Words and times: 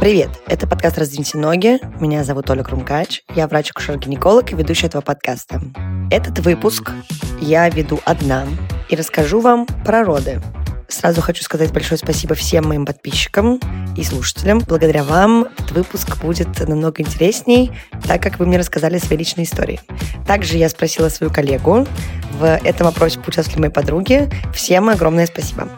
Привет! 0.00 0.30
Это 0.48 0.66
подкаст 0.66 0.98
«Раздвиньте 0.98 1.38
ноги». 1.38 1.78
Меня 2.00 2.24
зовут 2.24 2.50
Оля 2.50 2.64
Крумкач. 2.64 3.22
Я 3.36 3.46
врач-акушер-гинеколог 3.46 4.50
и 4.50 4.56
ведущая 4.56 4.88
этого 4.88 5.00
подкаста. 5.00 5.60
Этот 6.10 6.40
выпуск 6.40 6.90
я 7.40 7.68
веду 7.68 8.00
одна 8.04 8.44
и 8.88 8.96
расскажу 8.96 9.38
вам 9.38 9.66
про 9.84 10.02
роды. 10.02 10.42
Сразу 10.88 11.20
хочу 11.20 11.44
сказать 11.44 11.72
большое 11.72 11.98
спасибо 11.98 12.34
всем 12.34 12.66
моим 12.66 12.84
подписчикам 12.84 13.60
и 13.96 14.04
слушателям. 14.04 14.60
Благодаря 14.60 15.04
вам 15.04 15.44
этот 15.44 15.72
выпуск 15.72 16.16
будет 16.18 16.66
намного 16.66 17.02
интересней, 17.02 17.70
так 18.06 18.22
как 18.22 18.38
вы 18.38 18.46
мне 18.46 18.58
рассказали 18.58 18.98
свои 18.98 19.18
личные 19.18 19.44
истории. 19.44 19.80
Также 20.26 20.56
я 20.56 20.68
спросила 20.68 21.08
свою 21.08 21.32
коллегу. 21.32 21.86
В 22.38 22.44
этом 22.44 22.86
опросе 22.86 23.20
поучаствовали 23.20 23.62
мои 23.62 23.70
подруги. 23.70 24.28
Всем 24.54 24.88
огромное 24.88 25.26
спасибо. 25.26 25.68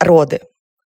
Роды. 0.00 0.40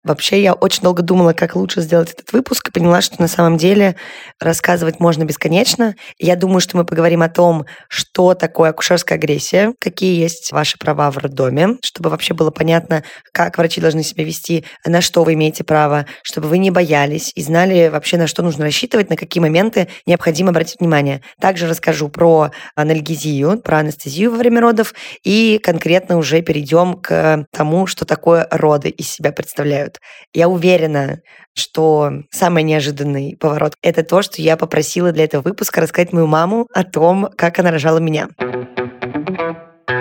Вообще, 0.04 0.42
я 0.42 0.54
очень 0.54 0.82
долго 0.82 1.04
думала, 1.04 1.34
как 1.34 1.56
лучше 1.56 1.82
сделать 1.82 2.12
этот 2.12 2.34
выпуск, 2.34 2.70
и 2.70 2.72
поняла, 2.72 3.02
что 3.02 3.22
на 3.22 3.28
самом 3.28 3.58
деле 3.58 3.96
рассказывать 4.40 5.00
можно 5.00 5.26
бесконечно. 5.26 5.96
Я 6.18 6.36
думаю, 6.36 6.60
что 6.60 6.76
мы 6.76 6.86
поговорим 6.86 7.22
о 7.22 7.30
том, 7.30 7.68
что 7.88 8.34
такое 8.34 8.72
акушерская 8.72 9.20
агрессия, 9.20 9.76
какие 9.78 10.20
есть 10.20 10.52
ваши 10.52 10.80
права 10.80 11.12
в 11.12 11.20
роддоме, 11.20 11.78
чтобы 11.84 12.10
вообще 12.10 12.34
было 12.34 12.50
понятно, 12.50 13.04
как 13.32 13.60
врачи 13.60 13.80
должны 13.80 14.02
себя 14.02 14.24
вести, 14.24 14.66
на 14.86 15.02
что 15.02 15.24
вы 15.24 15.34
имеете 15.36 15.64
право, 15.64 16.08
чтобы 16.24 16.48
вы 16.48 16.58
не 16.58 16.72
боялись 16.72 17.32
и 17.36 17.44
знали 17.44 17.88
вообще, 17.88 18.18
на 18.18 18.26
что 18.26 18.42
нужно 18.42 18.66
рассчитывать, 18.66 19.12
на 19.12 19.16
какие 19.16 19.40
моменты 19.40 19.88
необходимо 20.08 20.50
обратить 20.50 20.80
внимание. 20.80 21.22
Также 21.40 21.68
расскажу 21.68 22.10
про 22.10 22.50
анальгезию, 22.74 23.60
про 23.62 23.78
анестезию 23.78 24.32
во 24.32 24.38
время 24.38 24.62
родов, 24.62 24.96
и 25.24 25.60
конкретно 25.62 26.18
уже 26.18 26.42
перейдем 26.42 26.96
к 26.96 27.46
тому, 27.52 27.86
что 27.86 28.06
такое 28.06 28.48
роды 28.50 28.90
из 28.90 29.08
себя 29.08 29.32
представляют 29.32 29.91
делают. 29.92 30.00
Я 30.34 30.48
уверена, 30.48 31.20
что 31.54 32.12
самый 32.32 32.64
неожиданный 32.64 33.36
поворот— 33.40 33.74
это 33.82 34.04
то, 34.04 34.22
что 34.22 34.42
я 34.42 34.58
попросила 34.58 35.12
для 35.12 35.26
этого 35.26 35.42
выпуска 35.42 35.82
рассказать 35.82 36.14
мою 36.14 36.28
маму 36.28 36.68
о 36.74 36.84
том, 36.84 37.30
как 37.36 37.60
она 37.60 37.72
рожала 37.72 38.00
меня. 38.00 38.30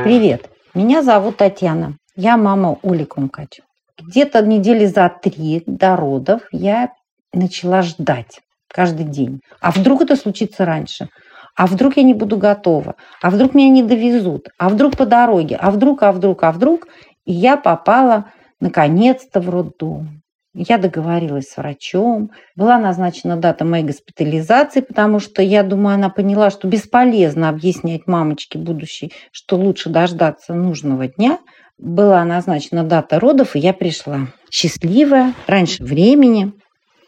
Привет, 0.05 0.49
меня 0.75 1.03
зовут 1.03 1.37
Татьяна. 1.37 1.97
Я 2.17 2.37
мама 2.37 2.79
Оли 2.83 3.05
Кумкач. 3.05 3.61
Где-то 4.01 4.43
недели 4.43 4.87
за 4.87 5.11
три 5.23 5.63
до 5.67 5.97
родов 5.97 6.43
я 6.53 6.91
начала 7.33 7.83
ждать 7.83 8.41
каждый 8.69 9.05
день. 9.05 9.41
А 9.61 9.71
вдруг 9.71 10.03
это 10.03 10.17
случится 10.17 10.65
раньше? 10.65 11.09
А 11.57 11.67
вдруг 11.67 11.97
я 11.97 12.03
не 12.03 12.15
буду 12.15 12.39
готова? 12.39 12.95
А 13.21 13.31
вдруг 13.31 13.55
меня 13.55 13.69
не 13.69 13.83
довезут? 13.83 14.49
А 14.59 14.69
вдруг 14.69 14.97
по 14.97 15.05
дороге? 15.05 15.57
А 15.57 15.71
вдруг, 15.71 16.03
а 16.03 16.13
вдруг, 16.13 16.43
а 16.45 16.53
вдруг? 16.53 16.87
И 17.27 17.33
я 17.33 17.57
попала 17.57 18.25
наконец-то 18.61 19.41
в 19.41 19.49
роддом. 19.49 20.23
Я 20.53 20.79
договорилась 20.79 21.49
с 21.49 21.57
врачом, 21.57 22.33
была 22.57 22.79
назначена 22.79 23.37
дата 23.37 23.65
моей 23.65 23.85
госпитализации, 23.85 24.81
потому 24.81 25.21
что 25.21 25.43
я 25.43 25.63
думаю, 25.63 25.95
она 25.95 26.09
поняла, 26.11 26.51
что 26.51 26.67
бесполезно 26.67 27.49
объяснять 27.49 28.09
мамочке 28.09 28.59
будущей, 28.59 29.13
что 29.31 29.57
лучше 29.57 29.91
дождаться 29.91 30.53
нужного 30.53 31.07
дня. 31.07 31.39
Была 31.79 32.25
назначена 32.25 32.83
дата 32.83 33.21
родов, 33.21 33.55
и 33.55 33.61
я 33.61 33.73
пришла 33.73 34.27
счастливая, 34.51 35.35
раньше 35.47 35.85
времени, 35.85 36.53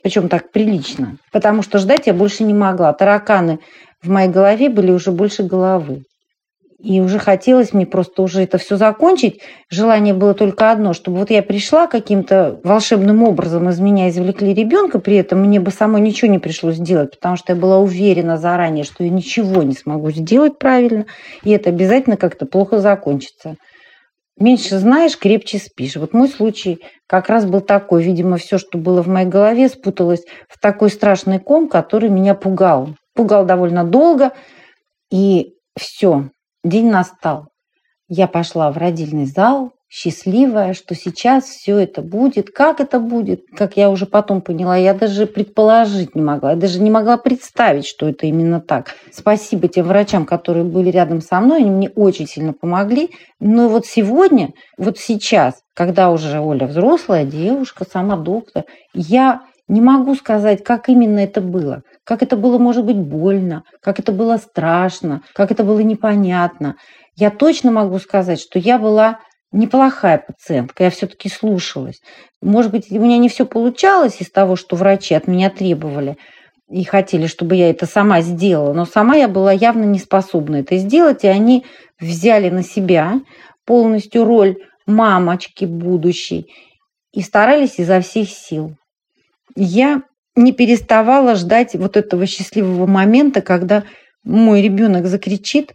причем 0.02 0.28
так 0.28 0.52
прилично, 0.52 1.18
потому 1.32 1.62
что 1.62 1.78
ждать 1.78 2.06
я 2.06 2.14
больше 2.14 2.44
не 2.44 2.54
могла. 2.54 2.92
Тараканы 2.92 3.58
в 4.02 4.08
моей 4.08 4.28
голове 4.28 4.68
были 4.68 4.92
уже 4.92 5.10
больше 5.10 5.42
головы. 5.42 6.04
И 6.82 7.00
уже 7.00 7.20
хотелось 7.20 7.72
мне 7.72 7.86
просто 7.86 8.22
уже 8.22 8.42
это 8.42 8.58
все 8.58 8.76
закончить. 8.76 9.40
Желание 9.70 10.14
было 10.14 10.34
только 10.34 10.72
одно, 10.72 10.94
чтобы 10.94 11.18
вот 11.18 11.30
я 11.30 11.40
пришла 11.40 11.86
каким-то 11.86 12.58
волшебным 12.64 13.22
образом 13.22 13.68
из 13.68 13.78
меня 13.78 14.08
извлекли 14.08 14.52
ребенка, 14.52 14.98
при 14.98 15.14
этом 15.14 15.44
мне 15.44 15.60
бы 15.60 15.70
самой 15.70 16.00
ничего 16.00 16.28
не 16.28 16.40
пришлось 16.40 16.78
делать, 16.78 17.12
потому 17.12 17.36
что 17.36 17.52
я 17.52 17.58
была 17.58 17.78
уверена 17.78 18.36
заранее, 18.36 18.82
что 18.82 19.04
я 19.04 19.10
ничего 19.10 19.62
не 19.62 19.74
смогу 19.74 20.10
сделать 20.10 20.58
правильно, 20.58 21.06
и 21.44 21.50
это 21.50 21.70
обязательно 21.70 22.16
как-то 22.16 22.46
плохо 22.46 22.80
закончится. 22.80 23.54
Меньше 24.36 24.78
знаешь, 24.78 25.16
крепче 25.16 25.58
спишь. 25.58 25.94
Вот 25.94 26.14
мой 26.14 26.26
случай 26.26 26.80
как 27.06 27.28
раз 27.28 27.44
был 27.44 27.60
такой. 27.60 28.02
Видимо, 28.02 28.38
все, 28.38 28.58
что 28.58 28.76
было 28.78 29.02
в 29.02 29.06
моей 29.06 29.28
голове, 29.28 29.68
спуталось 29.68 30.24
в 30.48 30.58
такой 30.58 30.90
страшный 30.90 31.38
ком, 31.38 31.68
который 31.68 32.08
меня 32.08 32.34
пугал. 32.34 32.96
Пугал 33.14 33.44
довольно 33.44 33.84
долго, 33.84 34.32
и 35.12 35.52
все, 35.78 36.30
День 36.64 36.90
настал. 36.90 37.48
Я 38.08 38.28
пошла 38.28 38.70
в 38.70 38.76
родильный 38.76 39.26
зал, 39.26 39.72
счастливая, 39.88 40.74
что 40.74 40.94
сейчас 40.94 41.44
все 41.44 41.76
это 41.78 42.02
будет. 42.02 42.50
Как 42.50 42.78
это 42.78 43.00
будет? 43.00 43.42
Как 43.56 43.76
я 43.76 43.90
уже 43.90 44.06
потом 44.06 44.40
поняла, 44.42 44.76
я 44.76 44.94
даже 44.94 45.26
предположить 45.26 46.14
не 46.14 46.22
могла. 46.22 46.52
Я 46.52 46.56
даже 46.56 46.80
не 46.80 46.90
могла 46.90 47.16
представить, 47.16 47.84
что 47.84 48.08
это 48.08 48.26
именно 48.26 48.60
так. 48.60 48.94
Спасибо 49.10 49.66
тем 49.66 49.86
врачам, 49.86 50.24
которые 50.24 50.64
были 50.64 50.90
рядом 50.90 51.20
со 51.20 51.40
мной. 51.40 51.62
Они 51.62 51.70
мне 51.70 51.90
очень 51.90 52.28
сильно 52.28 52.52
помогли. 52.52 53.10
Но 53.40 53.68
вот 53.68 53.86
сегодня, 53.86 54.50
вот 54.78 54.98
сейчас, 54.98 55.62
когда 55.74 56.10
уже 56.10 56.38
Оля 56.38 56.66
взрослая 56.68 57.24
девушка, 57.24 57.84
сама 57.90 58.16
доктор, 58.16 58.64
я 58.94 59.42
не 59.72 59.80
могу 59.80 60.14
сказать, 60.14 60.62
как 60.62 60.90
именно 60.90 61.20
это 61.20 61.40
было. 61.40 61.82
Как 62.04 62.22
это 62.22 62.36
было, 62.36 62.58
может 62.58 62.84
быть, 62.84 62.98
больно, 62.98 63.62
как 63.80 63.98
это 63.98 64.12
было 64.12 64.36
страшно, 64.36 65.22
как 65.34 65.50
это 65.50 65.64
было 65.64 65.78
непонятно. 65.80 66.76
Я 67.16 67.30
точно 67.30 67.70
могу 67.70 67.98
сказать, 67.98 68.38
что 68.38 68.58
я 68.58 68.78
была 68.78 69.20
неплохая 69.50 70.18
пациентка, 70.18 70.84
я 70.84 70.90
все-таки 70.90 71.30
слушалась. 71.30 72.02
Может 72.42 72.70
быть, 72.70 72.90
у 72.90 73.00
меня 73.00 73.16
не 73.16 73.30
все 73.30 73.46
получалось 73.46 74.20
из 74.20 74.30
того, 74.30 74.56
что 74.56 74.76
врачи 74.76 75.14
от 75.14 75.26
меня 75.26 75.48
требовали 75.48 76.18
и 76.70 76.84
хотели, 76.84 77.26
чтобы 77.26 77.56
я 77.56 77.70
это 77.70 77.86
сама 77.86 78.20
сделала, 78.20 78.74
но 78.74 78.84
сама 78.84 79.16
я 79.16 79.26
была 79.26 79.52
явно 79.52 79.84
не 79.84 79.98
способна 79.98 80.56
это 80.56 80.76
сделать, 80.76 81.24
и 81.24 81.28
они 81.28 81.64
взяли 81.98 82.50
на 82.50 82.62
себя 82.62 83.22
полностью 83.64 84.24
роль 84.24 84.56
мамочки 84.86 85.64
будущей 85.64 86.52
и 87.14 87.22
старались 87.22 87.78
изо 87.78 88.02
всех 88.02 88.28
сил 88.28 88.76
я 89.54 90.02
не 90.34 90.52
переставала 90.52 91.34
ждать 91.34 91.74
вот 91.74 91.96
этого 91.96 92.26
счастливого 92.26 92.86
момента, 92.86 93.42
когда 93.42 93.84
мой 94.24 94.62
ребенок 94.62 95.06
закричит, 95.06 95.72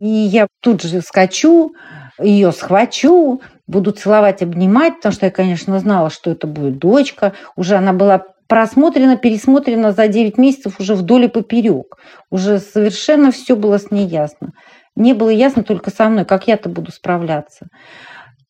и 0.00 0.08
я 0.08 0.46
тут 0.60 0.82
же 0.82 1.00
скачу, 1.00 1.72
ее 2.20 2.52
схвачу, 2.52 3.40
буду 3.66 3.92
целовать, 3.92 4.42
обнимать, 4.42 4.96
потому 4.96 5.12
что 5.12 5.26
я, 5.26 5.30
конечно, 5.30 5.78
знала, 5.78 6.10
что 6.10 6.30
это 6.30 6.46
будет 6.46 6.78
дочка. 6.78 7.32
Уже 7.56 7.76
она 7.76 7.92
была 7.92 8.24
просмотрена, 8.48 9.16
пересмотрена 9.16 9.92
за 9.92 10.08
9 10.08 10.38
месяцев 10.38 10.80
уже 10.80 10.94
вдоль 10.94 11.24
и 11.24 11.28
поперек. 11.28 11.96
Уже 12.30 12.58
совершенно 12.58 13.30
все 13.30 13.56
было 13.56 13.78
с 13.78 13.90
ней 13.90 14.06
ясно. 14.06 14.52
Не 14.96 15.12
было 15.12 15.28
ясно 15.28 15.62
только 15.62 15.90
со 15.90 16.08
мной, 16.08 16.24
как 16.24 16.48
я-то 16.48 16.68
буду 16.68 16.90
справляться. 16.90 17.66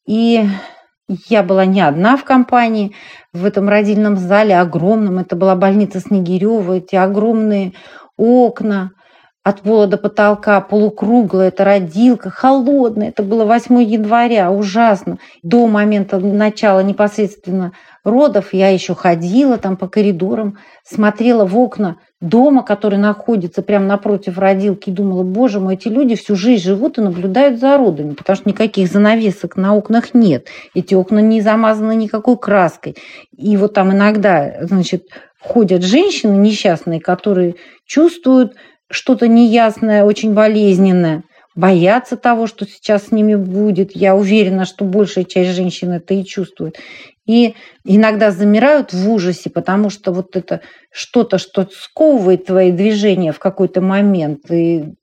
И 0.07 0.45
я 1.09 1.43
была 1.43 1.65
не 1.65 1.81
одна 1.81 2.17
в 2.17 2.25
компании, 2.25 2.95
в 3.33 3.45
этом 3.45 3.69
родильном 3.69 4.17
зале 4.17 4.59
огромном. 4.59 5.19
Это 5.19 5.37
была 5.37 5.57
больница 5.57 6.01
Снегирева, 6.01 6.75
эти 6.75 6.97
огромные 6.97 7.73
окна 8.17 8.93
от 9.43 9.63
пола 9.63 9.87
до 9.87 9.97
потолка, 9.97 10.61
полукруглая, 10.61 11.49
это 11.49 11.65
родилка, 11.65 12.29
холодная. 12.29 13.09
Это 13.09 13.23
было 13.23 13.47
8 13.47 13.83
января, 13.83 14.51
ужасно. 14.51 15.19
До 15.43 15.67
момента 15.67 16.19
начала 16.19 16.81
непосредственно 16.81 17.73
родов 18.05 18.53
я 18.53 18.69
еще 18.69 18.95
ходила 18.95 19.59
там 19.59 19.77
по 19.77 19.89
коридорам, 19.89 20.59
смотрела 20.85 21.45
в 21.45 21.57
окна 21.59 21.97
дома, 22.21 22.63
который 22.63 22.99
находится 22.99 23.63
прямо 23.63 23.87
напротив 23.87 24.39
родилки, 24.39 24.91
и 24.91 24.93
думала, 24.93 25.23
боже 25.23 25.61
мой, 25.61 25.75
эти 25.75 25.89
люди 25.89 26.17
всю 26.17 26.35
жизнь 26.35 26.65
живут 26.65 26.99
и 26.99 27.03
наблюдают 27.03 27.61
за 27.61 27.77
родами, 27.77 28.15
потому 28.15 28.37
что 28.37 28.49
никаких 28.49 28.91
занавесок 28.91 29.57
на 29.57 29.75
окнах 29.75 30.15
нет. 30.15 30.49
Эти 30.75 30.95
окна 30.95 31.21
не 31.21 31.41
замазаны 31.41 31.95
никакой 31.95 32.37
краской. 32.37 32.97
И 33.37 33.57
вот 33.57 33.75
там 33.75 33.93
иногда, 33.93 34.57
значит, 34.63 35.05
ходят 35.41 35.83
женщины 35.83 36.35
несчастные, 36.37 37.01
которые 37.01 37.55
чувствуют 37.87 38.55
что-то 38.91 39.29
неясное, 39.29 40.05
очень 40.05 40.35
болезненное, 40.35 41.23
боятся 41.55 42.17
того, 42.17 42.47
что 42.47 42.67
сейчас 42.67 43.07
с 43.07 43.13
ними 43.13 43.35
будет. 43.35 43.95
Я 43.95 44.15
уверена, 44.17 44.65
что 44.65 44.85
большая 44.85 45.25
часть 45.25 45.51
женщин 45.51 45.93
это 45.93 46.15
и 46.15 46.25
чувствует 46.25 46.77
и 47.29 47.55
иногда 47.85 48.31
замирают 48.33 48.93
в 48.93 49.09
ужасе, 49.09 49.51
потому 49.51 49.91
что 49.91 50.13
вот 50.13 50.35
это 50.35 50.63
что-то, 50.91 51.39
что 51.39 51.69
сковывает 51.71 52.47
твои 52.47 52.73
движения 52.73 53.33
в 53.33 53.39
какой-то 53.39 53.83
момент. 53.83 54.51
И, 54.51 54.95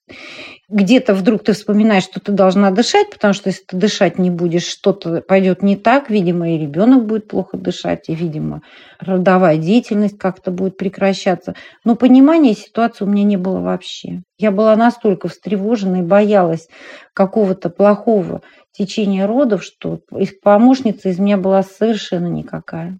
где-то 0.67 1.13
вдруг 1.13 1.43
ты 1.43 1.53
вспоминаешь, 1.53 2.03
что 2.03 2.19
ты 2.19 2.31
должна 2.31 2.71
дышать, 2.71 3.11
потому 3.11 3.35
что 3.35 3.49
если 3.49 3.63
ты 3.65 3.77
дышать 3.77 4.17
не 4.17 4.31
будешь, 4.31 4.65
что-то 4.65 5.21
пойдет 5.21 5.61
не 5.61 5.75
так, 5.75 6.09
видимо, 6.09 6.51
и 6.51 6.57
ребенок 6.57 7.05
будет 7.05 7.27
плохо 7.27 7.57
дышать, 7.57 8.09
и, 8.09 8.15
видимо, 8.15 8.61
родовая 8.99 9.57
деятельность 9.57 10.17
как-то 10.17 10.49
будет 10.49 10.77
прекращаться. 10.77 11.53
Но 11.83 11.95
понимания 11.95 12.55
ситуации 12.55 13.05
у 13.05 13.07
меня 13.07 13.23
не 13.23 13.37
было 13.37 13.59
вообще. 13.59 14.23
Я 14.39 14.49
была 14.49 14.75
настолько 14.75 15.27
встревожена 15.27 15.97
и 15.97 16.01
боялась 16.01 16.67
какого-то 17.13 17.69
плохого 17.69 18.41
течения 18.77 19.27
родов, 19.27 19.63
что 19.63 19.99
помощница 20.41 21.09
из 21.09 21.19
меня 21.19 21.37
была 21.37 21.63
совершенно 21.63 22.27
никакая. 22.27 22.99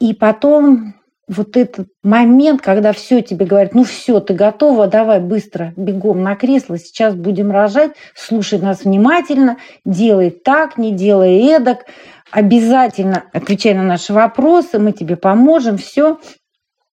И 0.00 0.14
потом 0.14 0.94
вот 1.28 1.56
этот 1.56 1.88
момент, 2.02 2.60
когда 2.62 2.92
все 2.92 3.22
тебе 3.22 3.46
говорят, 3.46 3.74
ну 3.74 3.84
все, 3.84 4.20
ты 4.20 4.34
готова, 4.34 4.86
давай 4.88 5.20
быстро, 5.20 5.72
бегом 5.76 6.22
на 6.22 6.34
кресло, 6.34 6.78
сейчас 6.78 7.14
будем 7.14 7.50
рожать, 7.50 7.92
слушай 8.14 8.58
нас 8.58 8.84
внимательно, 8.84 9.58
делай 9.84 10.30
так, 10.30 10.78
не 10.78 10.92
делай 10.92 11.38
эдак, 11.46 11.86
обязательно 12.30 13.24
отвечай 13.32 13.74
на 13.74 13.82
наши 13.82 14.12
вопросы, 14.12 14.78
мы 14.78 14.92
тебе 14.92 15.16
поможем, 15.16 15.78
все. 15.78 16.18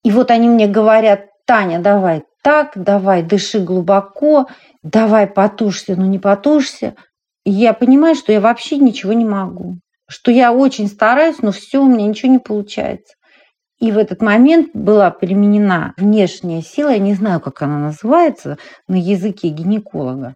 И 0.05 0.11
вот 0.11 0.31
они 0.31 0.49
мне 0.49 0.67
говорят, 0.67 1.27
Таня, 1.47 1.79
давай 1.81 2.25
так, 2.43 2.73
давай, 2.75 3.23
дыши 3.23 3.61
глубоко, 3.61 4.47
давай 4.83 5.27
потушься, 5.27 5.97
но 5.97 6.07
не 6.07 6.19
потушься. 6.19 6.95
Я 7.51 7.73
понимаю, 7.73 8.15
что 8.15 8.31
я 8.31 8.43
вообще 8.43 8.77
ничего 8.77 9.15
не 9.15 9.25
могу, 9.25 9.79
что 10.07 10.31
я 10.31 10.53
очень 10.53 10.87
стараюсь, 10.87 11.41
но 11.41 11.51
все 11.51 11.83
у 11.83 11.87
меня 11.87 12.07
ничего 12.07 12.31
не 12.31 12.39
получается. 12.39 13.15
И 13.81 13.91
в 13.91 13.97
этот 13.97 14.21
момент 14.21 14.73
была 14.75 15.11
применена 15.11 15.95
внешняя 15.97 16.61
сила, 16.61 16.91
я 16.91 16.99
не 16.99 17.15
знаю, 17.15 17.41
как 17.41 17.63
она 17.63 17.79
называется 17.79 18.59
на 18.87 18.97
языке 18.97 19.49
гинеколога, 19.49 20.35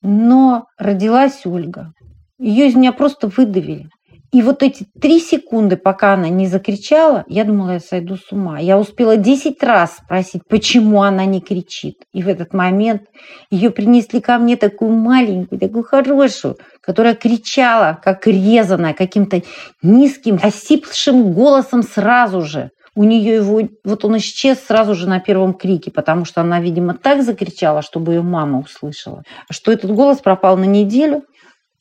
но 0.00 0.64
родилась 0.78 1.44
Ольга. 1.44 1.92
Ее 2.38 2.68
из 2.68 2.74
меня 2.74 2.94
просто 2.94 3.28
выдавили. 3.28 3.90
И 4.34 4.42
вот 4.42 4.64
эти 4.64 4.84
три 5.00 5.20
секунды, 5.20 5.76
пока 5.76 6.14
она 6.14 6.28
не 6.28 6.48
закричала, 6.48 7.22
я 7.28 7.44
думала, 7.44 7.74
я 7.74 7.78
сойду 7.78 8.16
с 8.16 8.32
ума. 8.32 8.58
Я 8.58 8.80
успела 8.80 9.16
десять 9.16 9.62
раз 9.62 9.98
спросить, 9.98 10.42
почему 10.48 11.02
она 11.02 11.24
не 11.24 11.40
кричит. 11.40 11.98
И 12.12 12.20
в 12.20 12.26
этот 12.26 12.52
момент 12.52 13.02
ее 13.52 13.70
принесли 13.70 14.20
ко 14.20 14.38
мне 14.38 14.56
такую 14.56 14.90
маленькую, 14.90 15.60
такую 15.60 15.84
хорошую, 15.84 16.56
которая 16.80 17.14
кричала, 17.14 17.96
как 18.02 18.26
резаная, 18.26 18.92
каким-то 18.92 19.40
низким, 19.84 20.40
осипшим 20.42 21.32
голосом 21.32 21.84
сразу 21.84 22.42
же. 22.42 22.70
У 22.96 23.04
нее 23.04 23.36
его, 23.36 23.60
вот 23.84 24.04
он 24.04 24.16
исчез 24.16 24.58
сразу 24.66 24.96
же 24.96 25.08
на 25.08 25.20
первом 25.20 25.54
крике, 25.54 25.92
потому 25.92 26.24
что 26.24 26.40
она, 26.40 26.58
видимо, 26.58 26.94
так 26.94 27.22
закричала, 27.22 27.82
чтобы 27.82 28.14
ее 28.14 28.22
мама 28.22 28.58
услышала, 28.58 29.22
что 29.48 29.70
этот 29.70 29.92
голос 29.92 30.18
пропал 30.18 30.56
на 30.56 30.64
неделю. 30.64 31.22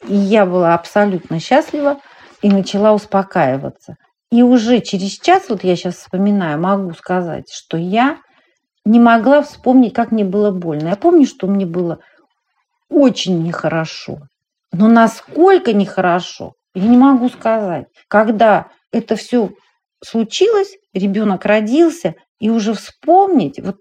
И 0.08 0.14
я 0.14 0.46
была 0.46 0.76
абсолютно 0.76 1.40
счастлива, 1.40 1.98
и 2.44 2.50
начала 2.50 2.94
успокаиваться. 2.94 3.96
И 4.32 4.44
уже 4.44 4.82
через 4.82 5.20
час, 5.20 5.46
вот 5.50 5.64
я 5.64 5.76
сейчас 5.76 5.96
вспоминаю, 5.96 6.60
могу 6.60 6.94
сказать, 6.94 7.52
что 7.52 7.78
я 7.78 8.20
не 8.86 9.00
могла 9.00 9.42
вспомнить, 9.42 9.94
как 9.94 10.12
мне 10.12 10.26
было 10.26 10.52
больно. 10.52 10.90
Я 10.90 10.96
помню, 10.98 11.26
что 11.26 11.48
мне 11.48 11.66
было 11.66 12.00
очень 12.90 13.42
нехорошо. 13.44 14.20
Но 14.72 14.88
насколько 14.88 15.72
нехорошо, 15.72 16.54
я 16.76 16.88
не 16.88 16.98
могу 16.98 17.30
сказать. 17.30 17.86
Когда 18.10 18.68
это 18.92 19.16
все 19.16 19.52
случилось, 20.04 20.76
ребенок 20.94 21.46
родился, 21.46 22.16
и 22.40 22.50
уже 22.50 22.74
вспомнить, 22.74 23.60
вот 23.60 23.78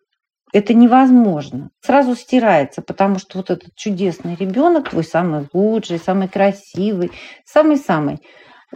это 0.52 0.72
невозможно. 0.72 1.70
Сразу 1.80 2.14
стирается, 2.14 2.80
потому 2.80 3.18
что 3.18 3.38
вот 3.38 3.50
этот 3.50 3.74
чудесный 3.74 4.36
ребенок, 4.36 4.90
твой 4.90 5.02
самый 5.02 5.48
лучший, 5.52 5.98
самый 5.98 6.28
красивый, 6.28 7.10
самый-самый, 7.44 8.20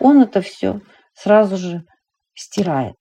он 0.01 0.23
это 0.23 0.41
все 0.41 0.81
сразу 1.15 1.57
же 1.57 1.83
стирает. 2.35 2.95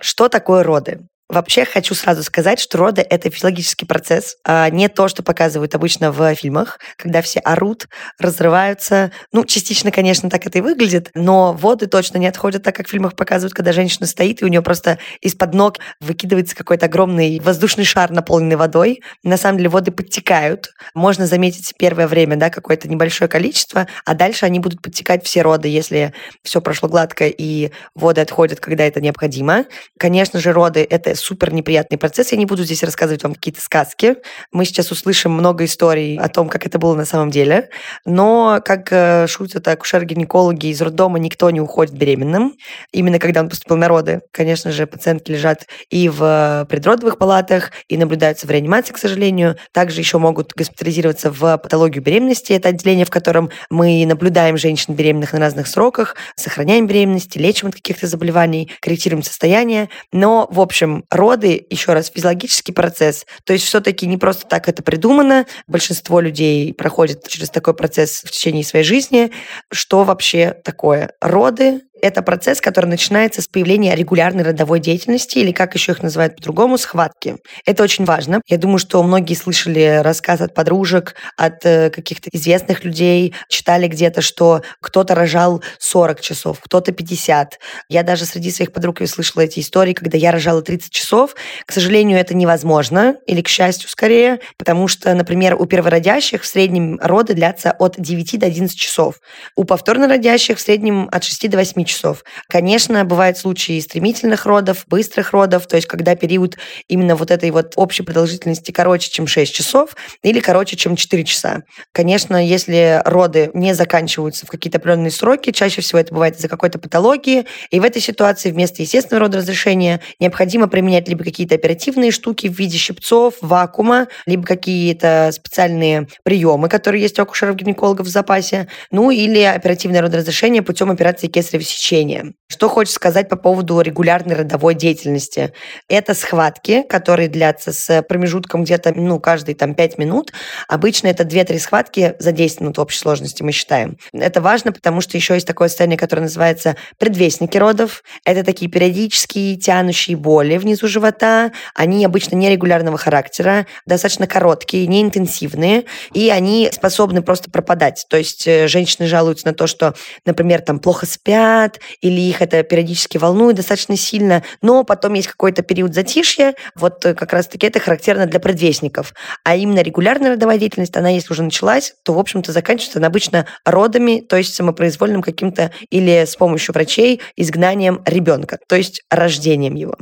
Что 0.00 0.28
такое 0.28 0.62
роды? 0.62 1.06
Вообще 1.32 1.64
хочу 1.64 1.94
сразу 1.94 2.22
сказать, 2.22 2.60
что 2.60 2.76
роды– 2.76 3.00
это 3.08 3.30
физиологический 3.30 3.86
процесс, 3.86 4.36
а 4.44 4.68
не 4.68 4.90
то, 4.90 5.08
что 5.08 5.22
показывают 5.22 5.74
обычно 5.74 6.12
в 6.12 6.34
фильмах, 6.34 6.78
когда 6.98 7.22
все 7.22 7.40
орут, 7.40 7.88
разрываются. 8.18 9.12
Ну, 9.32 9.46
частично, 9.46 9.90
конечно, 9.90 10.28
так 10.28 10.46
это 10.46 10.58
и 10.58 10.60
выглядит, 10.60 11.08
но 11.14 11.54
воды 11.54 11.86
точно 11.86 12.18
не 12.18 12.26
отходят 12.26 12.62
так, 12.62 12.76
как 12.76 12.86
в 12.86 12.90
фильмах 12.90 13.16
показывают, 13.16 13.54
когда 13.54 13.72
женщина 13.72 14.06
стоит, 14.06 14.42
и 14.42 14.44
у 14.44 14.48
нее 14.48 14.60
просто 14.60 14.98
из-под 15.22 15.54
ног 15.54 15.78
выкидывается 16.00 16.54
какой-то 16.54 16.84
огромный 16.84 17.40
воздушный 17.40 17.86
шар, 17.86 18.10
наполненный 18.10 18.56
водой. 18.56 19.00
На 19.22 19.38
самом 19.38 19.56
деле 19.56 19.70
воды 19.70 19.90
подтекают. 19.90 20.74
Можно 20.92 21.26
заметить 21.26 21.72
первое 21.78 22.08
время 22.08 22.36
да, 22.36 22.50
какое-то 22.50 22.88
небольшое 22.88 23.30
количество, 23.30 23.86
а 24.04 24.12
дальше 24.12 24.44
они 24.44 24.58
будут 24.58 24.82
подтекать 24.82 25.24
все 25.24 25.40
роды, 25.40 25.68
если 25.68 26.12
все 26.42 26.60
прошло 26.60 26.90
гладко 26.90 27.26
и 27.26 27.70
воды 27.94 28.20
отходят, 28.20 28.60
когда 28.60 28.84
это 28.84 29.00
необходимо. 29.00 29.64
Конечно 29.98 30.38
же, 30.38 30.52
роды– 30.52 30.86
это 30.90 31.21
супер 31.22 31.52
неприятный 31.52 31.98
процесс. 31.98 32.32
Я 32.32 32.38
не 32.38 32.46
буду 32.46 32.64
здесь 32.64 32.82
рассказывать 32.82 33.22
вам 33.22 33.34
какие-то 33.34 33.60
сказки. 33.60 34.16
Мы 34.50 34.64
сейчас 34.64 34.90
услышим 34.90 35.32
много 35.32 35.64
историй 35.64 36.18
о 36.18 36.28
том, 36.28 36.48
как 36.48 36.66
это 36.66 36.78
было 36.78 36.94
на 36.94 37.04
самом 37.04 37.30
деле. 37.30 37.70
Но, 38.04 38.60
как 38.64 38.88
э, 38.90 39.26
шутят 39.28 39.66
акушеры-гинекологи 39.68 40.66
из 40.66 40.82
роддома, 40.82 41.18
никто 41.18 41.50
не 41.50 41.60
уходит 41.60 41.94
беременным. 41.94 42.56
Именно 42.92 43.18
когда 43.18 43.40
он 43.40 43.48
поступил 43.48 43.76
на 43.76 43.88
роды, 43.88 44.22
конечно 44.32 44.72
же, 44.72 44.86
пациентки 44.86 45.30
лежат 45.30 45.66
и 45.90 46.08
в 46.08 46.66
предродовых 46.68 47.18
палатах, 47.18 47.70
и 47.88 47.96
наблюдаются 47.96 48.46
в 48.46 48.50
реанимации, 48.50 48.92
к 48.92 48.98
сожалению. 48.98 49.56
Также 49.72 50.00
еще 50.00 50.18
могут 50.18 50.52
госпитализироваться 50.54 51.30
в 51.30 51.56
патологию 51.58 52.02
беременности. 52.02 52.52
Это 52.52 52.70
отделение, 52.70 53.06
в 53.06 53.10
котором 53.10 53.50
мы 53.70 54.04
наблюдаем 54.06 54.56
женщин 54.56 54.94
беременных 54.94 55.32
на 55.32 55.38
разных 55.38 55.66
сроках, 55.66 56.16
сохраняем 56.34 56.86
беременность, 56.86 57.36
лечим 57.36 57.68
от 57.68 57.74
каких-то 57.74 58.06
заболеваний, 58.06 58.70
корректируем 58.80 59.22
состояние. 59.22 59.88
Но, 60.12 60.48
в 60.50 60.60
общем, 60.60 61.01
роды, 61.10 61.66
еще 61.70 61.92
раз, 61.92 62.10
физиологический 62.14 62.74
процесс. 62.74 63.26
То 63.44 63.52
есть 63.52 63.64
все-таки 63.66 64.06
не 64.06 64.16
просто 64.16 64.46
так 64.46 64.68
это 64.68 64.82
придумано. 64.82 65.46
Большинство 65.66 66.20
людей 66.20 66.72
проходит 66.74 67.26
через 67.28 67.50
такой 67.50 67.74
процесс 67.74 68.22
в 68.24 68.30
течение 68.30 68.64
своей 68.64 68.84
жизни. 68.84 69.30
Что 69.70 70.04
вообще 70.04 70.56
такое? 70.64 71.12
Роды 71.20 71.82
это 72.02 72.20
процесс, 72.22 72.60
который 72.60 72.86
начинается 72.86 73.40
с 73.40 73.46
появления 73.46 73.94
регулярной 73.94 74.42
родовой 74.42 74.80
деятельности, 74.80 75.38
или 75.38 75.52
как 75.52 75.74
еще 75.74 75.92
их 75.92 76.02
называют 76.02 76.36
по-другому, 76.36 76.76
схватки. 76.76 77.36
Это 77.64 77.84
очень 77.84 78.04
важно. 78.04 78.42
Я 78.48 78.58
думаю, 78.58 78.78
что 78.78 79.00
многие 79.04 79.34
слышали 79.34 80.00
рассказ 80.02 80.40
от 80.40 80.52
подружек, 80.52 81.14
от 81.36 81.64
э, 81.64 81.90
каких-то 81.90 82.28
известных 82.32 82.84
людей, 82.84 83.34
читали 83.48 83.86
где-то, 83.86 84.20
что 84.20 84.62
кто-то 84.80 85.14
рожал 85.14 85.62
40 85.78 86.20
часов, 86.20 86.58
кто-то 86.60 86.90
50. 86.90 87.60
Я 87.88 88.02
даже 88.02 88.24
среди 88.24 88.50
своих 88.50 88.72
подруг 88.72 88.98
слышала 89.06 89.42
эти 89.42 89.60
истории, 89.60 89.92
когда 89.92 90.18
я 90.18 90.32
рожала 90.32 90.60
30 90.60 90.90
часов. 90.90 91.36
К 91.64 91.72
сожалению, 91.72 92.18
это 92.18 92.34
невозможно, 92.34 93.16
или 93.26 93.42
к 93.42 93.48
счастью 93.48 93.88
скорее, 93.88 94.40
потому 94.58 94.88
что, 94.88 95.14
например, 95.14 95.54
у 95.54 95.66
первородящих 95.66 96.42
в 96.42 96.46
среднем 96.46 96.98
роды 97.00 97.34
длятся 97.34 97.70
от 97.70 97.94
9 97.96 98.40
до 98.40 98.46
11 98.46 98.76
часов. 98.76 99.20
У 99.54 99.62
повторно 99.62 100.08
родящих 100.08 100.58
в 100.58 100.60
среднем 100.60 101.08
от 101.12 101.22
6 101.22 101.48
до 101.48 101.58
8 101.58 101.84
часов 101.84 101.91
часов. 101.92 102.24
Конечно, 102.48 103.04
бывают 103.04 103.38
случаи 103.38 103.78
стремительных 103.80 104.46
родов, 104.46 104.84
быстрых 104.88 105.32
родов, 105.32 105.66
то 105.66 105.76
есть 105.76 105.86
когда 105.86 106.14
период 106.16 106.56
именно 106.88 107.16
вот 107.16 107.30
этой 107.30 107.50
вот 107.50 107.74
общей 107.76 108.02
продолжительности 108.02 108.70
короче, 108.70 109.10
чем 109.10 109.26
6 109.26 109.54
часов 109.54 109.96
или 110.22 110.40
короче, 110.40 110.76
чем 110.76 110.96
4 110.96 111.24
часа. 111.24 111.62
Конечно, 111.92 112.44
если 112.44 113.02
роды 113.04 113.50
не 113.54 113.74
заканчиваются 113.74 114.46
в 114.46 114.48
какие-то 114.48 114.78
определенные 114.78 115.10
сроки, 115.10 115.50
чаще 115.50 115.80
всего 115.82 115.98
это 115.98 116.12
бывает 116.12 116.36
из-за 116.36 116.48
какой-то 116.48 116.78
патологии, 116.78 117.46
и 117.70 117.80
в 117.80 117.84
этой 117.84 118.00
ситуации 118.00 118.50
вместо 118.50 118.82
естественного 118.82 119.26
родоразрешения 119.26 120.00
необходимо 120.18 120.68
применять 120.68 121.08
либо 121.08 121.24
какие-то 121.24 121.54
оперативные 121.54 122.10
штуки 122.10 122.48
в 122.48 122.58
виде 122.58 122.78
щипцов, 122.78 123.34
вакуума, 123.40 124.08
либо 124.26 124.44
какие-то 124.44 125.30
специальные 125.32 126.08
приемы, 126.22 126.68
которые 126.68 127.02
есть 127.02 127.18
у 127.18 127.22
акушеров-гинекологов 127.22 128.06
в 128.06 128.10
запасе, 128.10 128.68
ну 128.90 129.10
или 129.10 129.40
оперативное 129.40 130.02
родоразрешение 130.02 130.62
путем 130.62 130.90
операции 130.90 131.26
кесарево 131.26 131.64
сечения. 131.82 132.32
Что 132.52 132.68
хочешь 132.68 132.92
сказать 132.92 133.30
по 133.30 133.36
поводу 133.36 133.80
регулярной 133.80 134.36
родовой 134.36 134.74
деятельности? 134.74 135.54
Это 135.88 136.12
схватки, 136.12 136.82
которые 136.82 137.28
длятся 137.28 137.72
с 137.72 138.02
промежутком 138.02 138.64
где-то, 138.64 138.92
ну, 138.94 139.18
каждые 139.20 139.54
там 139.54 139.74
5 139.74 139.96
минут. 139.96 140.34
Обычно 140.68 141.08
это 141.08 141.24
2-3 141.24 141.58
схватки 141.58 142.14
за 142.18 142.32
10 142.32 142.60
минут 142.60 142.78
общей 142.78 142.98
сложности, 142.98 143.42
мы 143.42 143.52
считаем. 143.52 143.96
Это 144.12 144.42
важно, 144.42 144.70
потому 144.70 145.00
что 145.00 145.16
еще 145.16 145.32
есть 145.32 145.46
такое 145.46 145.68
состояние, 145.68 145.96
которое 145.96 146.22
называется 146.22 146.76
предвестники 146.98 147.56
родов. 147.56 148.02
Это 148.26 148.44
такие 148.44 148.70
периодические 148.70 149.56
тянущие 149.56 150.18
боли 150.18 150.58
внизу 150.58 150.88
живота. 150.88 151.52
Они 151.74 152.04
обычно 152.04 152.36
нерегулярного 152.36 152.98
характера, 152.98 153.66
достаточно 153.86 154.26
короткие, 154.26 154.86
неинтенсивные, 154.88 155.84
и 156.12 156.28
они 156.28 156.68
способны 156.70 157.22
просто 157.22 157.50
пропадать. 157.50 158.04
То 158.10 158.18
есть 158.18 158.46
э, 158.46 158.68
женщины 158.68 159.06
жалуются 159.06 159.46
на 159.46 159.54
то, 159.54 159.66
что, 159.66 159.94
например, 160.26 160.60
там 160.60 160.78
плохо 160.80 161.06
спят, 161.06 161.71
болят, 161.72 161.80
или 162.00 162.20
их 162.20 162.42
это 162.42 162.62
периодически 162.62 163.18
волнует 163.18 163.56
достаточно 163.56 163.96
сильно, 163.96 164.42
но 164.62 164.84
потом 164.84 165.14
есть 165.14 165.28
какой-то 165.28 165.62
период 165.62 165.94
затишья, 165.94 166.54
вот 166.74 167.02
как 167.02 167.32
раз-таки 167.32 167.66
это 167.66 167.80
характерно 167.80 168.26
для 168.26 168.40
предвестников. 168.40 169.14
А 169.44 169.56
именно 169.56 169.80
регулярная 169.80 170.32
родовая 170.32 170.58
деятельность, 170.58 170.96
она 170.96 171.10
если 171.10 171.32
уже 171.32 171.42
началась, 171.42 171.94
то, 172.04 172.14
в 172.14 172.18
общем-то, 172.18 172.52
заканчивается 172.52 172.98
она 172.98 173.08
обычно 173.08 173.46
родами, 173.64 174.20
то 174.20 174.36
есть 174.36 174.54
самопроизвольным 174.54 175.22
каким-то 175.22 175.70
или 175.90 176.24
с 176.24 176.36
помощью 176.36 176.74
врачей 176.74 177.20
изгнанием 177.36 178.02
ребенка, 178.06 178.58
то 178.68 178.76
есть 178.76 179.02
рождением 179.10 179.74
его. 179.74 179.96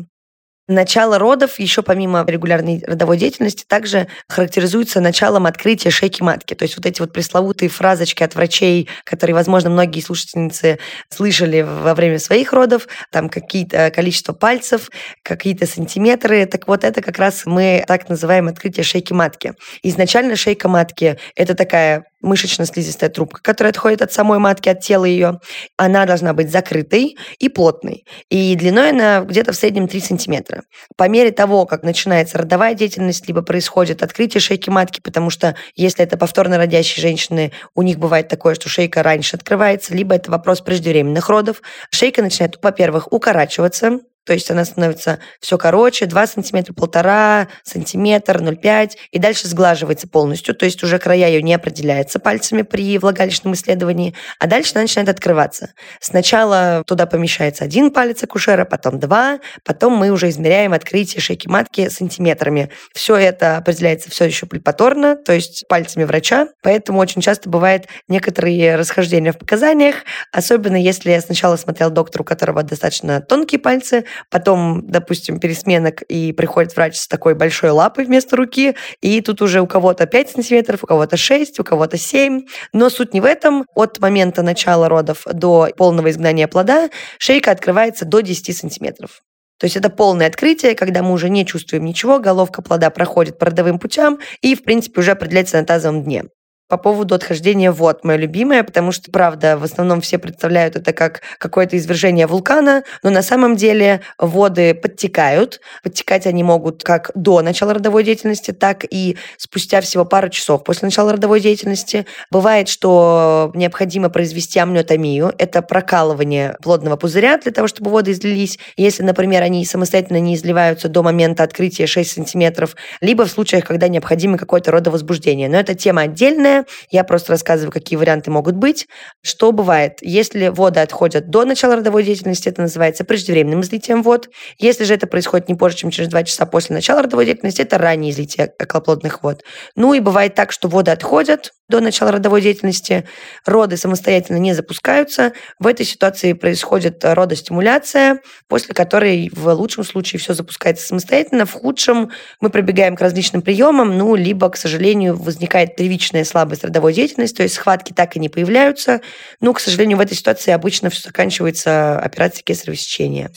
Начало 0.71 1.19
родов, 1.19 1.59
еще 1.59 1.83
помимо 1.83 2.25
регулярной 2.25 2.81
родовой 2.87 3.17
деятельности, 3.17 3.65
также 3.67 4.07
характеризуется 4.29 5.01
началом 5.01 5.47
открытия 5.47 5.91
шейки 5.91 6.23
матки. 6.23 6.55
То 6.55 6.63
есть 6.63 6.77
вот 6.77 6.87
эти 6.87 7.01
вот 7.01 7.13
пресловутые 7.13 7.69
фразочки 7.69 8.23
от 8.23 8.37
врачей, 8.37 8.89
которые, 9.03 9.35
возможно, 9.35 9.69
многие 9.69 10.01
слушательницы 10.01 10.79
слышали 11.09 11.63
во 11.63 11.93
время 11.97 12.21
своих 12.21 12.53
родов, 12.53 12.87
там 13.11 13.29
какие-то 13.29 13.91
количество 13.91 14.33
пальцев, 14.33 14.91
какие-то 15.25 15.67
сантиметры. 15.67 16.47
Так 16.47 16.69
вот, 16.69 16.85
это 16.85 17.03
как 17.03 17.19
раз 17.19 17.47
мы 17.47 17.85
так 17.89 18.09
называем 18.09 18.47
открытие 18.47 18.85
шейки 18.85 19.13
матки. 19.13 19.55
Изначально 19.83 20.37
шейка 20.37 20.69
матки– 20.69 21.19
это 21.35 21.57
такая 21.57 22.05
мышечно-слизистая 22.21 23.11
трубка, 23.11 23.41
которая 23.43 23.73
отходит 23.73 24.03
от 24.03 24.13
самой 24.13 24.39
матки, 24.39 24.69
от 24.69 24.81
тела 24.81 25.05
ее, 25.05 25.41
она 25.77 26.07
должна 26.07 26.33
быть 26.35 26.51
закрытой 26.51 27.17
и 27.39 27.49
плотной. 27.49 28.05
И 28.29 28.55
длиной 28.55 28.91
она 28.91 29.21
где-то 29.21 29.53
в 29.53 29.57
среднем 29.57 29.89
3 29.89 30.01
сантиметра. 30.01 30.63
По 30.97 31.09
мере 31.09 31.31
того, 31.31 31.67
как 31.67 31.83
начинается 31.83 32.39
родовая 32.39 32.75
деятельность, 32.75 33.27
либо 33.27 33.43
происходит 33.43 34.03
открытие 34.03 34.41
шейки 34.41 34.71
матки, 34.71 35.01
потому 35.01 35.31
что 35.31 35.57
если 35.75 36.05
это 36.05 36.17
повторно 36.17 36.59
родящие 36.59 37.03
женщины, 37.03 37.53
у 37.75 37.83
них 37.83 37.99
бывает 37.99 38.29
такое, 38.29 38.55
что 38.55 38.69
шейка 38.69 39.03
раньше 39.03 39.37
открывается, 39.37 39.95
либо 39.95 40.15
это 40.15 40.31
вопрос 40.31 40.61
преждевременных 40.61 41.29
родов, 41.29 41.63
шейка 41.91 42.23
начинает, 42.23 42.59
во-первых, 42.63 43.13
укорачиваться, 43.13 44.01
то 44.31 44.35
есть 44.35 44.49
она 44.49 44.65
становится 44.65 45.19
все 45.41 45.59
короче, 45.59 46.07
2 46.07 46.27
сантиметра, 46.29 46.73
полтора 46.73 47.49
сантиметр, 47.65 48.37
0,5, 48.37 48.93
и 49.11 49.19
дальше 49.19 49.49
сглаживается 49.49 50.07
полностью, 50.07 50.55
то 50.55 50.67
есть 50.67 50.81
уже 50.85 51.01
края 51.01 51.27
ее 51.31 51.43
не 51.43 51.53
определяется 51.53 52.21
пальцами 52.21 52.63
при 52.63 52.97
влагалищном 52.99 53.55
исследовании, 53.55 54.15
а 54.39 54.47
дальше 54.47 54.71
она 54.77 54.83
начинает 54.83 55.09
открываться. 55.09 55.73
Сначала 55.99 56.85
туда 56.87 57.07
помещается 57.07 57.65
один 57.65 57.91
палец 57.91 58.23
акушера, 58.23 58.65
потом 58.65 59.01
два, 59.01 59.41
потом 59.65 59.95
мы 59.95 60.11
уже 60.11 60.29
измеряем 60.29 60.75
открытие 60.75 61.21
шейки 61.21 61.49
матки 61.49 61.89
сантиметрами. 61.89 62.71
Все 62.95 63.17
это 63.17 63.57
определяется 63.57 64.13
все 64.13 64.27
еще 64.27 64.47
плепаторно, 64.47 65.17
то 65.17 65.33
есть 65.33 65.65
пальцами 65.69 66.05
врача, 66.05 66.47
поэтому 66.63 67.01
очень 67.01 67.21
часто 67.21 67.51
бывает 67.51 67.89
некоторые 68.07 68.77
расхождения 68.77 69.33
в 69.33 69.39
показаниях, 69.39 69.97
особенно 70.31 70.77
если 70.77 71.11
я 71.11 71.21
сначала 71.21 71.57
смотрел 71.57 71.91
доктора, 71.91 72.23
у 72.23 72.25
которого 72.25 72.63
достаточно 72.63 73.21
тонкие 73.21 73.59
пальцы, 73.59 74.05
потом, 74.29 74.87
допустим, 74.87 75.41
пересменок, 75.41 76.03
и 76.03 76.33
приходит 76.33 76.75
врач 76.77 76.97
с 76.97 77.09
такой 77.09 77.35
большой 77.35 77.71
лапой 77.71 78.05
вместо 78.05 78.37
руки, 78.37 78.75
и 79.01 79.21
тут 79.21 79.43
уже 79.43 79.61
у 79.61 79.67
кого-то 79.67 80.07
5 80.07 80.31
сантиметров, 80.31 80.85
у 80.85 80.87
кого-то 80.87 81.17
6, 81.17 81.61
у 81.61 81.65
кого-то 81.65 81.97
7. 81.97 82.43
Но 82.73 82.91
суть 82.91 83.15
не 83.15 83.21
в 83.21 83.25
этом. 83.25 83.65
От 83.75 84.01
момента 84.01 84.43
начала 84.43 84.89
родов 84.89 85.23
до 85.33 85.69
полного 85.77 86.11
изгнания 86.11 86.49
плода 86.49 86.91
шейка 87.19 87.51
открывается 87.51 88.05
до 88.05 88.21
10 88.21 88.57
сантиметров. 88.57 89.23
То 89.59 89.67
есть 89.67 89.77
это 89.77 89.91
полное 89.91 90.27
открытие, 90.27 90.75
когда 90.75 91.03
мы 91.03 91.13
уже 91.13 91.29
не 91.29 91.45
чувствуем 91.45 91.85
ничего, 91.85 92.19
головка 92.19 92.63
плода 92.63 92.89
проходит 92.89 93.39
по 93.39 93.47
родовым 93.47 93.79
путям 93.79 94.19
и, 94.41 94.55
в 94.55 94.65
принципе, 94.65 95.01
уже 95.01 95.11
определяется 95.11 95.59
на 95.59 95.67
тазовом 95.67 96.03
дне 96.03 96.25
по 96.71 96.77
поводу 96.77 97.17
отхождения 97.17 97.73
вод, 97.73 98.05
мое 98.05 98.17
любимое, 98.17 98.63
потому 98.63 98.93
что, 98.93 99.11
правда, 99.11 99.59
в 99.59 99.65
основном 99.65 100.01
все 100.01 100.19
представляют 100.19 100.77
это 100.77 100.93
как 100.93 101.21
какое-то 101.39 101.77
извержение 101.77 102.29
вулкана, 102.29 102.85
но 103.03 103.11
на 103.11 103.23
самом 103.23 103.57
деле 103.57 104.03
воды 104.19 104.73
подтекают. 104.75 105.61
Подтекать 105.83 106.27
они 106.27 106.45
могут 106.45 106.85
как 106.85 107.11
до 107.15 107.43
начала 107.43 107.75
родовой 107.75 108.05
деятельности, 108.05 108.53
так 108.53 108.85
и 108.89 109.17
спустя 109.37 109.81
всего 109.81 110.05
пару 110.05 110.29
часов 110.29 110.63
после 110.63 110.87
начала 110.87 111.13
родовой 111.13 111.41
деятельности. 111.41 112.07
Бывает, 112.31 112.69
что 112.69 113.51
необходимо 113.55 114.09
произвести 114.09 114.61
амниотомию. 114.61 115.35
Это 115.39 115.63
прокалывание 115.63 116.57
плодного 116.63 116.97
пузыря 116.97 117.39
для 117.39 117.51
того, 117.51 117.67
чтобы 117.67 117.91
воды 117.91 118.13
излились. 118.13 118.61
Если, 118.77 119.03
например, 119.03 119.43
они 119.43 119.65
самостоятельно 119.65 120.21
не 120.21 120.37
изливаются 120.37 120.89
до 120.89 121.03
момента 121.03 121.43
открытия 121.43 121.89
6 121.89 122.13
сантиметров, 122.13 122.77
либо 123.01 123.25
в 123.25 123.31
случаях, 123.31 123.65
когда 123.65 123.89
необходимо 123.89 124.39
какое-то 124.39 124.71
родовозбуждение. 124.71 125.49
Но 125.49 125.59
это 125.59 125.75
тема 125.75 126.03
отдельная, 126.03 126.60
я 126.91 127.05
просто 127.05 127.33
рассказываю, 127.33 127.73
какие 127.73 127.97
варианты 127.97 128.31
могут 128.31 128.57
быть. 128.57 128.87
Что 129.23 129.53
бывает? 129.53 129.99
Если 130.01 130.49
воды 130.49 130.81
отходят 130.81 131.31
до 131.31 131.45
начала 131.45 131.77
родовой 131.77 132.05
деятельности, 132.05 132.49
это 132.49 132.63
называется 132.63 133.05
преждевременным 133.05 133.63
излитием 133.63 134.03
вод. 134.03 134.29
Если 134.59 134.85
же 134.85 134.95
это 134.95 135.07
происходит 135.07 135.49
не 135.49 135.55
позже, 135.55 135.79
чем 135.79 135.91
через 135.91 136.09
2 136.09 136.25
часа 136.25 136.47
после 136.47 136.75
начала 136.75 137.03
родовой 137.03 137.27
деятельности, 137.27 137.63
это 137.63 137.79
раннее 137.79 138.13
излитие 138.13 138.53
околоплодных 138.61 139.23
вод. 139.23 139.43
Ну 139.77 139.95
и 139.95 140.01
бывает 140.01 140.35
так, 140.35 140.53
что 140.53 140.69
воды 140.69 140.91
отходят 140.91 141.53
до 141.69 141.81
начала 141.81 142.11
родовой 142.11 142.43
деятельности, 142.43 143.07
роды 143.47 143.77
самостоятельно 143.77 144.39
не 144.39 144.55
запускаются. 144.55 145.33
В 145.61 145.69
этой 145.69 145.87
ситуации 145.87 146.33
происходит 146.33 147.05
родостимуляция, 147.05 148.21
после 148.49 148.75
которой 148.75 149.31
в 149.33 149.49
лучшем 149.55 149.85
случае 149.85 150.19
все 150.19 150.35
запускается 150.35 150.87
самостоятельно, 150.87 151.47
в 151.47 151.53
худшем 151.53 152.11
мы 152.41 152.51
прибегаем 152.51 152.97
к 152.97 153.01
различным 153.01 153.41
приемам, 153.41 153.97
ну, 153.97 154.17
либо, 154.17 154.51
к 154.51 154.57
сожалению, 154.57 155.17
возникает 155.17 155.77
первичная 155.77 156.25
слабость 156.25 156.50
слабость 156.51 156.65
родовой 156.65 156.93
деятельности, 156.93 157.37
то 157.37 157.43
есть 157.45 157.55
схватки 157.55 157.93
так 157.93 158.17
и 158.17 158.19
не 158.19 158.29
появляются. 158.29 159.01
Но, 159.41 159.53
к 159.53 159.61
сожалению, 159.61 159.99
в 159.99 160.01
этой 160.01 160.17
ситуации 160.17 160.51
обычно 160.51 160.91
все 160.91 161.03
заканчивается 161.03 161.99
операцией 161.99 162.45
кесарево 162.45 162.77
сечения. 162.77 163.31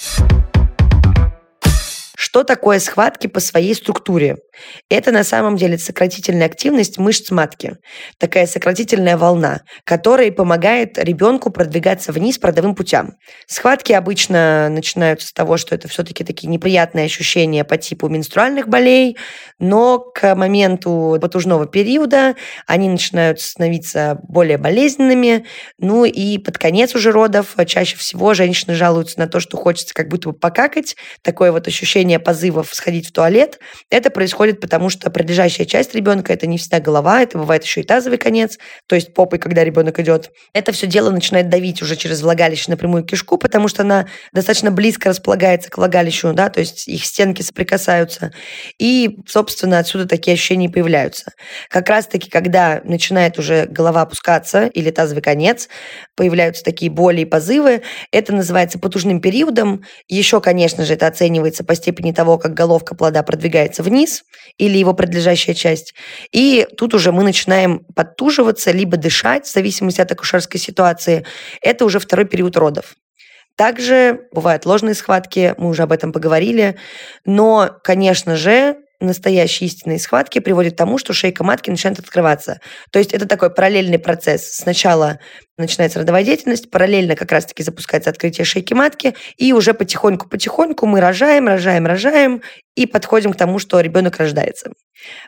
Что 2.24 2.46
такое 2.46 2.80
схватки 2.80 3.28
по 3.28 3.42
своей 3.42 3.76
структуре? 3.76 4.38
Это 4.90 5.12
на 5.12 5.26
самом 5.26 5.58
деле 5.58 5.78
сократительная 5.78 6.46
активность 6.46 6.98
мышц 6.98 7.32
матки. 7.32 7.76
Такая 8.18 8.48
сократительная 8.48 9.18
волна, 9.18 9.64
которая 9.84 10.32
помогает 10.32 10.98
ребенку 10.98 11.50
продвигаться 11.50 12.14
вниз 12.14 12.38
по 12.38 12.48
родовым 12.48 12.76
путям. 12.76 13.16
Схватки 13.46 13.92
обычно 13.92 14.70
начинаются 14.70 15.28
с 15.28 15.34
того, 15.34 15.58
что 15.58 15.76
это 15.76 15.90
все-таки 15.90 16.24
такие 16.24 16.48
неприятные 16.48 17.06
ощущения 17.06 17.66
по 17.66 17.76
типу 17.76 18.08
менструальных 18.08 18.70
болей, 18.70 19.18
но 19.60 20.00
к 20.00 20.34
моменту 20.34 21.18
потужного 21.22 21.66
периода 21.66 22.36
они 22.68 22.88
начинают 22.88 23.42
становиться 23.42 24.20
более 24.24 24.58
болезненными. 24.58 25.46
Ну 25.78 26.06
и 26.06 26.38
под 26.38 26.58
конец 26.58 26.96
уже 26.96 27.12
родов 27.12 27.56
чаще 27.66 27.98
всего 27.98 28.34
женщины 28.34 28.76
жалуются 28.76 29.20
на 29.20 29.28
то, 29.28 29.42
что 29.42 29.58
хочется 29.58 29.94
как 29.94 30.08
будто 30.08 30.30
бы 30.30 30.34
покакать. 30.34 30.96
Такое 31.22 31.52
вот 31.52 31.68
ощущение 31.68 32.13
позывов 32.20 32.70
сходить 32.74 33.08
в 33.08 33.12
туалет. 33.12 33.60
Это 33.90 34.10
происходит 34.10 34.60
потому, 34.60 34.90
что 34.90 35.10
прилежащая 35.10 35.66
часть 35.66 35.94
ребенка 35.96 36.34
это 36.34 36.48
не 36.48 36.58
всегда 36.58 36.80
голова, 36.80 37.22
это 37.22 37.38
бывает 37.38 37.64
еще 37.64 37.82
и 37.82 37.84
тазовый 37.84 38.18
конец, 38.18 38.58
то 38.88 38.96
есть 38.96 39.14
попой, 39.14 39.40
когда 39.40 39.64
ребенок 39.64 40.00
идет. 40.00 40.32
Это 40.54 40.72
все 40.72 40.88
дело 40.88 41.10
начинает 41.10 41.50
давить 41.50 41.82
уже 41.82 41.96
через 41.96 42.22
влагалище 42.22 42.72
напрямую 42.72 43.04
кишку, 43.04 43.38
потому 43.38 43.68
что 43.68 43.84
она 43.84 44.08
достаточно 44.32 44.72
близко 44.72 45.10
располагается 45.10 45.70
к 45.70 45.78
влагалищу, 45.78 46.34
да, 46.34 46.50
то 46.50 46.60
есть 46.60 46.88
их 46.88 47.06
стенки 47.06 47.42
соприкасаются. 47.42 48.32
И, 48.80 49.18
собственно, 49.28 49.80
отсюда 49.80 50.08
такие 50.08 50.34
ощущения 50.34 50.70
появляются. 50.70 51.32
Как 51.70 51.90
раз-таки, 51.90 52.30
когда 52.30 52.82
начинает 52.84 53.40
уже 53.40 53.66
голова 53.66 54.02
опускаться 54.02 54.68
или 54.68 54.92
тазовый 54.92 55.22
конец, 55.22 55.70
появляются 56.16 56.64
такие 56.64 56.92
боли 56.92 57.22
и 57.22 57.26
позывы, 57.26 57.82
это 58.12 58.34
называется 58.34 58.80
потужным 58.80 59.22
периодом. 59.22 59.84
Еще, 60.08 60.42
конечно 60.42 60.86
же, 60.86 60.94
это 60.94 61.08
оценивается 61.08 61.64
по 61.64 61.76
степени 61.76 62.12
того, 62.12 62.38
как 62.38 62.54
головка 62.54 62.96
плода 62.96 63.24
продвигается 63.24 63.84
вниз 63.84 64.24
или 64.58 64.78
его 64.78 64.94
предлежащая 64.94 65.56
часть. 65.56 65.94
И 66.32 66.68
тут 66.78 66.94
уже 66.94 67.12
мы 67.12 67.24
начинаем 67.24 67.86
подтуживаться, 67.96 68.72
либо 68.72 68.98
дышать, 68.98 69.46
в 69.46 69.54
зависимости 69.54 70.02
от 70.02 70.12
акушерской 70.12 70.60
ситуации. 70.60 71.26
Это 71.62 71.86
уже 71.86 72.00
второй 72.00 72.26
период 72.26 72.58
родов. 72.58 72.96
Также 73.56 74.22
бывают 74.32 74.66
ложные 74.66 74.96
схватки, 74.96 75.54
мы 75.58 75.70
уже 75.70 75.84
об 75.84 75.92
этом 75.92 76.12
поговорили. 76.12 76.76
Но, 77.24 77.70
конечно 77.84 78.36
же, 78.36 78.78
настоящие 79.06 79.68
истинные 79.68 80.00
схватки 80.00 80.40
приводят 80.40 80.74
к 80.74 80.78
тому, 80.78 80.98
что 80.98 81.14
шейка 81.14 81.44
матки 81.44 81.70
начинает 81.70 82.00
открываться. 82.00 82.60
То 82.92 83.00
есть 83.00 83.14
это 83.14 83.28
такой 83.28 83.50
параллельный 83.50 84.00
процесс. 84.00 84.54
Сначала 84.54 85.20
начинается 85.58 86.00
родовая 86.00 86.24
деятельность, 86.24 86.72
параллельно 86.72 87.16
как 87.16 87.32
раз-таки 87.32 87.64
запускается 87.64 88.10
открытие 88.10 88.46
шейки 88.46 88.74
матки, 88.74 89.16
и 89.38 89.54
уже 89.54 89.74
потихоньку-потихоньку 89.74 90.86
мы 90.86 91.00
рожаем, 91.00 91.48
рожаем, 91.48 91.86
рожаем, 91.86 92.42
и 92.76 92.88
подходим 92.88 93.34
к 93.34 93.38
тому, 93.38 93.60
что 93.60 93.80
ребенок 93.80 94.18
рождается. 94.18 94.72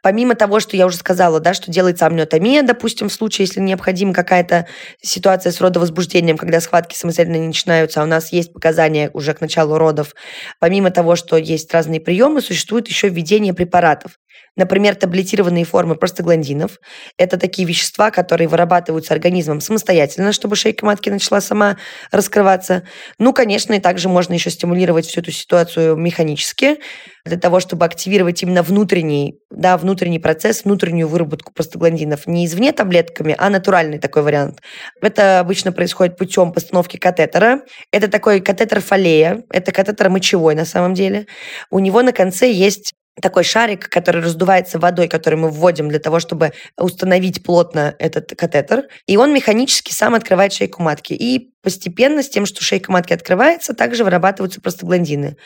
Помимо 0.02 0.36
того, 0.36 0.60
что 0.60 0.78
я 0.78 0.86
уже 0.86 0.98
сказала, 0.98 1.40
да, 1.40 1.54
что 1.54 1.72
делается 1.72 2.06
амниотомия, 2.06 2.64
допустим, 2.64 3.10
в 3.10 3.14
случае, 3.14 3.46
если 3.46 3.60
необходима 3.60 4.14
какая-то 4.14 4.68
ситуация 5.02 5.52
с 5.52 5.62
родовозбуждением, 5.62 6.38
когда 6.38 6.62
схватки 6.62 6.96
самостоятельно 6.96 7.38
не 7.38 7.48
начинаются, 7.48 8.02
а 8.02 8.04
у 8.04 8.08
нас 8.08 8.32
есть 8.32 8.54
показания 8.54 9.10
уже 9.14 9.34
к 9.34 9.42
началу 9.42 9.78
родов. 9.78 10.16
Помимо 10.60 10.92
того, 10.92 11.16
что 11.16 11.38
есть 11.38 11.74
разные 11.74 12.00
приемы, 12.00 12.42
существует 12.42 12.88
еще 12.88 13.10
введение 13.10 13.54
препаратов. 13.54 14.18
Например, 14.56 14.96
таблетированные 14.96 15.66
формы 15.66 15.96
простагландинов. 15.96 16.80
Это 17.18 17.38
такие 17.38 17.68
вещества, 17.68 18.10
которые 18.10 18.48
вырабатываются 18.48 19.14
организмом 19.14 19.60
самостоятельно, 19.60 20.32
чтобы 20.32 20.56
шейка 20.56 20.86
матки 20.86 21.10
начала 21.10 21.42
сама 21.42 21.78
раскрываться. 22.12 22.84
Ну, 23.20 23.34
конечно, 23.34 23.74
и 23.74 23.80
также 23.80 24.08
можно 24.08 24.34
еще 24.34 24.50
стимулировать 24.50 25.06
всю 25.06 25.22
эту 25.22 25.32
ситуацию 25.32 25.98
механически, 25.98 26.78
для 27.26 27.38
того, 27.38 27.60
чтобы 27.60 27.86
активировать 27.86 28.44
именно 28.44 28.62
внутренний, 28.62 29.40
да, 29.50 29.78
внутренний 29.78 30.20
процесс, 30.20 30.64
внутреннюю 30.64 31.08
выработку 31.08 31.52
простагландинов. 31.52 32.28
Не 32.28 32.46
извне 32.46 32.72
таблетками, 32.72 33.36
а 33.38 33.50
натуральный 33.50 33.98
такой 33.98 34.22
вариант. 34.22 34.60
Это 35.02 35.40
обычно 35.40 35.72
происходит 35.72 36.18
путем 36.18 36.54
постановки 36.54 36.98
катетера. 36.98 37.62
Это 37.92 38.10
такой 38.10 38.42
катетер 38.42 38.80
фолея, 38.80 39.44
это 39.50 39.72
катетер 39.72 40.10
мочевой 40.10 40.54
на 40.54 40.66
самом 40.66 40.94
деле. 40.94 41.26
У 41.72 41.80
него 41.80 42.04
на 42.04 42.14
конце 42.14 42.52
есть 42.52 42.94
такой 43.22 43.44
шарик, 43.44 43.90
который 43.90 44.22
раздувается 44.22 44.78
водой, 44.78 45.08
который 45.08 45.36
мы 45.36 45.50
вводим 45.50 45.90
для 45.90 46.00
того, 46.00 46.20
чтобы 46.20 46.52
установить 46.78 47.44
плотно 47.44 47.96
этот 47.98 48.34
катетер. 48.36 48.88
И 49.08 49.18
он 49.18 49.34
механически 49.34 49.94
сам 49.94 50.16
открывает 50.16 50.52
шейку 50.54 50.82
матки. 50.82 51.14
И 51.14 51.52
постепенно 51.64 52.22
с 52.22 52.30
тем, 52.30 52.46
что 52.46 52.64
шейка 52.64 52.92
матки 52.92 53.14
открывается, 53.14 53.74
также 53.74 54.04
вырабатываются 54.04 54.62
простагландины. 54.62 55.38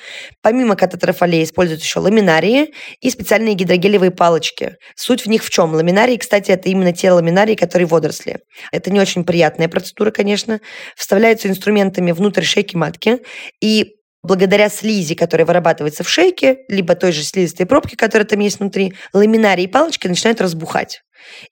Помимо 0.41 0.75
катетера 0.75 1.13
фолей 1.13 1.43
используют 1.43 1.81
еще 1.81 1.99
ламинарии 1.99 2.73
и 2.99 3.09
специальные 3.09 3.53
гидрогелевые 3.53 4.11
палочки. 4.11 4.75
Суть 4.95 5.21
в 5.21 5.27
них 5.27 5.43
в 5.43 5.49
чем? 5.49 5.73
Ламинарии, 5.73 6.17
кстати, 6.17 6.51
это 6.51 6.69
именно 6.69 6.91
те 6.91 7.11
ламинарии, 7.11 7.55
которые 7.55 7.88
водоросли. 7.88 8.39
Это 8.71 8.91
не 8.91 8.99
очень 8.99 9.23
приятная 9.23 9.69
процедура, 9.69 10.11
конечно. 10.11 10.59
Вставляются 10.97 11.47
инструментами 11.47 12.11
внутрь 12.11 12.43
шейки 12.43 12.75
матки, 12.75 13.19
и 13.61 13.99
благодаря 14.23 14.69
слизи, 14.69 15.15
которая 15.15 15.45
вырабатывается 15.45 16.03
в 16.03 16.09
шейке, 16.09 16.59
либо 16.67 16.95
той 16.95 17.11
же 17.11 17.23
слизистой 17.23 17.65
пробки, 17.65 17.95
которая 17.95 18.25
там 18.25 18.39
есть 18.39 18.59
внутри, 18.59 18.93
ламинарии 19.13 19.63
и 19.63 19.67
палочки 19.67 20.07
начинают 20.07 20.41
разбухать. 20.41 21.01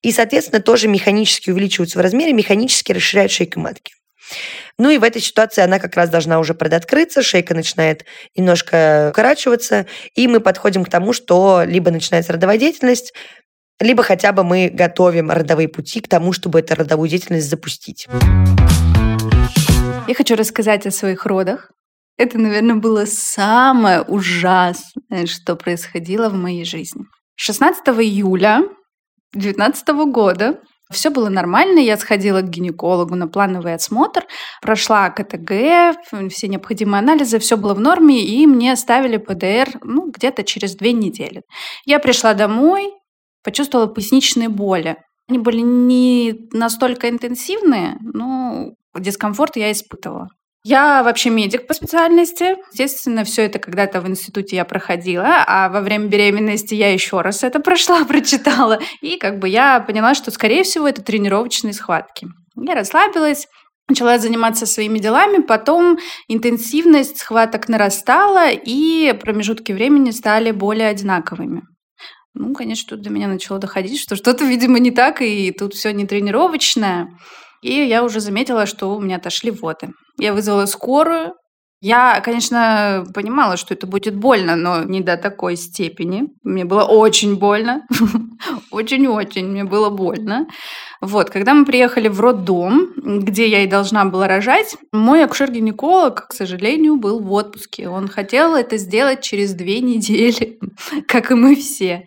И, 0.02 0.12
соответственно, 0.12 0.62
тоже 0.62 0.88
механически 0.88 1.50
увеличиваются 1.50 1.98
в 1.98 2.02
размере, 2.02 2.34
механически 2.34 2.92
расширяют 2.92 3.32
шейку 3.32 3.60
матки. 3.60 3.94
Ну 4.78 4.90
и 4.90 4.98
в 4.98 5.04
этой 5.04 5.22
ситуации 5.22 5.62
она 5.62 5.80
как 5.80 5.96
раз 5.96 6.10
должна 6.10 6.40
уже 6.40 6.54
предоткрыться, 6.54 7.24
шейка 7.24 7.56
начинает 7.56 8.06
немножко 8.36 9.08
укорачиваться, 9.12 9.86
и 10.16 10.28
мы 10.28 10.40
подходим 10.40 10.84
к 10.84 10.90
тому, 10.90 11.14
что 11.14 11.64
либо 11.66 11.92
начинается 11.92 12.34
родовая 12.34 12.58
деятельность, 12.58 13.14
либо 13.80 14.04
хотя 14.04 14.34
бы 14.34 14.44
мы 14.44 14.70
готовим 14.72 15.32
родовые 15.32 15.70
пути 15.70 16.02
к 16.02 16.08
тому, 16.08 16.34
чтобы 16.34 16.60
эту 16.60 16.76
родовую 16.76 17.10
деятельность 17.10 17.50
запустить. 17.50 18.08
Я 20.08 20.16
хочу 20.16 20.36
рассказать 20.36 20.86
о 20.86 20.92
своих 20.92 21.26
родах. 21.26 21.72
Это, 22.18 22.38
наверное, 22.40 22.76
было 22.76 23.06
самое 23.06 24.02
ужасное, 24.02 25.26
что 25.28 25.56
происходило 25.56 26.30
в 26.30 26.34
моей 26.34 26.66
жизни. 26.66 27.06
16 27.36 27.88
июля 27.90 28.64
2019 29.34 29.88
года 30.12 30.60
все 30.92 31.10
было 31.10 31.30
нормально, 31.30 31.80
я 31.80 31.98
сходила 31.98 32.42
к 32.42 32.50
гинекологу 32.50 33.16
на 33.16 33.28
плановый 33.28 33.74
осмотр, 33.74 34.26
прошла 34.62 35.10
КТГ, 35.10 35.98
все 36.30 36.48
необходимые 36.48 37.00
анализы, 37.00 37.40
все 37.40 37.58
было 37.58 37.74
в 37.74 37.80
норме, 37.80 38.24
и 38.24 38.48
мне 38.48 38.72
оставили 38.72 39.18
ПДР 39.18 39.80
ну, 39.84 40.10
где-то 40.10 40.44
через 40.44 40.76
две 40.76 40.94
недели. 40.94 41.42
Я 41.86 42.00
пришла 42.00 42.34
домой, 42.34 42.94
почувствовала 43.44 43.88
поясничные 43.88 44.48
боли. 44.48 44.96
Они 45.28 45.40
были 45.40 45.60
не 45.60 46.48
настолько 46.54 47.10
интенсивные, 47.10 47.98
но 48.02 48.70
дискомфорт 48.96 49.58
я 49.58 49.74
испытывала. 49.74 50.30
Я 50.64 51.04
вообще 51.04 51.30
медик 51.30 51.68
по 51.68 51.74
специальности. 51.74 52.58
Естественно, 52.72 53.24
все 53.24 53.46
это 53.46 53.60
когда-то 53.60 54.02
в 54.02 54.08
институте 54.08 54.58
я 54.58 54.66
проходила, 54.66 55.44
а 55.48 55.70
во 55.70 55.82
время 55.82 56.08
беременности 56.08 56.76
я 56.76 56.92
еще 56.92 57.22
раз 57.22 57.44
это 57.44 57.60
прошла, 57.60 58.04
прочитала. 58.08 58.80
И 59.02 59.18
как 59.18 59.40
бы 59.40 59.48
я 59.48 59.80
поняла, 59.80 60.14
что, 60.14 60.32
скорее 60.32 60.64
всего, 60.64 60.88
это 60.88 61.02
тренировочные 61.02 61.74
схватки. 61.74 62.28
Я 62.56 62.76
расслабилась, 62.76 63.48
начала 63.88 64.18
заниматься 64.20 64.66
своими 64.66 65.00
делами, 65.00 65.42
потом 65.42 66.00
интенсивность 66.28 67.20
схваток 67.20 67.70
нарастала, 67.70 68.50
и 68.50 69.14
промежутки 69.14 69.72
времени 69.72 70.12
стали 70.12 70.52
более 70.52 70.90
одинаковыми. 70.90 71.62
Ну, 72.34 72.54
конечно, 72.54 72.96
тут 72.96 73.04
до 73.04 73.10
меня 73.10 73.28
начало 73.28 73.60
доходить, 73.60 74.00
что 74.00 74.16
что-то, 74.16 74.46
видимо, 74.46 74.80
не 74.80 74.92
так, 74.92 75.22
и 75.22 75.52
тут 75.52 75.74
все 75.74 75.92
не 75.92 76.06
тренировочное. 76.06 77.08
И 77.62 77.72
я 77.72 78.04
уже 78.04 78.20
заметила, 78.20 78.66
что 78.66 78.96
у 78.96 79.00
меня 79.00 79.18
отошли 79.18 79.52
воды. 79.52 79.90
Я 80.20 80.34
вызвала 80.34 80.66
скорую. 80.66 81.34
Я, 81.80 82.22
конечно, 82.22 83.06
понимала, 83.14 83.56
что 83.56 83.76
это 83.76 83.86
будет 83.86 84.16
больно, 84.16 84.56
но 84.56 84.84
не 84.84 85.02
до 85.02 85.16
такой 85.16 85.56
степени. 85.56 86.24
Мне 86.44 86.66
было 86.66 86.84
очень 86.84 87.38
больно. 87.38 87.84
Очень-очень 88.72 89.46
мне 89.46 89.64
было 89.64 89.92
больно. 89.92 90.48
Вот, 91.02 91.30
когда 91.30 91.54
мы 91.54 91.66
приехали 91.66 92.08
в 92.08 92.20
роддом, 92.20 92.94
где 92.96 93.48
я 93.48 93.64
и 93.64 93.68
должна 93.68 94.06
была 94.06 94.28
рожать, 94.28 94.76
мой 94.92 95.24
акушер-гинеколог, 95.24 96.28
к 96.30 96.34
сожалению, 96.34 96.98
был 96.98 97.20
в 97.20 97.32
отпуске. 97.32 97.88
Он 97.88 98.08
хотел 98.08 98.56
это 98.56 98.78
сделать 98.78 99.22
через 99.22 99.54
две 99.54 99.80
недели, 99.80 100.60
как 101.08 101.30
и 101.30 101.36
мы 101.36 101.56
все. 101.56 102.06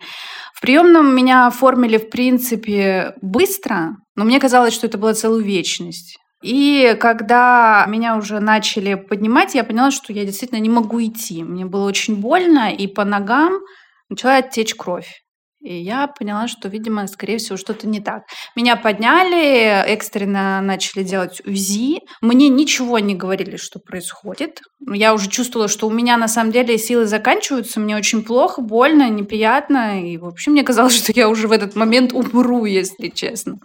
В 0.61 0.63
приемном 0.63 1.15
меня 1.15 1.47
оформили, 1.47 1.97
в 1.97 2.11
принципе, 2.11 3.15
быстро, 3.19 3.97
но 4.15 4.23
мне 4.25 4.39
казалось, 4.39 4.75
что 4.75 4.85
это 4.85 4.99
была 4.99 5.15
целую 5.15 5.43
вечность. 5.43 6.19
И 6.43 6.95
когда 6.99 7.83
меня 7.87 8.15
уже 8.15 8.39
начали 8.39 8.93
поднимать, 8.93 9.55
я 9.55 9.63
поняла, 9.63 9.89
что 9.89 10.13
я 10.13 10.23
действительно 10.23 10.59
не 10.59 10.69
могу 10.69 11.01
идти. 11.01 11.43
Мне 11.43 11.65
было 11.65 11.87
очень 11.87 12.17
больно, 12.17 12.71
и 12.71 12.85
по 12.85 13.03
ногам 13.03 13.53
начала 14.07 14.43
течь 14.43 14.75
кровь. 14.75 15.23
И 15.61 15.75
я 15.75 16.07
поняла, 16.07 16.47
что, 16.47 16.69
видимо, 16.69 17.05
скорее 17.07 17.37
всего, 17.37 17.55
что-то 17.55 17.87
не 17.87 17.99
так. 17.99 18.23
Меня 18.55 18.75
подняли, 18.75 19.83
экстренно 19.85 20.59
начали 20.61 21.03
делать 21.03 21.41
УЗИ. 21.45 21.99
Мне 22.21 22.49
ничего 22.49 22.97
не 22.97 23.13
говорили, 23.13 23.57
что 23.57 23.79
происходит. 23.79 24.61
Я 24.91 25.13
уже 25.13 25.29
чувствовала, 25.29 25.67
что 25.67 25.87
у 25.87 25.91
меня 25.91 26.17
на 26.17 26.27
самом 26.27 26.51
деле 26.51 26.79
силы 26.79 27.05
заканчиваются. 27.05 27.79
Мне 27.79 27.95
очень 27.95 28.23
плохо, 28.23 28.61
больно, 28.61 29.07
неприятно. 29.09 30.03
И, 30.03 30.17
в 30.17 30.25
общем, 30.25 30.53
мне 30.53 30.63
казалось, 30.63 30.97
что 30.97 31.11
я 31.15 31.29
уже 31.29 31.47
в 31.47 31.51
этот 31.51 31.75
момент 31.75 32.11
умру, 32.11 32.65
если 32.65 33.09
честно. 33.09 33.57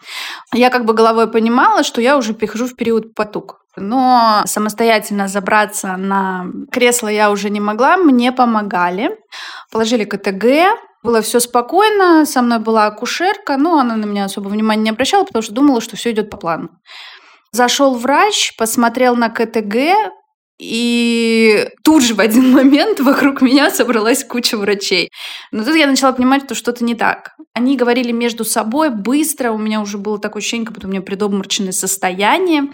Я 0.52 0.68
как 0.68 0.84
бы 0.84 0.92
головой 0.92 1.30
понимала, 1.30 1.82
что 1.82 2.02
я 2.02 2.18
уже 2.18 2.34
перехожу 2.34 2.66
в 2.66 2.76
период 2.76 3.14
потуг. 3.14 3.60
Но 3.76 4.42
самостоятельно 4.46 5.28
забраться 5.28 5.96
на 5.96 6.46
кресло 6.72 7.08
я 7.08 7.30
уже 7.30 7.50
не 7.50 7.60
могла, 7.60 7.96
мне 7.98 8.32
помогали. 8.32 9.10
Положили 9.70 10.04
КТГ, 10.04 10.78
было 11.06 11.22
все 11.22 11.40
спокойно, 11.40 12.26
со 12.26 12.42
мной 12.42 12.58
была 12.58 12.86
акушерка, 12.86 13.56
но 13.56 13.78
она 13.78 13.96
на 13.96 14.04
меня 14.04 14.26
особо 14.26 14.48
внимания 14.48 14.82
не 14.82 14.90
обращала, 14.90 15.24
потому 15.24 15.42
что 15.42 15.54
думала, 15.54 15.80
что 15.80 15.96
все 15.96 16.10
идет 16.10 16.28
по 16.28 16.36
плану. 16.36 16.68
Зашел 17.52 17.94
врач, 17.94 18.54
посмотрел 18.58 19.16
на 19.16 19.30
КТГ, 19.30 20.12
и 20.58 21.68
тут 21.84 22.02
же 22.02 22.14
в 22.14 22.20
один 22.20 22.52
момент 22.52 23.00
вокруг 23.00 23.40
меня 23.40 23.70
собралась 23.70 24.24
куча 24.24 24.56
врачей. 24.56 25.10
Но 25.52 25.64
тут 25.64 25.76
я 25.76 25.86
начала 25.86 26.12
понимать, 26.12 26.44
что 26.44 26.54
что-то 26.54 26.84
не 26.84 26.94
так. 26.94 27.36
Они 27.54 27.76
говорили 27.76 28.12
между 28.12 28.44
собой 28.44 28.90
быстро, 28.90 29.52
у 29.52 29.58
меня 29.58 29.80
уже 29.80 29.96
было 29.96 30.18
такое 30.18 30.40
ощущение, 30.40 30.66
как 30.66 30.74
будто 30.74 30.88
у 30.88 30.90
меня 30.90 31.00
предобморочное 31.00 31.72
состояние 31.72 32.72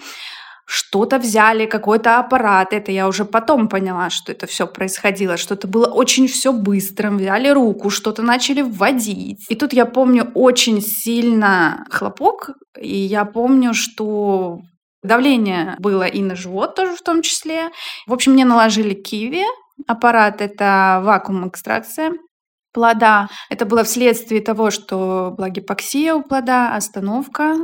что-то 0.65 1.19
взяли, 1.19 1.67
какой-то 1.67 2.19
аппарат. 2.19 2.73
Это 2.73 2.93
я 2.93 3.09
уже 3.09 3.25
потом 3.25 3.69
поняла, 3.69 4.11
что 4.11 4.33
это 4.33 4.47
все 4.47 4.67
происходило, 4.67 5.37
что 5.37 5.55
это 5.55 5.67
было 5.69 5.87
очень 5.87 6.29
все 6.29 6.53
быстро. 6.53 7.11
Взяли 7.11 7.49
руку, 7.49 7.91
что-то 7.91 8.23
начали 8.23 8.63
вводить. 8.63 9.45
И 9.49 9.55
тут 9.55 9.73
я 9.73 9.87
помню 9.87 10.31
очень 10.35 10.81
сильно 10.81 11.85
хлопок, 11.91 12.51
и 12.81 12.97
я 12.97 13.25
помню, 13.25 13.75
что 13.75 14.61
давление 15.03 15.77
было 15.79 16.05
и 16.05 16.23
на 16.23 16.37
живот 16.37 16.75
тоже 16.75 16.97
в 16.97 17.03
том 17.03 17.23
числе. 17.23 17.71
В 18.07 18.13
общем, 18.13 18.33
мне 18.33 18.45
наложили 18.45 18.95
киви. 18.95 19.45
Аппарат– 19.87 20.41
это 20.41 21.01
вакуум-экстракция 21.05 22.13
плода. 22.73 23.29
Это 23.51 23.67
было 23.67 23.85
вследствие 23.85 24.41
того, 24.41 24.71
что 24.71 25.35
была 25.37 25.51
гипоксия 25.51 26.15
у 26.15 26.23
плода, 26.23 26.75
остановка. 26.75 27.57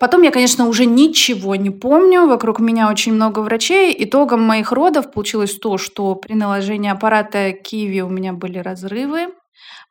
Потом 0.00 0.22
я, 0.22 0.30
конечно, 0.30 0.66
уже 0.66 0.86
ничего 0.86 1.56
не 1.56 1.68
помню. 1.68 2.26
Вокруг 2.26 2.58
меня 2.58 2.88
очень 2.90 3.12
много 3.12 3.40
врачей. 3.40 3.94
Итогом 3.98 4.40
моих 4.40 4.72
родов 4.72 5.12
получилось 5.12 5.58
то, 5.58 5.76
что 5.76 6.14
при 6.14 6.32
наложении 6.32 6.90
аппарата 6.90 7.52
Киви 7.52 8.00
у 8.00 8.08
меня 8.08 8.32
были 8.32 8.58
разрывы 8.58 9.28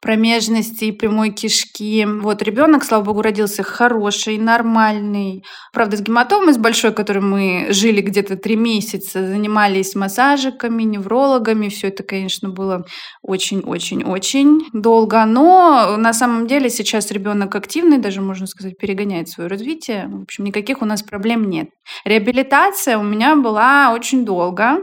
промежности 0.01 0.86
и 0.86 0.91
прямой 0.91 1.32
кишки. 1.32 2.05
Вот 2.05 2.41
ребенок, 2.41 2.84
слава 2.84 3.03
богу, 3.03 3.21
родился 3.21 3.63
хороший, 3.63 4.38
нормальный. 4.38 5.43
Правда, 5.73 5.97
с 5.97 6.01
гематомой, 6.01 6.53
с 6.53 6.58
большой, 6.58 6.93
которой 6.93 7.19
мы 7.19 7.67
жили 7.71 8.01
где-то 8.01 8.38
три 8.38 8.55
месяца, 8.55 9.25
занимались 9.25 9.95
массажиками, 9.95 10.84
неврологами. 10.84 11.69
Все 11.69 11.88
это, 11.88 12.03
конечно, 12.03 12.49
было 12.49 12.86
очень-очень-очень 13.21 14.69
долго. 14.73 15.25
Но 15.25 15.95
на 15.97 16.13
самом 16.13 16.47
деле 16.47 16.69
сейчас 16.69 17.12
ребенок 17.12 17.55
активный, 17.55 17.97
даже, 17.97 18.21
можно 18.21 18.47
сказать, 18.47 18.77
перегоняет 18.77 19.29
свое 19.29 19.49
развитие. 19.49 20.08
В 20.08 20.23
общем, 20.23 20.45
никаких 20.45 20.82
у 20.82 20.86
нас 20.86 21.03
проблем 21.03 21.49
нет. 21.49 21.69
Реабилитация 22.05 22.97
у 22.97 23.03
меня 23.03 23.36
была 23.36 23.91
очень 23.93 24.25
долго. 24.25 24.77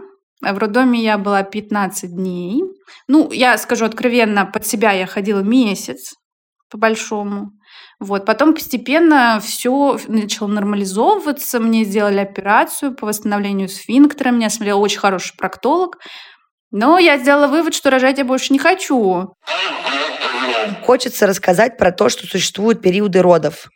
В 0.53 0.59
роддоме 0.59 1.03
я 1.03 1.19
была 1.19 1.43
15 1.43 2.15
дней. 2.15 2.63
Ну, 3.09 3.31
я 3.33 3.59
скажу 3.59 3.85
откровенно, 3.85 4.47
под 4.47 4.67
себя 4.67 4.93
я 4.93 5.07
ходила 5.07 5.41
месяц, 5.41 6.15
по-большому. 6.71 7.51
Вот. 7.99 8.27
Потом 8.27 8.55
постепенно 8.55 9.41
все 9.43 9.99
начало 10.09 10.49
нормализовываться. 10.49 11.61
Мне 11.61 11.85
сделали 11.85 12.19
операцию 12.19 12.95
по 12.95 13.07
восстановлению 13.07 13.69
сфинктера. 13.69 14.31
Меня 14.31 14.51
смотрел 14.51 14.81
очень 14.81 14.99
хороший 14.99 15.37
проктолог. 15.37 15.97
Но 16.71 16.99
я 16.99 17.19
сделала 17.19 17.47
вывод, 17.47 17.75
что 17.75 17.91
рожать 17.91 18.19
я 18.19 18.25
больше 18.25 18.53
не 18.53 18.59
хочу. 18.59 19.33
Хочется 20.85 21.27
рассказать 21.27 21.79
про 21.79 21.93
то, 21.93 22.09
что 22.09 22.27
существуют 22.27 22.83
периоды 22.83 23.23
родов. 23.23 23.69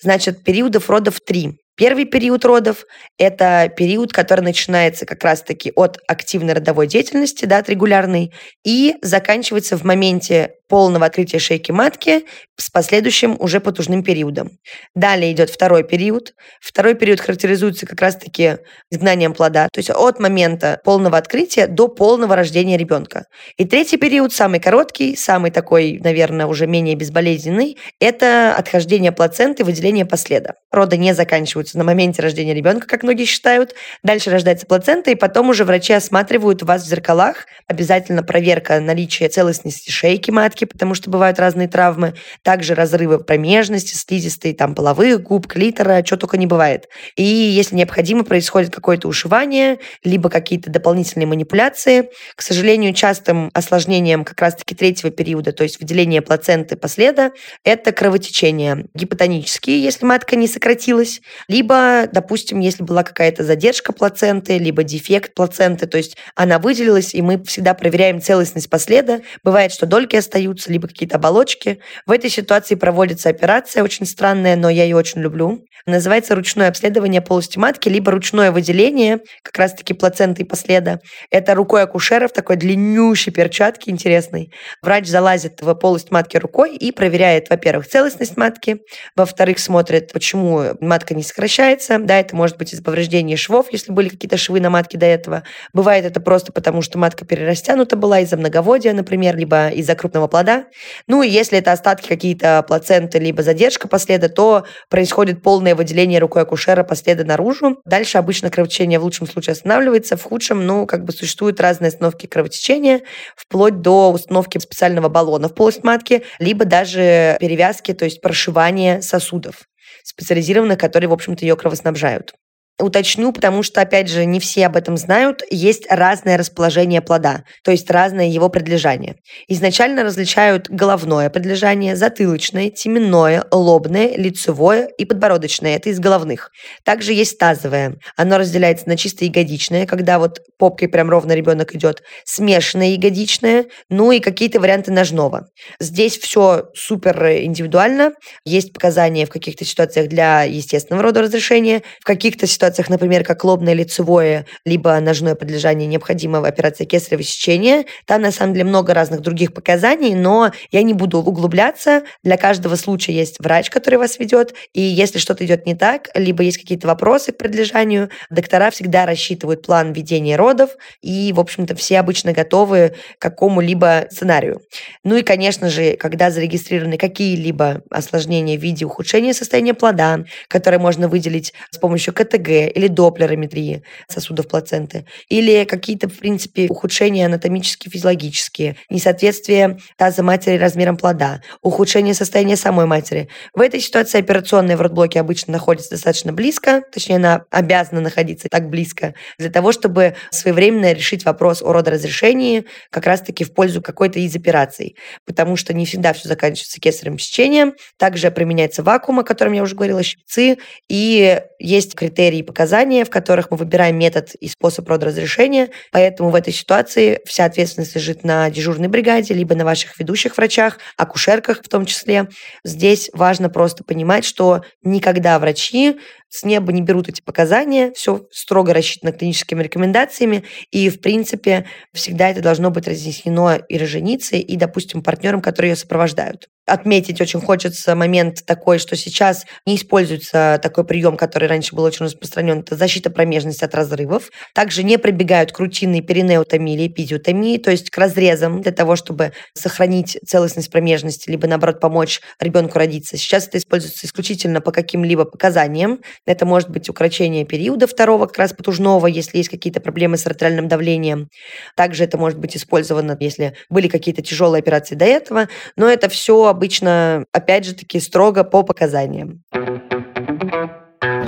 Значит, 0.00 0.44
периодов 0.44 0.90
родов 0.90 1.20
три. 1.20 1.58
Первый 1.76 2.04
период 2.04 2.44
родов– 2.44 2.84
это 3.18 3.72
период, 3.76 4.12
который 4.12 4.42
начинается 4.42 5.06
как 5.06 5.24
раз-таки 5.24 5.72
от 5.74 5.98
активной 6.06 6.54
родовой 6.54 6.86
деятельности, 6.86 7.46
да, 7.46 7.58
от 7.58 7.68
регулярной, 7.68 8.32
и 8.64 8.94
заканчивается 9.02 9.76
в 9.76 9.82
моменте 9.82 10.54
полного 10.68 11.06
открытия 11.06 11.38
шейки 11.38 11.72
матки 11.72 12.24
с 12.56 12.70
последующим 12.70 13.36
уже 13.38 13.60
потужным 13.60 14.02
периодом. 14.02 14.58
Далее 14.94 15.32
идет 15.32 15.50
второй 15.50 15.84
период. 15.84 16.34
Второй 16.60 16.94
период 16.94 17.20
характеризуется 17.20 17.86
как 17.86 18.00
раз-таки 18.00 18.58
изгнанием 18.90 19.34
плода, 19.34 19.68
то 19.72 19.78
есть 19.78 19.90
от 19.90 20.20
момента 20.20 20.80
полного 20.84 21.18
открытия 21.18 21.66
до 21.66 21.88
полного 21.88 22.36
рождения 22.36 22.76
ребенка. 22.76 23.26
И 23.56 23.64
третий 23.64 23.96
период, 23.96 24.32
самый 24.32 24.60
короткий, 24.60 25.16
самый 25.16 25.50
такой, 25.50 26.00
наверное, 26.02 26.46
уже 26.46 26.66
менее 26.66 26.94
безболезненный, 26.94 27.76
это 28.00 28.54
отхождение 28.56 29.12
плаценты, 29.12 29.64
выделение 29.64 30.06
последа. 30.06 30.54
Роды 30.70 30.96
не 30.96 31.14
заканчиваются 31.14 31.78
на 31.78 31.84
моменте 31.84 32.22
рождения 32.22 32.54
ребенка, 32.54 32.86
как 32.86 33.02
многие 33.02 33.24
считают. 33.24 33.74
Дальше 34.02 34.30
рождается 34.30 34.66
плацента, 34.66 35.10
и 35.10 35.14
потом 35.14 35.50
уже 35.50 35.64
врачи 35.64 35.92
осматривают 35.92 36.62
вас 36.62 36.84
в 36.84 36.88
зеркалах. 36.88 37.46
Обязательно 37.66 38.22
проверка 38.22 38.80
наличия 38.80 39.28
целостности 39.28 39.90
шейки 39.90 40.30
матки, 40.30 40.63
матки, 40.64 40.72
потому 40.72 40.94
что 40.94 41.10
бывают 41.10 41.38
разные 41.38 41.68
травмы, 41.68 42.14
также 42.42 42.74
разрывы 42.74 43.18
промежности, 43.18 43.94
слизистой, 43.94 44.54
там, 44.54 44.74
половых 44.74 45.22
губ, 45.22 45.46
клитора, 45.46 46.02
что 46.04 46.16
только 46.16 46.36
не 46.36 46.46
бывает. 46.46 46.88
И 47.16 47.22
если 47.22 47.76
необходимо, 47.76 48.24
происходит 48.24 48.74
какое-то 48.74 49.08
ушивание, 49.08 49.78
либо 50.04 50.28
какие-то 50.28 50.70
дополнительные 50.70 51.26
манипуляции. 51.26 52.10
К 52.36 52.42
сожалению, 52.42 52.94
частым 52.94 53.50
осложнением 53.54 54.24
как 54.24 54.40
раз-таки 54.40 54.74
третьего 54.74 55.10
периода, 55.10 55.52
то 55.52 55.64
есть 55.64 55.80
выделение 55.80 56.22
плаценты 56.22 56.76
последа, 56.76 57.30
это 57.64 57.92
кровотечение 57.92 58.86
гипотонические, 58.94 59.82
если 59.82 60.06
матка 60.06 60.36
не 60.36 60.48
сократилась, 60.48 61.20
либо, 61.48 62.08
допустим, 62.12 62.60
если 62.60 62.82
была 62.82 63.02
какая-то 63.02 63.44
задержка 63.44 63.92
плаценты, 63.92 64.58
либо 64.58 64.82
дефект 64.82 65.34
плаценты, 65.34 65.86
то 65.86 65.98
есть 65.98 66.16
она 66.34 66.58
выделилась, 66.58 67.14
и 67.14 67.22
мы 67.22 67.42
всегда 67.44 67.74
проверяем 67.74 68.20
целостность 68.20 68.70
последа. 68.70 69.20
Бывает, 69.42 69.72
что 69.72 69.86
дольки 69.86 70.16
остаются, 70.16 70.43
остаются, 70.44 70.70
либо 70.70 70.88
какие-то 70.88 71.16
оболочки. 71.16 71.80
В 72.06 72.12
этой 72.12 72.30
ситуации 72.30 72.74
проводится 72.74 73.28
операция, 73.28 73.82
очень 73.82 74.06
странная, 74.06 74.56
но 74.56 74.68
я 74.68 74.84
ее 74.84 74.96
очень 74.96 75.20
люблю. 75.20 75.64
Называется 75.86 76.34
ручное 76.34 76.68
обследование 76.68 77.20
полости 77.20 77.58
матки, 77.58 77.88
либо 77.88 78.10
ручное 78.10 78.50
выделение, 78.50 79.20
как 79.42 79.58
раз-таки 79.58 79.92
плаценты 79.92 80.42
и 80.42 80.44
последа. 80.44 81.00
Это 81.30 81.54
рукой 81.54 81.82
акушера 81.82 82.26
в 82.26 82.32
такой 82.32 82.56
длиннющей 82.56 83.32
перчатке 83.32 83.90
интересной. 83.90 84.50
Врач 84.82 85.06
залазит 85.06 85.60
в 85.60 85.74
полость 85.74 86.10
матки 86.10 86.38
рукой 86.38 86.76
и 86.76 86.90
проверяет, 86.90 87.50
во-первых, 87.50 87.86
целостность 87.86 88.36
матки, 88.36 88.78
во-вторых, 89.14 89.58
смотрит, 89.58 90.12
почему 90.12 90.74
матка 90.80 91.14
не 91.14 91.22
сокращается. 91.22 91.98
Да, 91.98 92.18
это 92.18 92.34
может 92.34 92.56
быть 92.56 92.72
из 92.72 92.80
повреждения 92.80 93.36
швов, 93.36 93.66
если 93.70 93.92
были 93.92 94.08
какие-то 94.08 94.38
швы 94.38 94.60
на 94.60 94.70
матке 94.70 94.96
до 94.96 95.06
этого. 95.06 95.42
Бывает 95.74 96.06
это 96.06 96.20
просто 96.20 96.52
потому, 96.52 96.80
что 96.80 96.98
матка 96.98 97.26
перерастянута 97.26 97.96
была 97.96 98.20
из-за 98.20 98.36
многоводия, 98.38 98.94
например, 98.94 99.36
либо 99.36 99.68
из-за 99.68 99.94
крупного 99.94 100.28
плода. 100.34 100.64
Ну 101.06 101.22
и 101.22 101.28
если 101.28 101.58
это 101.58 101.70
остатки 101.70 102.08
какие-то 102.08 102.64
плаценты, 102.66 103.20
либо 103.20 103.44
задержка 103.44 103.86
последа, 103.86 104.28
то 104.28 104.64
происходит 104.90 105.44
полное 105.44 105.76
выделение 105.76 106.18
рукой 106.18 106.42
акушера 106.42 106.82
последа 106.82 107.24
наружу. 107.24 107.80
Дальше 107.84 108.18
обычно 108.18 108.50
кровотечение 108.50 108.98
в 108.98 109.04
лучшем 109.04 109.28
случае 109.28 109.52
останавливается, 109.52 110.16
в 110.16 110.24
худшем, 110.24 110.66
ну, 110.66 110.86
как 110.86 111.04
бы 111.04 111.12
существуют 111.12 111.60
разные 111.60 111.90
остановки 111.90 112.26
кровотечения, 112.26 113.02
вплоть 113.36 113.80
до 113.80 114.10
установки 114.10 114.58
специального 114.58 115.08
баллона 115.08 115.48
в 115.48 115.54
полость 115.54 115.84
матки, 115.84 116.24
либо 116.40 116.64
даже 116.64 117.36
перевязки, 117.38 117.94
то 117.94 118.04
есть 118.04 118.20
прошивание 118.20 119.02
сосудов 119.02 119.68
специализированных, 120.02 120.78
которые, 120.78 121.08
в 121.08 121.12
общем-то, 121.12 121.44
ее 121.44 121.54
кровоснабжают. 121.54 122.34
Уточню, 122.80 123.30
потому 123.30 123.62
что, 123.62 123.82
опять 123.82 124.08
же, 124.08 124.24
не 124.24 124.40
все 124.40 124.66
об 124.66 124.74
этом 124.74 124.96
знают. 124.96 125.42
Есть 125.48 125.86
разное 125.88 126.36
расположение 126.36 127.00
плода, 127.00 127.44
то 127.62 127.70
есть 127.70 127.88
разное 127.88 128.26
его 128.26 128.48
предлежание. 128.48 129.14
Изначально 129.46 130.02
различают 130.02 130.68
головное 130.68 131.30
предлежание, 131.30 131.94
затылочное, 131.94 132.70
теменное, 132.70 133.44
лобное, 133.52 134.16
лицевое 134.16 134.88
и 134.98 135.04
подбородочное. 135.04 135.76
Это 135.76 135.90
из 135.90 136.00
головных. 136.00 136.50
Также 136.84 137.12
есть 137.12 137.38
тазовое. 137.38 137.94
Оно 138.16 138.38
разделяется 138.38 138.88
на 138.88 138.96
чисто 138.96 139.24
ягодичное, 139.24 139.86
когда 139.86 140.18
вот 140.18 140.40
попкой 140.58 140.88
прям 140.88 141.08
ровно 141.08 141.30
ребенок 141.30 141.76
идет, 141.76 142.02
смешанное 142.24 142.88
ягодичное, 142.88 143.66
ну 143.88 144.10
и 144.10 144.18
какие-то 144.18 144.58
варианты 144.58 144.90
ножного. 144.90 145.46
Здесь 145.78 146.18
все 146.18 146.64
супер 146.74 147.24
индивидуально. 147.24 148.14
Есть 148.44 148.72
показания 148.72 149.26
в 149.26 149.30
каких-то 149.30 149.64
ситуациях 149.64 150.08
для 150.08 150.42
естественного 150.42 151.04
рода 151.04 151.22
разрешения, 151.22 151.82
в 152.00 152.04
каких-то 152.04 152.48
ситуациях 152.48 152.63
ситуациях, 152.64 152.88
например, 152.88 153.24
как 153.24 153.44
лобное 153.44 153.74
лицевое, 153.74 154.46
либо 154.64 154.98
ножное 154.98 155.34
подлежание 155.34 155.86
необходима 155.86 156.38
операция 156.46 156.86
кесарево 156.86 157.22
сечения. 157.22 157.84
Там, 158.06 158.22
на 158.22 158.30
самом 158.30 158.54
деле, 158.54 158.64
много 158.64 158.94
разных 158.94 159.20
других 159.20 159.52
показаний, 159.52 160.14
но 160.14 160.50
я 160.70 160.82
не 160.82 160.94
буду 160.94 161.18
углубляться. 161.18 162.04
Для 162.22 162.38
каждого 162.38 162.76
случая 162.76 163.12
есть 163.12 163.38
врач, 163.38 163.68
который 163.68 163.96
вас 163.96 164.18
ведет, 164.18 164.54
и 164.72 164.80
если 164.80 165.18
что-то 165.18 165.44
идет 165.44 165.66
не 165.66 165.74
так, 165.74 166.08
либо 166.14 166.42
есть 166.42 166.56
какие-то 166.56 166.86
вопросы 166.86 167.32
к 167.32 167.36
предлежанию, 167.36 168.08
доктора 168.30 168.70
всегда 168.70 169.04
рассчитывают 169.04 169.62
план 169.66 169.92
ведения 169.92 170.36
родов, 170.36 170.70
и, 171.02 171.32
в 171.34 171.40
общем-то, 171.40 171.74
все 171.74 171.98
обычно 171.98 172.32
готовы 172.32 172.94
к 173.18 173.22
какому-либо 173.22 174.06
сценарию. 174.10 174.62
Ну 175.02 175.16
и, 175.16 175.22
конечно 175.22 175.68
же, 175.68 175.96
когда 175.96 176.30
зарегистрированы 176.30 176.96
какие-либо 176.96 177.82
осложнения 177.90 178.56
в 178.56 178.62
виде 178.62 178.86
ухудшения 178.86 179.34
состояния 179.34 179.74
плода, 179.74 180.24
которые 180.48 180.80
можно 180.80 181.08
выделить 181.08 181.52
с 181.70 181.76
помощью 181.76 182.14
КТГ, 182.14 182.48
или 182.54 182.88
доплерометрии 182.88 183.82
сосудов 184.08 184.48
плаценты, 184.48 185.06
или 185.28 185.64
какие-то, 185.64 186.08
в 186.08 186.18
принципе, 186.18 186.66
ухудшения 186.68 187.26
анатомические, 187.26 187.90
физиологические, 187.90 188.76
несоответствие 188.90 189.78
таза 189.96 190.22
матери 190.22 190.56
размером 190.56 190.96
плода, 190.96 191.42
ухудшение 191.62 192.14
состояния 192.14 192.56
самой 192.56 192.86
матери. 192.86 193.28
В 193.54 193.60
этой 193.60 193.80
ситуации 193.80 194.18
операционная 194.18 194.76
в 194.76 194.80
родблоке 194.80 195.20
обычно 195.20 195.52
находится 195.52 195.90
достаточно 195.90 196.32
близко, 196.32 196.82
точнее, 196.92 197.16
она 197.16 197.44
обязана 197.50 198.00
находиться 198.00 198.48
так 198.48 198.68
близко, 198.68 199.14
для 199.38 199.50
того, 199.50 199.72
чтобы 199.72 200.14
своевременно 200.30 200.92
решить 200.92 201.24
вопрос 201.24 201.62
о 201.62 201.72
родоразрешении 201.72 202.64
как 202.90 203.06
раз-таки 203.06 203.44
в 203.44 203.52
пользу 203.52 203.82
какой-то 203.82 204.18
из 204.18 204.34
операций, 204.36 204.96
потому 205.26 205.56
что 205.56 205.72
не 205.74 205.86
всегда 205.86 206.12
все 206.12 206.28
заканчивается 206.28 206.80
кесарем 206.80 207.18
сечением, 207.18 207.74
также 207.96 208.30
применяется 208.30 208.82
вакуум, 208.82 209.20
о 209.20 209.24
котором 209.24 209.52
я 209.52 209.62
уже 209.62 209.74
говорила, 209.74 210.02
щипцы, 210.02 210.58
и 210.88 211.40
есть 211.58 211.94
критерии 211.94 212.42
показания, 212.44 213.04
в 213.04 213.10
которых 213.10 213.50
мы 213.50 213.56
выбираем 213.56 213.98
метод 213.98 214.34
и 214.34 214.48
способ 214.48 214.88
родоразрешения, 214.88 215.70
поэтому 215.90 216.30
в 216.30 216.34
этой 216.34 216.52
ситуации 216.52 217.20
вся 217.26 217.44
ответственность 217.44 217.94
лежит 217.96 218.24
на 218.24 218.48
дежурной 218.50 218.88
бригаде, 218.88 219.34
либо 219.34 219.54
на 219.54 219.64
ваших 219.64 219.98
ведущих 219.98 220.36
врачах, 220.36 220.78
акушерках 220.96 221.58
в 221.62 221.68
том 221.68 221.86
числе. 221.86 222.28
Здесь 222.64 223.10
важно 223.12 223.50
просто 223.50 223.84
понимать, 223.84 224.24
что 224.24 224.62
никогда 224.82 225.38
врачи 225.38 225.98
с 226.34 226.44
неба 226.44 226.72
не 226.72 226.82
берут 226.82 227.08
эти 227.08 227.22
показания, 227.22 227.92
все 227.94 228.26
строго 228.32 228.74
рассчитано 228.74 229.12
клиническими 229.12 229.62
рекомендациями, 229.62 230.42
и, 230.72 230.90
в 230.90 231.00
принципе, 231.00 231.66
всегда 231.92 232.28
это 232.28 232.40
должно 232.40 232.70
быть 232.70 232.88
разъяснено 232.88 233.60
и 233.68 233.78
роженицей, 233.78 234.40
и, 234.40 234.56
допустим, 234.56 235.02
партнерам, 235.02 235.40
которые 235.40 235.70
ее 235.70 235.76
сопровождают. 235.76 236.48
Отметить 236.66 237.20
очень 237.20 237.42
хочется 237.42 237.94
момент 237.94 238.42
такой, 238.46 238.78
что 238.78 238.96
сейчас 238.96 239.44
не 239.66 239.76
используется 239.76 240.58
такой 240.62 240.84
прием, 240.84 241.18
который 241.18 241.46
раньше 241.46 241.76
был 241.76 241.84
очень 241.84 242.06
распространен, 242.06 242.60
это 242.60 242.74
защита 242.74 243.10
промежности 243.10 243.64
от 243.64 243.74
разрывов. 243.74 244.30
Также 244.54 244.82
не 244.82 244.98
прибегают 244.98 245.52
к 245.52 245.58
рутинной 245.58 246.00
перинеотомии 246.00 246.74
или 246.74 246.86
эпидиотомии, 246.86 247.58
то 247.58 247.70
есть 247.70 247.90
к 247.90 247.98
разрезам 247.98 248.62
для 248.62 248.72
того, 248.72 248.96
чтобы 248.96 249.32
сохранить 249.52 250.18
целостность 250.26 250.70
промежности, 250.70 251.28
либо, 251.28 251.46
наоборот, 251.46 251.80
помочь 251.80 252.22
ребенку 252.40 252.78
родиться. 252.78 253.18
Сейчас 253.18 253.46
это 253.46 253.58
используется 253.58 254.06
исключительно 254.06 254.62
по 254.62 254.72
каким-либо 254.72 255.26
показаниям, 255.26 256.00
это 256.26 256.46
может 256.46 256.70
быть 256.70 256.88
укорочение 256.88 257.44
периода 257.44 257.86
второго, 257.86 258.26
как 258.26 258.38
раз 258.38 258.52
потужного, 258.52 259.06
если 259.06 259.38
есть 259.38 259.48
какие-то 259.48 259.80
проблемы 259.80 260.16
с 260.16 260.26
артериальным 260.26 260.68
давлением. 260.68 261.28
Также 261.76 262.04
это 262.04 262.18
может 262.18 262.38
быть 262.38 262.56
использовано, 262.56 263.16
если 263.20 263.54
были 263.68 263.88
какие-то 263.88 264.22
тяжелые 264.22 264.60
операции 264.60 264.94
до 264.94 265.04
этого. 265.04 265.48
Но 265.76 265.88
это 265.88 266.08
все 266.08 266.44
обычно, 266.46 267.24
опять 267.32 267.64
же 267.64 267.74
таки, 267.74 268.00
строго 268.00 268.44
по 268.44 268.62
показаниям. 268.62 269.42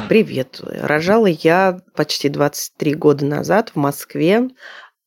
Привет. 0.09 0.61
Рожала 0.63 1.27
я 1.27 1.79
почти 1.95 2.29
23 2.29 2.95
года 2.95 3.25
назад 3.27 3.71
в 3.75 3.77
Москве 3.77 4.49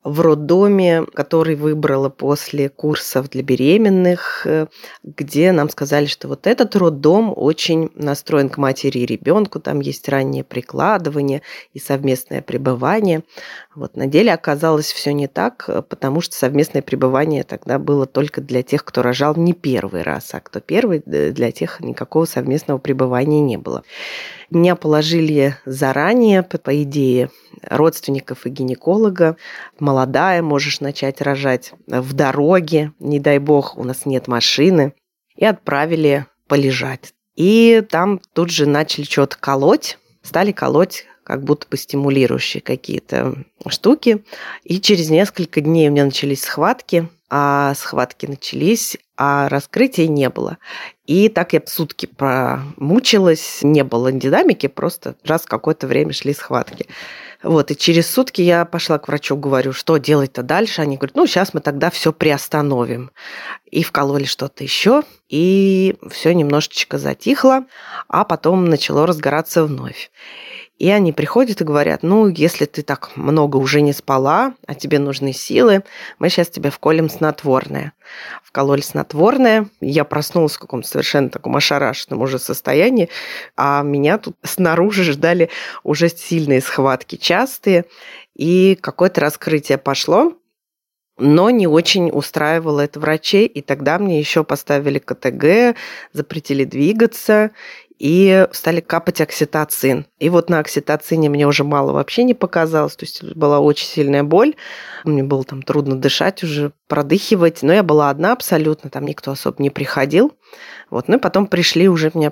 в 0.03 0.21
роддоме, 0.21 1.05
который 1.13 1.55
выбрала 1.55 2.09
после 2.09 2.69
курсов 2.69 3.29
для 3.29 3.43
беременных, 3.43 4.43
э, 4.45 4.67
где 5.03 5.51
нам 5.51 5.69
сказали, 5.69 6.05
что 6.05 6.29
вот 6.29 6.47
этот 6.47 6.75
роддом 6.77 7.33
очень 7.35 7.89
настроен 7.95 8.49
к 8.49 8.57
матери 8.57 8.99
и 8.99 9.05
ребенку, 9.05 9.59
там 9.59 9.81
есть 9.81 10.07
раннее 10.07 10.45
прикладывание 10.45 11.41
и 11.73 11.79
совместное 11.79 12.41
пребывание. 12.41 13.23
Вот 13.75 13.97
на 13.97 14.07
деле 14.07 14.33
оказалось 14.33 14.91
все 14.91 15.11
не 15.11 15.27
так, 15.27 15.65
э, 15.67 15.81
потому 15.81 16.21
что 16.21 16.33
совместное 16.35 16.81
пребывание 16.81 17.43
тогда 17.43 17.77
было 17.77 18.05
только 18.05 18.39
для 18.39 18.63
тех, 18.63 18.85
кто 18.85 19.01
рожал 19.01 19.35
не 19.35 19.51
первый 19.51 20.03
раз, 20.03 20.33
а 20.33 20.39
кто 20.39 20.61
первый, 20.61 21.03
для 21.05 21.51
тех 21.51 21.81
никакого 21.81 22.23
совместного 22.23 22.77
пребывания 22.77 23.41
не 23.41 23.57
было. 23.57 23.83
Меня 24.51 24.75
положили 24.75 25.57
заранее, 25.65 26.41
по 26.43 26.83
идее, 26.83 27.29
родственников 27.61 28.45
и 28.45 28.49
гинеколога. 28.49 29.37
Молодая, 29.79 30.41
можешь 30.41 30.79
начать 30.79 31.21
рожать 31.21 31.73
в 31.85 32.13
дороге, 32.13 32.93
не 32.99 33.19
дай 33.19 33.37
бог, 33.37 33.77
у 33.77 33.83
нас 33.83 34.05
нет 34.05 34.27
машины. 34.27 34.93
И 35.35 35.45
отправили 35.45 36.25
полежать. 36.47 37.13
И 37.35 37.83
там 37.89 38.19
тут 38.33 38.49
же 38.49 38.65
начали 38.65 39.05
что-то 39.05 39.37
колоть, 39.37 39.99
стали 40.23 40.51
колоть 40.51 41.05
как 41.23 41.43
будто 41.43 41.67
бы 41.69 41.77
стимулирующие 41.77 42.59
какие-то 42.59 43.35
штуки. 43.67 44.23
И 44.63 44.81
через 44.81 45.11
несколько 45.11 45.61
дней 45.61 45.87
у 45.87 45.91
меня 45.91 46.05
начались 46.05 46.41
схватки, 46.41 47.07
а 47.29 47.73
схватки 47.75 48.25
начались, 48.25 48.97
а 49.17 49.49
раскрытия 49.49 50.07
не 50.07 50.29
было. 50.29 50.57
И 51.05 51.29
так 51.29 51.53
я 51.53 51.61
сутки 51.65 52.05
промучилась, 52.05 53.59
не 53.61 53.83
было 53.83 54.11
динамики, 54.11 54.67
просто 54.67 55.15
раз 55.23 55.45
какое-то 55.45 55.87
время 55.87 56.13
шли 56.13 56.33
схватки. 56.33 56.87
Вот, 57.41 57.71
и 57.71 57.77
через 57.77 58.09
сутки 58.09 58.41
я 58.41 58.65
пошла 58.65 58.97
к 58.99 59.07
врачу, 59.07 59.37
говорю, 59.37 59.71
что 59.71 59.97
делать-то 59.97 60.43
дальше. 60.43 60.81
Они 60.81 60.97
говорят, 60.97 61.15
ну, 61.15 61.25
сейчас 61.25 61.53
мы 61.53 61.61
тогда 61.61 61.89
все 61.89 62.11
приостановим. 62.11 63.11
И 63.71 63.83
вкололи 63.83 64.25
что-то 64.25 64.63
еще, 64.63 65.03
и 65.29 65.95
все 66.09 66.33
немножечко 66.33 66.97
затихло, 66.97 67.65
а 68.09 68.25
потом 68.25 68.65
начало 68.65 69.07
разгораться 69.07 69.63
вновь. 69.63 70.11
И 70.79 70.89
они 70.89 71.11
приходят 71.11 71.59
и 71.59 71.65
говорят, 71.65 72.03
ну, 72.03 72.27
если 72.29 72.63
ты 72.63 72.83
так 72.83 73.11
много 73.17 73.57
уже 73.57 73.81
не 73.81 73.91
спала, 73.91 74.53
а 74.65 74.73
тебе 74.73 74.97
нужны 74.97 75.33
силы, 75.33 75.83
мы 76.19 76.29
сейчас 76.29 76.47
тебе 76.47 76.69
вколем 76.69 77.09
снотворное. 77.09 77.91
Вкололи 78.43 78.79
снотворное, 78.79 79.67
я 79.81 80.05
проснулась 80.05 80.55
в 80.55 80.59
каком-то 80.59 80.87
совершенно 80.87 81.29
таком 81.29 81.57
ошарашенном 81.57 82.21
уже 82.21 82.39
состоянии, 82.39 83.09
а 83.57 83.83
меня 83.83 84.17
тут 84.17 84.37
снаружи 84.41 85.03
ждали 85.03 85.49
уже 85.83 86.07
сильные 86.07 86.61
схватки, 86.61 87.17
частые, 87.17 87.83
и 88.33 88.77
какое-то 88.79 89.19
раскрытие 89.19 89.77
пошло, 89.77 90.33
но 91.17 91.49
не 91.49 91.67
очень 91.67 92.09
устраивало 92.09 92.79
это 92.79 93.01
врачей, 93.01 93.47
и 93.47 93.61
тогда 93.61 93.99
мне 93.99 94.17
еще 94.17 94.45
поставили 94.45 94.99
КТГ, 94.99 95.75
запретили 96.13 96.63
двигаться, 96.63 97.51
и 97.99 98.47
стали 98.53 98.79
капать 98.79 99.19
окситоцин. 99.19 100.05
И 100.19 100.29
вот 100.29 100.49
на 100.49 100.59
окситоцине 100.59 101.29
мне 101.29 101.45
уже 101.45 101.65
мало 101.65 101.91
вообще 101.91 102.23
не 102.23 102.33
показалось, 102.33 102.95
то 102.95 103.03
есть 103.05 103.23
была 103.35 103.59
очень 103.59 103.87
сильная 103.87 104.23
боль, 104.23 104.55
мне 105.03 105.21
было 105.21 105.43
там 105.43 105.61
трудно 105.61 105.97
дышать 105.97 106.41
уже, 106.41 106.71
продыхивать, 106.87 107.61
но 107.61 107.73
я 107.73 107.83
была 107.83 108.09
одна 108.09 108.31
абсолютно, 108.31 108.89
там 108.89 109.05
никто 109.05 109.31
особо 109.31 109.61
не 109.61 109.69
приходил. 109.69 110.31
Вот, 110.89 111.09
ну 111.09 111.17
и 111.17 111.19
потом 111.19 111.45
пришли, 111.45 111.89
уже 111.89 112.09
меня 112.13 112.31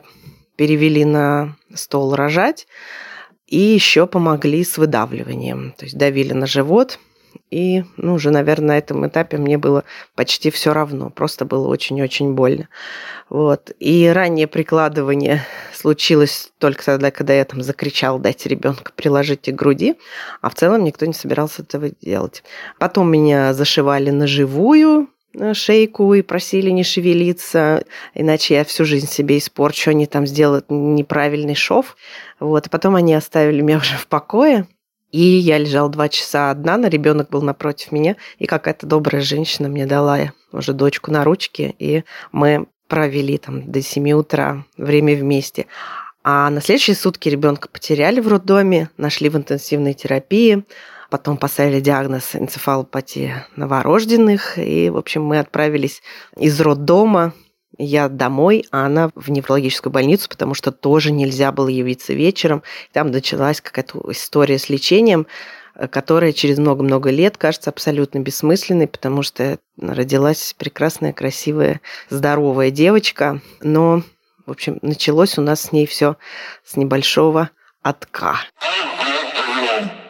перевели 0.56 1.04
на 1.04 1.58
стол 1.74 2.16
рожать, 2.16 2.66
и 3.46 3.60
еще 3.60 4.08
помогли 4.08 4.64
с 4.64 4.78
выдавливанием, 4.78 5.74
то 5.78 5.86
есть 5.86 5.98
давили 5.98 6.34
на 6.34 6.48
живот, 6.48 6.98
и 7.50 7.84
ну, 7.97 8.15
уже, 8.15 8.32
наверное, 8.32 8.67
на 8.67 8.78
этом 8.78 9.08
этапе 9.08 9.38
мне 9.38 9.58
было 9.58 9.84
почти 10.15 10.52
все 10.52 10.73
равно. 10.73 11.10
Просто 11.10 11.45
было 11.45 11.67
очень-очень 11.67 12.34
больно. 12.34 12.67
Вот. 13.30 13.71
И 13.80 14.08
раннее 14.08 14.47
прикладывание 14.47 15.45
случилось 15.73 16.52
только 16.60 16.84
тогда, 16.84 17.12
когда 17.12 17.34
я 17.34 17.45
там 17.45 17.62
закричала 17.62 18.19
дать 18.19 18.45
ребенка 18.45 18.91
приложить 18.95 19.43
к 19.43 19.56
груди, 19.56 19.95
а 20.41 20.50
в 20.50 20.56
целом 20.56 20.84
никто 20.84 21.06
не 21.06 21.13
собирался 21.13 21.62
этого 21.62 21.89
делать. 22.02 22.43
Потом 22.80 23.12
меня 23.12 23.54
зашивали 23.54 24.10
на 24.10 24.28
живую, 24.28 25.10
э, 25.34 25.54
шейку 25.54 26.13
и 26.13 26.21
просили 26.21 26.69
не 26.69 26.84
шевелиться, 26.84 27.84
иначе 28.13 28.56
я 28.56 28.63
всю 28.63 28.86
жизнь 28.86 29.08
себе 29.08 29.38
испорчу, 29.38 29.91
они 29.91 30.06
там 30.06 30.26
сделают 30.26 30.65
неправильный 30.69 31.56
шов. 31.56 31.97
Вот. 32.39 32.69
Потом 32.69 32.95
они 32.95 33.13
оставили 33.13 33.62
меня 33.62 33.78
уже 33.78 33.97
в 33.97 34.08
покое, 34.08 34.67
и 35.12 35.22
я 35.22 35.58
лежала 35.58 35.89
два 35.89 36.10
часа 36.10 36.52
одна, 36.52 36.78
на 36.78 36.89
ребенок 36.89 37.30
был 37.30 37.41
напротив 37.41 37.91
меня, 37.91 38.15
и 38.39 38.46
какая-то 38.46 38.86
добрая 38.86 39.22
женщина 39.22 39.70
мне 39.70 39.86
дала 39.86 40.34
уже 40.52 40.74
дочку 40.74 41.12
на 41.12 41.24
ручки, 41.24 41.76
и 41.80 42.04
мы 42.32 42.67
провели 42.88 43.38
там 43.38 43.70
до 43.72 43.82
7 43.82 44.12
утра 44.12 44.65
время 44.78 45.15
вместе. 45.15 45.67
А 46.24 46.50
на 46.50 46.62
следующие 46.62 46.96
сутки 46.96 47.30
ребенка 47.30 47.70
потеряли 47.70 48.20
в 48.20 48.28
роддоме, 48.28 48.89
нашли 48.98 49.30
в 49.30 49.38
интенсивной 49.38 49.93
терапии, 49.93 50.65
потом 51.10 51.38
поставили 51.38 51.80
диагноз 51.80 52.36
энцефалопатия 52.36 53.48
новорожденных, 53.56 54.58
и, 54.58 54.89
в 54.89 54.98
общем, 54.98 55.24
мы 55.24 55.39
отправились 55.39 56.02
из 56.36 56.60
роддома 56.60 57.34
я 57.78 58.10
домой, 58.10 58.66
а 58.72 58.86
она 58.86 59.12
в 59.16 59.30
неврологическую 59.30 59.92
больницу, 59.92 60.30
потому 60.30 60.54
что 60.54 60.72
тоже 60.72 61.12
нельзя 61.12 61.52
было 61.52 61.68
явиться 61.68 62.13
вечером. 62.13 62.63
Там 62.92 63.12
началась 63.12 63.62
какая-то 63.62 64.04
история 64.12 64.58
с 64.58 64.70
лечением, 64.70 65.28
э, 65.76 65.88
которая 65.88 66.34
через 66.34 66.58
много-много 66.58 67.10
лет 67.10 67.38
кажется 67.38 67.70
абсолютно 67.70 68.20
бессмысленной, 68.20 68.88
потому 68.88 69.22
что 69.22 69.60
родилась 69.80 70.56
прекрасная, 70.58 71.13
красивая, 71.13 71.82
здоровая 72.10 72.72
девочка. 72.72 73.42
Но, 73.62 74.04
в 74.46 74.52
общем, 74.52 74.80
началось 74.82 75.38
у 75.38 75.42
нас 75.42 75.62
с 75.62 75.72
ней 75.72 75.86
все 75.86 76.18
с 76.66 76.76
небольшого 76.76 77.52
отка. 77.84 78.38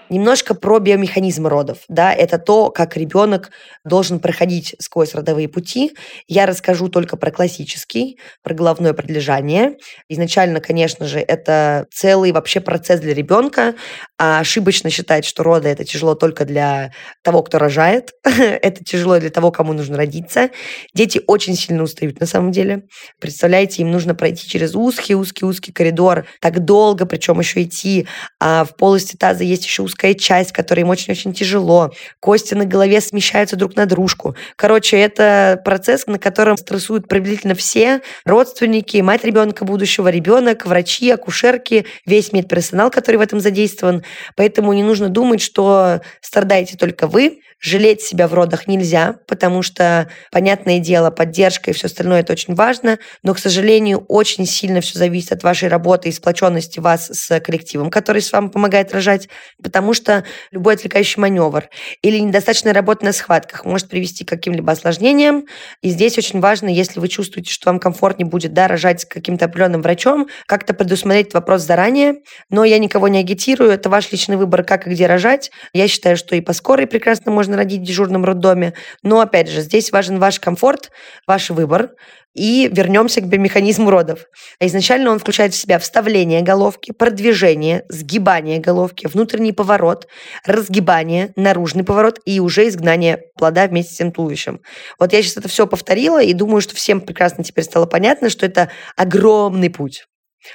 Немножко 0.10 0.56
про 0.56 0.80
биомеханизм 0.80 1.48
родов. 1.48 1.80
Да, 1.90 2.14
это 2.14 2.38
то, 2.38 2.70
как 2.70 2.96
ребенок 2.96 3.52
должен 3.84 4.20
проходить 4.20 4.76
сквозь 4.80 5.14
родовые 5.14 5.50
пути. 5.50 5.92
Я 6.28 6.46
расскажу 6.46 6.88
только 6.88 7.18
про 7.18 7.30
классический, 7.30 8.18
про 8.42 8.54
головное 8.54 8.94
прилежание. 8.94 9.76
Изначально, 10.08 10.62
конечно 10.62 11.06
же, 11.06 11.20
это 11.20 11.88
целый 11.94 12.32
вообще 12.32 12.62
процесс 12.62 13.02
для 13.02 13.14
ребенка. 13.14 13.76
А 14.18 14.40
ошибочно 14.40 14.90
считать, 14.90 15.26
что 15.26 15.44
роды 15.44 15.68
это 15.68 15.84
тяжело 15.84 16.16
только 16.16 16.46
для 16.46 16.92
того, 17.22 17.44
кто 17.44 17.60
рожает. 17.60 18.12
это 18.24 18.84
тяжело 18.86 19.20
для 19.20 19.30
того, 19.30 19.52
кому 19.52 19.74
нужно 19.74 19.98
родиться. 19.98 20.52
Дети 20.94 21.22
очень 21.28 21.56
сильно 21.56 21.84
устают 21.84 22.22
на 22.22 22.26
самом 22.26 22.52
деле. 22.52 22.84
Представляете, 23.20 23.82
им 23.82 23.92
нужно 23.92 24.16
пройти 24.16 24.48
через 24.48 24.74
узкий-узкий-узкий 24.74 25.74
коридор 25.74 26.26
так 26.40 26.64
долго, 26.64 27.06
причем 27.06 27.40
еще 27.40 27.64
идти. 27.64 28.08
А 28.40 28.64
в 28.64 28.78
полости 28.78 29.18
таза 29.18 29.44
есть 29.44 29.66
еще 29.66 29.84
узкий 29.84 29.97
узкая 29.98 30.14
часть, 30.14 30.52
которой 30.52 30.82
им 30.82 30.90
очень-очень 30.90 31.34
тяжело. 31.34 31.92
Кости 32.20 32.54
на 32.54 32.66
голове 32.66 33.02
смещаются 33.02 33.56
друг 33.56 33.76
на 33.76 33.88
дружку. 33.88 34.36
Короче, 34.56 34.98
это 34.98 35.60
процесс, 35.66 36.06
на 36.06 36.20
котором 36.20 36.56
стрессуют 36.58 37.08
приблизительно 37.08 37.56
все 37.56 38.02
родственники, 38.24 38.98
мать 38.98 39.24
ребенка 39.24 39.66
будущего, 39.66 40.10
ребенок, 40.10 40.68
врачи, 40.68 41.10
акушерки, 41.10 41.88
весь 42.06 42.32
медперсонал, 42.32 42.92
который 42.92 43.16
в 43.16 43.22
этом 43.22 43.40
задействован. 43.40 44.04
Поэтому 44.36 44.72
не 44.74 44.84
нужно 44.84 45.10
думать, 45.10 45.42
что 45.42 46.02
страдаете 46.22 46.78
только 46.78 47.08
вы. 47.08 47.40
Жалеть 47.60 48.02
себя 48.02 48.28
в 48.28 48.36
родах 48.36 48.68
нельзя, 48.68 49.16
потому 49.26 49.64
что, 49.64 50.10
понятное 50.32 50.78
дело, 50.78 51.10
поддержка 51.10 51.72
и 51.72 51.74
все 51.74 51.88
остальное 51.88 52.20
это 52.20 52.34
очень 52.34 52.54
важно, 52.54 53.00
но, 53.24 53.34
к 53.34 53.40
сожалению, 53.40 54.06
очень 54.08 54.46
сильно 54.46 54.80
все 54.80 55.00
зависит 55.00 55.32
от 55.32 55.44
вашей 55.44 55.68
работы 55.68 56.10
и 56.10 56.12
сплоченности 56.12 56.80
вас 56.80 57.08
с 57.08 57.40
коллективом, 57.40 57.90
который 57.90 58.22
с 58.22 58.32
вами 58.32 58.50
помогает 58.50 58.94
рожать, 58.94 59.28
потому 59.62 59.96
что 59.96 60.24
любой 60.52 60.76
отвлекающий 60.76 61.20
маневр 61.20 61.68
или 62.04 62.20
недостаточная 62.20 62.74
работа 62.74 63.06
на 63.06 63.12
схватках 63.12 63.66
может 63.66 63.90
привести 63.90 64.24
к 64.24 64.30
каким-либо 64.30 64.72
осложнениям. 64.72 65.46
И 65.82 65.90
здесь 65.90 66.18
очень 66.20 66.40
важно, 66.40 66.70
если 66.70 67.00
вы 67.00 67.08
чувствуете, 67.08 67.52
что 67.52 67.72
вам 67.72 67.80
комфортнее 67.80 68.30
будет 68.30 68.54
да, 68.54 68.68
рожать 68.68 69.02
с 69.02 69.06
каким-то 69.06 69.46
определенным 69.46 69.82
врачом, 69.82 70.28
как-то 70.46 70.76
предусмотреть 70.76 71.34
вопрос 71.34 71.64
заранее. 71.64 72.18
Но 72.52 72.64
я 72.64 72.78
никого 72.78 73.08
не 73.08 73.18
агитирую, 73.18 73.72
это 73.72 73.90
ваш 73.90 74.12
личный 74.12 74.38
выбор, 74.38 74.64
как 74.64 74.86
и 74.86 74.92
где 74.92 75.08
рожать. 75.08 75.50
Я 75.74 75.88
считаю, 75.88 76.18
что 76.18 76.36
и 76.36 76.42
по 76.42 76.54
скорой 76.54 76.86
прекрасно 76.86 77.32
можно 77.32 77.47
можно 77.48 77.58
родить 77.58 77.82
в 77.82 77.86
дежурном 77.86 78.26
роддоме. 78.26 78.74
Но, 79.04 79.22
опять 79.22 79.50
же, 79.50 79.62
здесь 79.62 79.92
важен 79.92 80.20
ваш 80.20 80.40
комфорт, 80.40 80.92
ваш 81.26 81.50
выбор. 81.50 81.92
И 82.36 82.70
вернемся 82.72 83.22
к 83.22 83.24
механизму 83.24 83.90
родов. 83.90 84.26
Изначально 84.60 85.10
он 85.10 85.18
включает 85.18 85.56
в 85.56 85.58
себя 85.58 85.80
вставление 85.80 86.42
головки, 86.42 86.92
продвижение, 86.92 87.84
сгибание 87.90 88.60
головки, 88.60 89.08
внутренний 89.08 89.54
поворот, 89.54 90.08
разгибание, 90.46 91.34
наружный 91.36 91.84
поворот 91.84 92.20
и 92.26 92.40
уже 92.40 92.68
изгнание 92.68 93.24
плода 93.40 93.66
вместе 93.66 93.94
с 93.96 93.98
тем 93.98 94.12
туловищем. 94.12 94.60
Вот 95.00 95.14
я 95.14 95.24
сейчас 95.24 95.38
это 95.38 95.48
все 95.48 95.66
повторила 95.66 96.22
и 96.22 96.34
думаю, 96.34 96.62
что 96.62 96.76
всем 96.76 97.02
прекрасно 97.02 97.44
теперь 97.44 97.64
стало 97.64 97.88
понятно, 97.88 98.30
что 98.30 98.46
это 98.46 98.70
огромный 98.96 99.72
путь 99.72 100.06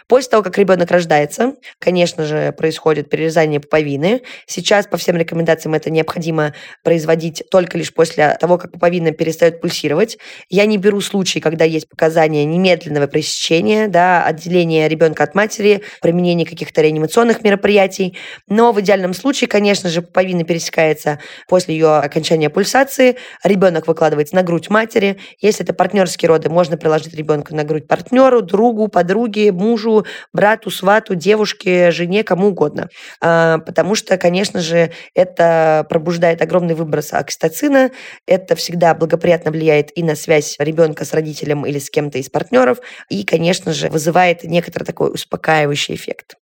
После 0.06 0.30
того, 0.30 0.42
как 0.42 0.56
ребенок 0.58 0.90
рождается, 0.90 1.54
конечно 1.78 2.24
же, 2.24 2.52
происходит 2.52 3.10
перерезание 3.10 3.60
пуповины. 3.60 4.22
Сейчас 4.46 4.86
по 4.86 4.96
всем 4.96 5.16
рекомендациям 5.16 5.74
это 5.74 5.90
необходимо 5.90 6.54
производить 6.82 7.42
только 7.50 7.78
лишь 7.78 7.92
после 7.92 8.36
того, 8.40 8.58
как 8.58 8.72
пуповина 8.72 9.12
перестает 9.12 9.60
пульсировать. 9.60 10.18
Я 10.48 10.66
не 10.66 10.78
беру 10.78 11.00
случаи, 11.00 11.40
когда 11.40 11.64
есть 11.64 11.88
показания 11.88 12.44
немедленного 12.44 13.06
пресечения, 13.06 13.88
да, 13.88 14.24
отделения 14.24 14.88
ребенка 14.88 15.24
от 15.24 15.34
матери, 15.34 15.82
применения 16.00 16.46
каких-то 16.46 16.80
реанимационных 16.80 17.42
мероприятий. 17.42 18.16
Но 18.48 18.72
в 18.72 18.80
идеальном 18.80 19.14
случае, 19.14 19.48
конечно 19.48 19.90
же, 19.90 20.02
пуповина 20.02 20.44
пересекается 20.44 21.20
после 21.48 21.74
ее 21.74 21.96
окончания 21.98 22.50
пульсации. 22.50 23.16
Ребенок 23.44 23.86
выкладывается 23.86 24.34
на 24.34 24.42
грудь 24.42 24.70
матери. 24.70 25.18
Если 25.40 25.64
это 25.64 25.74
партнерские 25.74 26.28
роды, 26.28 26.48
можно 26.48 26.76
приложить 26.76 27.14
ребенка 27.14 27.54
на 27.54 27.64
грудь 27.64 27.86
партнеру, 27.86 28.42
другу, 28.42 28.88
подруге, 28.88 29.52
мужу, 29.52 29.71
мужу, 29.72 30.04
брату, 30.32 30.70
свату, 30.70 31.14
девушке, 31.14 31.90
жене, 31.90 32.22
кому 32.24 32.48
угодно. 32.48 32.88
А, 33.20 33.58
потому 33.58 33.94
что, 33.94 34.16
конечно 34.18 34.60
же, 34.60 34.90
это 35.14 35.86
пробуждает 35.88 36.42
огромный 36.42 36.74
выброс 36.74 37.12
окситоцина, 37.12 37.90
это 38.26 38.54
всегда 38.54 38.94
благоприятно 38.94 39.50
влияет 39.50 39.96
и 39.96 40.02
на 40.02 40.14
связь 40.14 40.56
ребенка 40.58 41.04
с 41.04 41.12
родителем 41.12 41.64
или 41.64 41.78
с 41.78 41.90
кем-то 41.90 42.18
из 42.18 42.28
партнеров, 42.28 42.78
и, 43.08 43.24
конечно 43.24 43.72
же, 43.72 43.88
вызывает 43.88 44.44
некоторый 44.44 44.84
такой 44.84 45.12
успокаивающий 45.12 45.94
эффект 45.94 46.36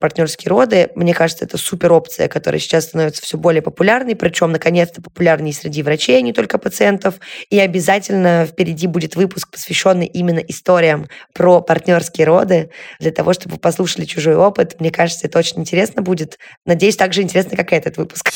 партнерские 0.00 0.48
роды. 0.48 0.90
Мне 0.96 1.14
кажется, 1.14 1.44
это 1.44 1.58
супер 1.58 1.92
опция, 1.92 2.26
которая 2.26 2.58
сейчас 2.58 2.86
становится 2.86 3.22
все 3.22 3.38
более 3.38 3.62
популярной, 3.62 4.16
причем, 4.16 4.50
наконец-то, 4.50 5.02
популярней 5.02 5.52
среди 5.52 5.82
врачей, 5.82 6.18
а 6.18 6.20
не 6.22 6.32
только 6.32 6.58
пациентов. 6.58 7.16
И 7.50 7.60
обязательно 7.60 8.46
впереди 8.50 8.86
будет 8.86 9.14
выпуск, 9.14 9.50
посвященный 9.50 10.06
именно 10.06 10.40
историям 10.40 11.08
про 11.34 11.60
партнерские 11.60 12.26
роды, 12.26 12.70
для 12.98 13.12
того, 13.12 13.32
чтобы 13.34 13.58
послушали 13.58 14.06
чужой 14.06 14.36
опыт. 14.36 14.80
Мне 14.80 14.90
кажется, 14.90 15.26
это 15.26 15.38
очень 15.38 15.60
интересно 15.60 16.02
будет. 16.02 16.38
Надеюсь, 16.64 16.96
так 16.96 17.12
же 17.12 17.22
интересно, 17.22 17.56
как 17.56 17.72
и 17.72 17.76
этот 17.76 17.98
выпуск 17.98 18.30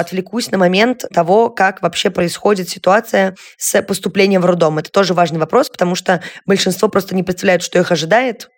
отвлекусь 0.00 0.50
на 0.50 0.58
момент 0.58 1.04
того, 1.12 1.50
как 1.50 1.82
вообще 1.82 2.10
происходит 2.10 2.68
ситуация 2.68 3.36
с 3.58 3.80
поступлением 3.82 4.42
в 4.42 4.46
роддом. 4.46 4.78
Это 4.78 4.90
тоже 4.90 5.14
важный 5.14 5.38
вопрос, 5.38 5.68
потому 5.68 5.94
что 5.94 6.22
большинство 6.46 6.88
просто 6.88 7.14
не 7.14 7.22
представляют, 7.22 7.62
что 7.62 7.78
их 7.78 7.90
ожидает 7.90 8.48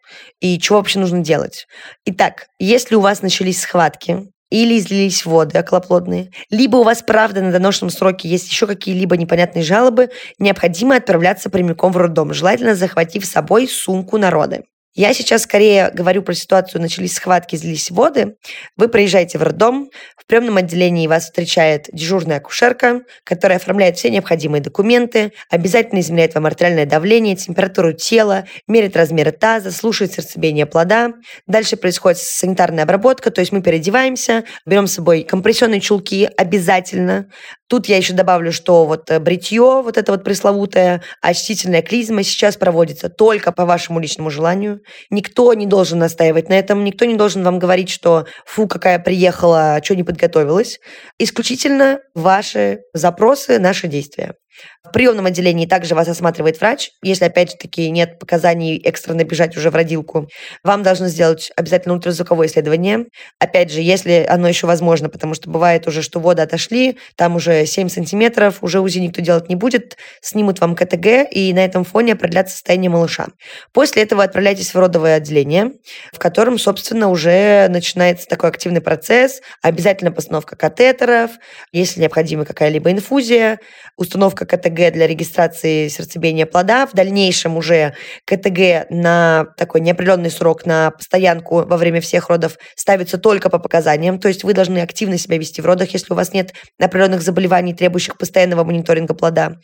и 0.41 0.59
чего 0.59 0.79
вообще 0.79 0.99
нужно 0.99 1.21
делать. 1.21 1.67
Итак, 2.05 2.47
если 2.59 2.95
у 2.95 3.01
вас 3.01 3.23
начались 3.23 3.61
схватки, 3.61 4.29
или 4.51 4.79
излились 4.79 5.25
воды 5.25 5.59
околоплодные, 5.59 6.31
либо 6.49 6.77
у 6.77 6.85
вас 6.85 7.03
правда 7.03 7.43
на 7.43 7.51
доношенном 7.51 7.91
сроке 7.91 8.29
есть 8.29 8.49
еще 8.49 8.69
какие-либо 8.69 9.17
непонятные 9.17 9.65
жалобы, 9.65 10.11
необходимо 10.39 10.95
отправляться 10.95 11.51
прямиком 11.51 11.91
в 11.91 11.97
роддом, 11.97 12.33
желательно 12.33 12.77
захватив 12.77 13.25
с 13.25 13.31
собой 13.31 13.67
сумку 13.67 14.17
народы. 14.17 14.63
Я 14.97 15.13
сейчас 15.13 15.43
скорее 15.43 15.91
говорю 15.91 16.23
про 16.23 16.35
ситуацию, 16.35 16.81
начались 16.81 17.15
схватки, 17.15 17.57
злились 17.57 17.91
воды. 17.91 18.37
Вы 18.77 18.87
приезжаете 18.87 19.39
в 19.39 19.43
роддом, 19.43 19.91
в 20.25 20.27
приемном 20.27 20.57
отделении 20.57 21.07
вас 21.07 21.25
встречает 21.25 21.89
дежурная 21.93 22.39
акушерка, 22.39 23.03
которая 23.25 23.59
оформляет 23.59 23.99
все 23.99 24.09
необходимые 24.09 24.63
документы, 24.63 25.33
обязательно 25.51 26.01
измеряет 26.01 26.35
вам 26.35 26.47
артериальное 26.47 26.87
давление, 26.87 27.37
температуру 27.37 27.93
тела, 27.93 28.47
мерит 28.67 28.97
размеры 28.97 29.33
таза, 29.33 29.71
слушает 29.71 30.15
сердцебиение 30.15 30.65
плода. 30.65 31.13
Дальше 31.47 31.77
происходит 31.77 32.19
санитарная 32.19 32.85
обработка, 32.85 33.31
то 33.31 33.41
есть 33.41 33.53
мы 33.53 33.61
переодеваемся, 33.61 34.45
берем 34.65 34.87
с 34.87 34.95
собой 34.95 35.25
компрессионные 35.25 35.81
чулки 35.81 36.27
обязательно, 36.39 37.27
Тут 37.67 37.87
я 37.87 37.97
еще 37.97 38.13
добавлю, 38.13 38.53
что 38.53 38.85
вот 38.85 39.11
э, 39.11 39.19
бритье, 39.19 39.81
вот 39.83 39.97
это 39.97 40.13
вот 40.13 40.23
пресловутое, 40.23 41.03
очистительная 41.23 41.81
клизма 41.81 42.23
сейчас 42.23 42.57
проводится 42.57 43.09
только 43.09 43.53
по 43.53 43.65
вашему 43.65 44.01
личному 44.01 44.29
желанию. 44.29 44.81
Никто 45.09 45.53
не 45.55 45.67
должен 45.67 45.99
настаивать 45.99 46.51
на 46.51 46.53
этом, 46.53 46.85
никто 46.85 47.07
не 47.07 47.17
должен 47.17 47.43
вам 47.43 47.59
говорить, 47.59 47.89
что 47.89 48.27
фу, 48.45 48.69
какая 48.69 48.99
приехала, 48.99 49.81
что 49.83 49.97
не 49.97 50.05
подготовилась. 50.15 50.81
Исключительно 51.19 52.01
ваши 52.15 52.83
запросы, 52.93 53.59
наши 53.59 53.89
действия. 53.89 54.35
В 54.85 54.93
приемном 54.93 55.27
отделении 55.27 55.67
также 55.67 55.95
вас 55.95 56.09
осматривает 56.09 56.61
врач. 56.61 56.91
Если, 57.03 57.25
опять 57.25 57.53
же 57.53 57.57
таки, 57.57 57.91
нет 57.91 58.19
показаний 58.19 58.79
экстренно 58.79 59.25
бежать 59.25 59.57
уже 59.57 59.71
в 59.71 59.75
родилку, 59.75 60.29
вам 60.63 60.83
должны 60.83 61.09
сделать 61.09 61.51
обязательно 61.57 61.95
ультразвуковое 61.95 62.47
исследование. 62.47 63.07
Опять 63.39 63.73
же, 63.73 63.81
если 63.81 64.27
оно 64.29 64.49
еще 64.49 64.67
возможно, 64.67 65.09
потому 65.09 65.35
что 65.35 65.51
бывает 65.51 65.87
уже, 65.87 66.03
что 66.03 66.21
воды 66.21 66.43
отошли, 66.43 66.99
там 67.17 67.37
уже 67.37 67.67
7 67.67 67.89
сантиметров, 67.89 68.59
уже 68.61 68.81
УЗИ 68.81 68.99
никто 68.99 69.23
делать 69.23 69.49
не 69.49 69.57
будет, 69.57 69.97
снимут 70.21 70.61
вам 70.61 70.77
КТГ, 70.77 71.29
и 71.31 71.53
на 71.53 71.65
этом 71.65 71.85
фоне 71.85 72.13
определят 72.13 72.51
состояние 72.51 72.91
малыша. 72.91 73.27
После 73.73 74.03
этого 74.03 74.23
отправляйтесь 74.23 74.75
в 74.75 74.79
родовое 74.79 75.17
отделение, 75.17 75.73
в 76.13 76.19
котором, 76.19 76.59
собственно, 76.59 77.09
уже 77.09 77.69
начинается 77.69 78.27
такой 78.27 78.51
активный 78.51 78.81
процесс. 78.81 79.41
Обязательно 79.63 80.13
постановка 80.13 80.57
катетеров, 80.57 81.33
если 81.73 82.01
необходима 82.01 82.45
какая-либо 82.45 82.91
инфузия, 82.91 83.59
установка 83.97 84.44
КТГ 84.47 84.93
для 84.93 85.07
регистрации 85.07 85.89
сердцебиения 85.89 86.47
плода, 86.47 86.87
в 86.87 86.93
дальнейшем 86.93 87.57
уже 87.57 87.95
КТГ 88.27 88.91
на 88.91 89.47
такой 89.57 89.81
неопределенный 89.81 90.31
срок, 90.31 90.67
на 90.67 90.91
постоянку 90.91 91.65
во 91.65 91.77
время 91.77 92.01
всех 92.01 92.29
родов 92.29 92.59
ставится 92.77 93.19
только 93.19 93.51
по 93.51 93.59
показаниям, 93.59 94.19
то 94.19 94.29
есть 94.29 94.45
вы 94.45 94.55
должны 94.55 94.79
активно 94.79 95.19
себя 95.19 95.39
вести 95.39 95.61
в 95.61 95.67
родах, 95.67 95.91
если 95.91 96.13
у 96.13 96.17
вас 96.17 96.33
нет 96.33 96.53
определенных 96.81 97.23
заболеваний, 97.23 97.75
требующих 97.75 98.19
постоянного 98.19 98.65
мониторинга 98.65 99.15
плода. 99.15 99.57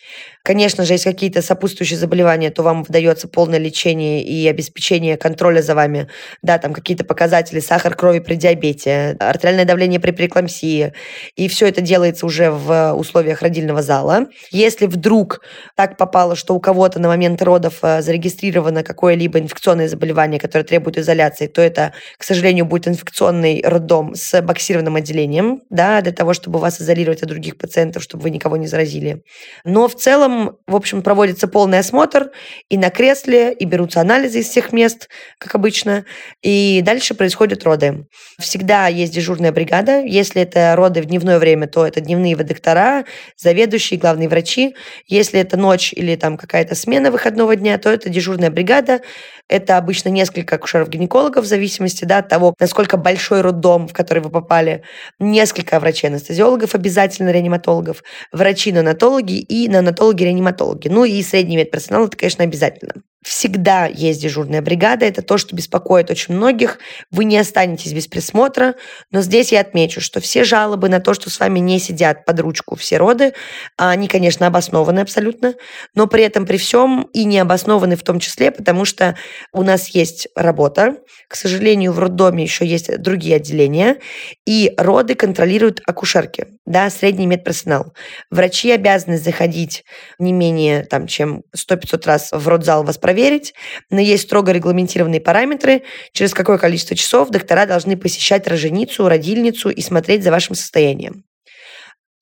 Конечно 0.44 0.84
же, 0.84 0.94
если 0.94 1.10
какие-то 1.10 1.42
сопутствующие 1.42 1.98
заболевания, 1.98 2.50
то 2.50 2.62
вам 2.62 2.82
выдается 2.82 3.28
полное 3.28 3.58
лечение 3.58 4.22
и 4.22 4.46
обеспечение 4.48 5.16
контроля 5.16 5.62
за 5.62 5.74
вами, 5.74 6.08
да, 6.42 6.58
там 6.58 6.72
какие-то 6.72 7.04
показатели, 7.04 7.60
сахар 7.60 7.94
крови 7.94 8.20
при 8.20 8.36
диабете, 8.36 9.16
артериальное 9.18 9.64
давление 9.64 10.00
при 10.00 10.12
преэклампсии, 10.12 10.92
и 11.36 11.48
все 11.48 11.66
это 11.66 11.80
делается 11.80 12.26
уже 12.26 12.50
в 12.50 12.94
условиях 12.94 13.42
родильного 13.42 13.82
зала. 13.82 14.26
Если 14.50 14.69
вдруг 14.86 15.40
так 15.76 15.96
попало, 15.96 16.36
что 16.36 16.54
у 16.54 16.60
кого-то 16.60 16.98
на 16.98 17.08
момент 17.08 17.42
родов 17.42 17.78
э, 17.82 18.02
зарегистрировано 18.02 18.82
какое-либо 18.82 19.38
инфекционное 19.38 19.88
заболевание, 19.88 20.40
которое 20.40 20.64
требует 20.64 20.98
изоляции, 20.98 21.46
то 21.46 21.62
это, 21.62 21.92
к 22.18 22.24
сожалению, 22.24 22.64
будет 22.66 22.88
инфекционный 22.88 23.62
роддом 23.64 24.14
с 24.14 24.40
боксированным 24.42 24.96
отделением, 24.96 25.62
да, 25.70 26.00
для 26.00 26.12
того, 26.12 26.34
чтобы 26.34 26.58
вас 26.58 26.80
изолировать 26.80 27.22
от 27.22 27.28
других 27.28 27.58
пациентов, 27.58 28.02
чтобы 28.02 28.24
вы 28.24 28.30
никого 28.30 28.56
не 28.56 28.66
заразили. 28.66 29.22
Но 29.64 29.88
в 29.88 29.94
целом, 29.94 30.58
в 30.66 30.76
общем, 30.76 31.02
проводится 31.02 31.48
полный 31.48 31.78
осмотр 31.78 32.30
и 32.68 32.76
на 32.76 32.90
кресле, 32.90 33.52
и 33.52 33.64
берутся 33.64 34.00
анализы 34.00 34.40
из 34.40 34.48
всех 34.48 34.72
мест, 34.72 35.08
как 35.38 35.54
обычно, 35.54 36.04
и 36.42 36.82
дальше 36.84 37.14
происходят 37.14 37.64
роды. 37.64 38.06
Всегда 38.38 38.86
есть 38.88 39.12
дежурная 39.12 39.52
бригада. 39.52 40.00
Если 40.00 40.42
это 40.42 40.74
роды 40.76 41.02
в 41.02 41.06
дневное 41.06 41.38
время, 41.38 41.66
то 41.66 41.86
это 41.86 42.00
дневные 42.00 42.36
водоктора, 42.36 43.04
заведующие, 43.36 43.98
главные 43.98 44.28
врачи. 44.28 44.59
Если 45.06 45.40
это 45.40 45.56
ночь 45.56 45.92
или 45.92 46.16
там 46.16 46.36
какая-то 46.36 46.74
смена 46.74 47.10
выходного 47.10 47.56
дня, 47.56 47.78
то 47.78 47.90
это 47.90 48.08
дежурная 48.08 48.50
бригада. 48.50 49.00
Это 49.48 49.76
обычно 49.76 50.10
несколько 50.10 50.56
акушеров-гинекологов 50.56 51.44
в 51.44 51.48
зависимости 51.48 52.04
да, 52.04 52.18
от 52.18 52.28
того, 52.28 52.54
насколько 52.60 52.96
большой 52.96 53.40
роддом, 53.40 53.88
в 53.88 53.92
который 53.92 54.22
вы 54.22 54.30
попали. 54.30 54.82
Несколько 55.18 55.80
врачей-анестезиологов 55.80 56.74
обязательно, 56.74 57.30
реаниматологов, 57.30 58.02
врачи-неонатологи 58.32 59.38
и 59.40 59.66
неонатологи-реаниматологи. 59.68 60.88
Ну 60.88 61.04
и 61.04 61.22
средний 61.22 61.56
медперсонал, 61.56 62.06
это, 62.06 62.16
конечно, 62.16 62.44
обязательно. 62.44 63.02
Всегда 63.22 63.84
есть 63.84 64.22
дежурная 64.22 64.62
бригада. 64.62 65.04
Это 65.04 65.20
то, 65.20 65.36
что 65.36 65.54
беспокоит 65.54 66.10
очень 66.10 66.34
многих. 66.34 66.78
Вы 67.10 67.24
не 67.24 67.36
останетесь 67.36 67.92
без 67.92 68.06
присмотра. 68.06 68.76
Но 69.10 69.20
здесь 69.20 69.52
я 69.52 69.60
отмечу, 69.60 70.00
что 70.00 70.20
все 70.20 70.42
жалобы 70.42 70.88
на 70.88 71.00
то, 71.00 71.12
что 71.12 71.28
с 71.28 71.38
вами 71.38 71.58
не 71.58 71.78
сидят 71.78 72.24
под 72.24 72.40
ручку 72.40 72.76
все 72.76 72.96
роды, 72.96 73.34
они, 73.76 74.08
конечно, 74.08 74.46
обоснованы 74.46 75.00
абсолютно. 75.00 75.54
Но 75.94 76.06
при 76.06 76.22
этом, 76.22 76.46
при 76.46 76.56
всем 76.56 77.08
и 77.12 77.24
не 77.24 77.38
обоснованы 77.38 77.96
в 77.96 78.02
том 78.02 78.20
числе, 78.20 78.50
потому 78.50 78.86
что 78.86 79.16
у 79.52 79.62
нас 79.62 79.88
есть 79.88 80.28
работа. 80.34 80.96
К 81.28 81.36
сожалению, 81.36 81.92
в 81.92 81.98
роддоме 81.98 82.42
еще 82.42 82.64
есть 82.64 83.02
другие 83.02 83.36
отделения. 83.36 83.98
И 84.46 84.72
роды 84.78 85.14
контролируют 85.14 85.82
акушерки, 85.86 86.46
да, 86.64 86.88
средний 86.88 87.26
медперсонал. 87.26 87.92
Врачи 88.30 88.70
обязаны 88.70 89.18
заходить 89.18 89.84
не 90.18 90.32
менее, 90.32 90.84
там, 90.84 91.06
чем 91.06 91.42
100-500 91.54 92.06
раз 92.06 92.30
в 92.32 92.48
родзал 92.48 92.82
вас 92.82 92.96
проверить, 93.10 93.54
но 93.90 94.00
есть 94.00 94.22
строго 94.22 94.52
регламентированные 94.52 95.20
параметры, 95.20 95.82
через 96.12 96.32
какое 96.32 96.58
количество 96.58 96.94
часов 96.94 97.30
доктора 97.30 97.66
должны 97.66 97.96
посещать 97.96 98.46
роженицу, 98.46 99.08
родильницу 99.08 99.68
и 99.68 99.80
смотреть 99.80 100.22
за 100.22 100.30
вашим 100.30 100.54
состоянием. 100.54 101.24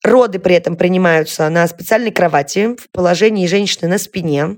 Роды 0.03 0.39
при 0.39 0.55
этом 0.55 0.77
принимаются 0.77 1.47
на 1.49 1.67
специальной 1.67 2.11
кровати 2.11 2.75
в 2.75 2.89
положении 2.91 3.45
женщины 3.45 3.87
на 3.87 3.99
спине 3.99 4.55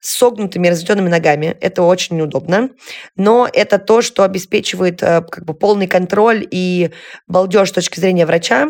с 0.00 0.18
согнутыми 0.18 0.68
разведенными 0.68 1.08
ногами. 1.08 1.56
Это 1.60 1.82
очень 1.82 2.16
неудобно. 2.16 2.68
Но 3.16 3.48
это 3.52 3.78
то, 3.78 4.02
что 4.02 4.22
обеспечивает 4.22 5.02
э, 5.02 5.22
как 5.22 5.44
бы 5.46 5.54
полный 5.54 5.88
контроль 5.88 6.46
и 6.48 6.90
балдеж 7.26 7.70
с 7.70 7.72
точки 7.72 7.98
зрения 7.98 8.26
врача, 8.26 8.68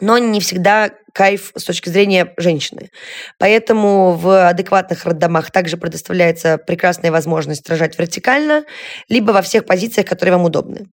но 0.00 0.16
не 0.16 0.40
всегда 0.40 0.92
кайф 1.14 1.52
с 1.54 1.62
точки 1.62 1.88
зрения 1.88 2.34
женщины. 2.36 2.90
Поэтому 3.38 4.12
в 4.12 4.48
адекватных 4.48 5.04
роддомах 5.04 5.52
также 5.52 5.76
предоставляется 5.76 6.58
прекрасная 6.58 7.12
возможность 7.12 7.68
рожать 7.70 7.96
вертикально, 7.98 8.64
либо 9.08 9.30
во 9.30 9.40
всех 9.40 9.64
позициях, 9.64 10.06
которые 10.06 10.34
вам 10.34 10.44
удобны. 10.44 10.88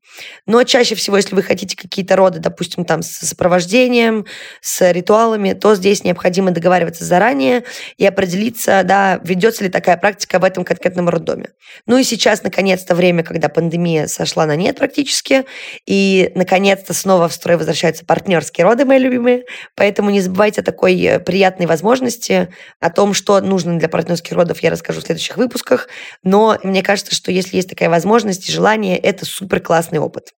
Но 0.45 0.63
чаще 0.63 0.93
всего, 0.93 1.17
если 1.17 1.34
вы 1.34 1.41
хотите 1.41 1.76
какие-то 1.76 2.15
роды, 2.15 2.39
допустим, 2.39 2.86
там 2.86 3.01
с 3.01 3.09
сопровождением, 3.09 4.26
с 4.61 4.91
ритуалами, 4.91 5.53
то 5.53 5.74
здесь 5.76 6.03
необходимо 6.03 6.51
договариваться 6.51 7.03
заранее 7.03 7.63
и 7.97 8.05
определиться, 8.05 8.84
да, 8.84 9.19
ведется 9.24 9.63
ли 9.63 9.69
такая 9.72 9.97
практика 9.97 10.38
в 10.38 10.43
этом 10.43 10.63
конкретном 10.63 11.09
роддоме. 11.09 11.49
Ну 11.88 11.97
и 11.97 12.03
сейчас, 12.03 12.43
наконец-то, 12.43 12.93
время, 12.93 13.24
когда 13.24 13.49
пандемия 13.49 14.05
сошла 14.05 14.45
на 14.45 14.55
нет 14.55 14.78
практически, 14.78 15.45
и, 15.88 16.32
наконец-то, 16.36 16.93
снова 16.93 17.28
в 17.28 17.34
строй 17.34 17.57
возвращаются 17.57 18.05
партнерские 18.05 18.65
роды, 18.65 18.86
мои 18.86 18.99
любимые, 18.99 19.45
поэтому 19.76 20.11
не 20.12 20.22
забывайте 20.22 20.62
о 20.62 20.64
такой 20.64 20.99
э, 21.01 21.20
приятной 21.20 21.66
возможности, 21.66 22.49
о 22.80 22.89
том, 22.89 23.14
что 23.14 23.39
нужно 23.41 23.80
для 23.80 23.89
партнерских 23.89 24.34
родов, 24.34 24.59
я 24.59 24.70
расскажу 24.70 25.01
в 25.01 25.03
следующих 25.03 25.38
выпусках, 25.38 25.88
но 26.24 26.57
мне 26.64 26.84
кажется, 26.84 27.16
что 27.16 27.32
если 27.32 27.55
есть 27.55 27.70
такая 27.70 27.89
возможность 27.89 28.47
и 28.47 28.51
желание, 28.51 28.97
это 28.97 29.26
супер 29.26 29.59
классный 29.59 29.99
опыт. 29.99 30.34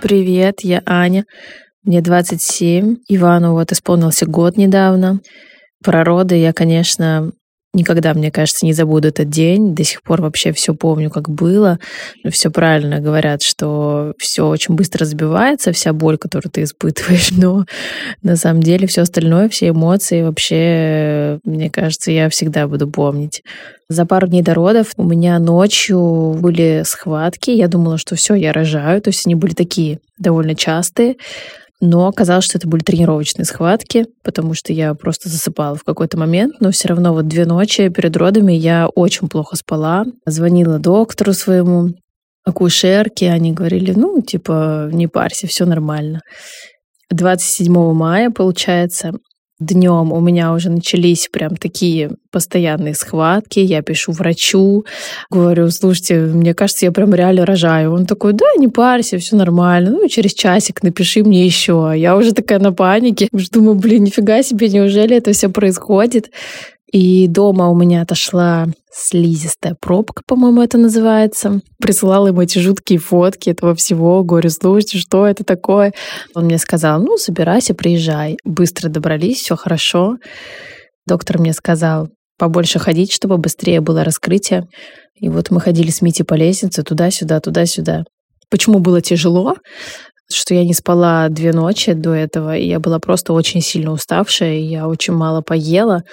Привет, 0.00 0.60
я 0.62 0.82
Аня. 0.86 1.24
Мне 1.82 2.00
27. 2.00 2.96
Ивану 3.08 3.52
вот 3.52 3.72
исполнился 3.72 4.26
год 4.26 4.56
недавно. 4.56 5.20
Про 5.82 6.04
роды 6.04 6.36
я, 6.36 6.52
конечно, 6.52 7.32
Никогда, 7.78 8.12
мне 8.12 8.32
кажется, 8.32 8.66
не 8.66 8.72
забуду 8.72 9.06
этот 9.06 9.30
день. 9.30 9.72
До 9.72 9.84
сих 9.84 10.02
пор 10.02 10.20
вообще 10.20 10.52
все 10.52 10.74
помню, 10.74 11.10
как 11.10 11.30
было. 11.30 11.78
Все 12.28 12.50
правильно 12.50 12.98
говорят, 12.98 13.42
что 13.42 14.14
все 14.18 14.48
очень 14.48 14.74
быстро 14.74 15.02
разбивается, 15.02 15.70
вся 15.70 15.92
боль, 15.92 16.18
которую 16.18 16.50
ты 16.50 16.64
испытываешь. 16.64 17.30
Но 17.30 17.66
на 18.22 18.34
самом 18.34 18.64
деле 18.64 18.88
все 18.88 19.02
остальное, 19.02 19.48
все 19.48 19.68
эмоции 19.68 20.22
вообще, 20.22 21.38
мне 21.44 21.70
кажется, 21.70 22.10
я 22.10 22.28
всегда 22.28 22.66
буду 22.66 22.88
помнить. 22.88 23.44
За 23.88 24.04
пару 24.04 24.26
дней 24.26 24.42
до 24.42 24.54
родов 24.54 24.88
у 24.96 25.04
меня 25.04 25.38
ночью 25.38 26.34
были 26.40 26.82
схватки. 26.84 27.50
Я 27.50 27.68
думала, 27.68 27.96
что 27.96 28.16
все, 28.16 28.34
я 28.34 28.52
рожаю. 28.52 29.00
То 29.00 29.10
есть 29.10 29.24
они 29.24 29.36
были 29.36 29.54
такие 29.54 30.00
довольно 30.18 30.56
частые. 30.56 31.16
Но 31.80 32.08
оказалось, 32.08 32.44
что 32.44 32.58
это 32.58 32.66
были 32.66 32.82
тренировочные 32.82 33.44
схватки, 33.44 34.06
потому 34.24 34.54
что 34.54 34.72
я 34.72 34.94
просто 34.94 35.28
засыпала 35.28 35.76
в 35.76 35.84
какой-то 35.84 36.18
момент, 36.18 36.54
но 36.60 36.72
все 36.72 36.88
равно 36.88 37.12
вот 37.12 37.28
две 37.28 37.46
ночи 37.46 37.88
перед 37.88 38.16
родами 38.16 38.52
я 38.52 38.88
очень 38.88 39.28
плохо 39.28 39.56
спала. 39.56 40.04
Звонила 40.26 40.78
доктору 40.78 41.32
своему, 41.32 41.90
акушерке, 42.48 43.30
они 43.30 43.52
говорили, 43.52 43.92
ну, 43.92 44.20
типа, 44.22 44.88
не 44.92 45.06
парься, 45.06 45.46
все 45.46 45.66
нормально. 45.66 46.20
27 47.10 47.72
мая, 47.92 48.30
получается, 48.30 49.12
днем 49.60 50.12
у 50.12 50.20
меня 50.20 50.52
уже 50.52 50.70
начались 50.70 51.28
прям 51.28 51.56
такие 51.56 52.10
постоянные 52.30 52.94
схватки. 52.94 53.58
Я 53.58 53.82
пишу 53.82 54.12
врачу, 54.12 54.84
говорю, 55.30 55.70
слушайте, 55.70 56.20
мне 56.20 56.54
кажется, 56.54 56.86
я 56.86 56.92
прям 56.92 57.14
реально 57.14 57.44
рожаю. 57.44 57.92
Он 57.92 58.06
такой, 58.06 58.32
да, 58.32 58.46
не 58.56 58.68
парься, 58.68 59.18
все 59.18 59.36
нормально. 59.36 59.90
Ну, 59.90 60.08
через 60.08 60.34
часик 60.34 60.82
напиши 60.82 61.24
мне 61.24 61.44
еще. 61.44 61.92
Я 61.96 62.16
уже 62.16 62.32
такая 62.32 62.58
на 62.60 62.72
панике. 62.72 63.28
Думаю, 63.52 63.74
блин, 63.74 64.04
нифига 64.04 64.42
себе, 64.42 64.68
неужели 64.68 65.16
это 65.16 65.32
все 65.32 65.48
происходит? 65.48 66.30
И 66.90 67.26
дома 67.28 67.68
у 67.68 67.76
меня 67.76 68.02
отошла 68.02 68.66
слизистая 68.90 69.76
пробка, 69.78 70.22
по-моему, 70.26 70.62
это 70.62 70.78
называется. 70.78 71.60
Присылала 71.80 72.28
ему 72.28 72.42
эти 72.42 72.58
жуткие 72.58 72.98
фотки 72.98 73.50
этого 73.50 73.74
всего. 73.74 74.24
Говорю, 74.24 74.50
слушайте, 74.50 74.98
что 74.98 75.26
это 75.26 75.44
такое? 75.44 75.92
Он 76.34 76.46
мне 76.46 76.58
сказал, 76.58 77.00
ну, 77.00 77.16
собирайся, 77.16 77.74
приезжай. 77.74 78.38
Быстро 78.44 78.88
добрались, 78.88 79.38
все 79.42 79.56
хорошо. 79.56 80.16
Доктор 81.06 81.38
мне 81.38 81.52
сказал, 81.52 82.08
побольше 82.38 82.78
ходить, 82.78 83.12
чтобы 83.12 83.36
быстрее 83.36 83.80
было 83.80 84.02
раскрытие. 84.02 84.66
И 85.14 85.28
вот 85.28 85.50
мы 85.50 85.60
ходили 85.60 85.90
с 85.90 86.00
Мити 86.00 86.22
по 86.22 86.34
лестнице 86.34 86.82
туда-сюда, 86.82 87.40
туда-сюда. 87.40 88.04
Почему 88.50 88.78
было 88.78 89.02
тяжело? 89.02 89.56
Что 90.30 90.54
я 90.54 90.64
не 90.64 90.74
спала 90.74 91.28
две 91.28 91.52
ночи 91.52 91.92
до 91.94 92.12
этого, 92.12 92.56
и 92.56 92.66
я 92.66 92.80
была 92.80 92.98
просто 92.98 93.32
очень 93.32 93.62
сильно 93.62 93.92
уставшая, 93.92 94.58
и 94.58 94.62
я 94.62 94.86
очень 94.86 95.14
мало 95.14 95.40
поела, 95.40 96.04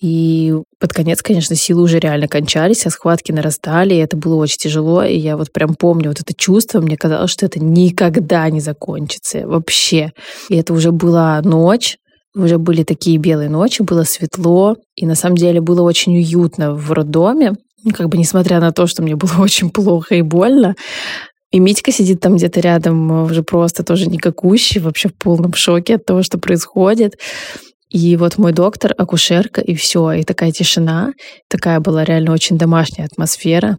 и 0.00 0.54
под 0.78 0.92
конец, 0.92 1.22
конечно, 1.22 1.54
силы 1.54 1.82
уже 1.82 2.00
реально 2.00 2.26
кончались, 2.26 2.86
а 2.86 2.90
схватки 2.90 3.32
нарастали, 3.32 3.94
и 3.94 3.98
это 3.98 4.16
было 4.16 4.36
очень 4.36 4.58
тяжело, 4.58 5.04
и 5.04 5.16
я 5.16 5.36
вот 5.36 5.52
прям 5.52 5.74
помню 5.74 6.08
вот 6.08 6.20
это 6.20 6.34
чувство, 6.34 6.80
мне 6.80 6.96
казалось, 6.96 7.30
что 7.30 7.46
это 7.46 7.60
никогда 7.60 8.48
не 8.50 8.60
закончится 8.60 9.46
вообще. 9.46 10.12
И 10.48 10.56
это 10.56 10.72
уже 10.72 10.90
была 10.90 11.40
ночь, 11.42 11.96
уже 12.34 12.58
были 12.58 12.82
такие 12.82 13.18
белые 13.18 13.48
ночи, 13.48 13.82
было 13.82 14.04
светло, 14.04 14.76
и 14.96 15.06
на 15.06 15.14
самом 15.14 15.36
деле 15.36 15.60
было 15.60 15.82
очень 15.82 16.16
уютно 16.16 16.74
в 16.74 16.90
роддоме, 16.92 17.54
как 17.94 18.08
бы 18.08 18.18
несмотря 18.18 18.60
на 18.60 18.72
то, 18.72 18.86
что 18.86 19.02
мне 19.02 19.16
было 19.16 19.32
очень 19.38 19.70
плохо 19.70 20.14
и 20.14 20.22
больно, 20.22 20.74
и 21.50 21.58
Митька 21.58 21.90
сидит 21.90 22.20
там 22.20 22.36
где-то 22.36 22.60
рядом, 22.60 23.10
э, 23.12 23.24
уже 23.24 23.42
просто 23.42 23.82
тоже 23.82 24.06
никакущий, 24.06 24.80
вообще 24.80 25.08
в 25.08 25.14
полном 25.14 25.54
шоке 25.54 25.96
от 25.96 26.04
того, 26.04 26.22
что 26.22 26.38
происходит. 26.38 27.18
И 27.88 28.16
вот 28.16 28.38
мой 28.38 28.52
доктор, 28.52 28.94
акушерка, 28.96 29.60
и 29.60 29.74
все. 29.74 30.12
И 30.12 30.22
такая 30.22 30.52
тишина. 30.52 31.12
Такая 31.48 31.80
была 31.80 32.04
реально 32.04 32.32
очень 32.32 32.56
домашняя 32.56 33.06
атмосфера. 33.06 33.78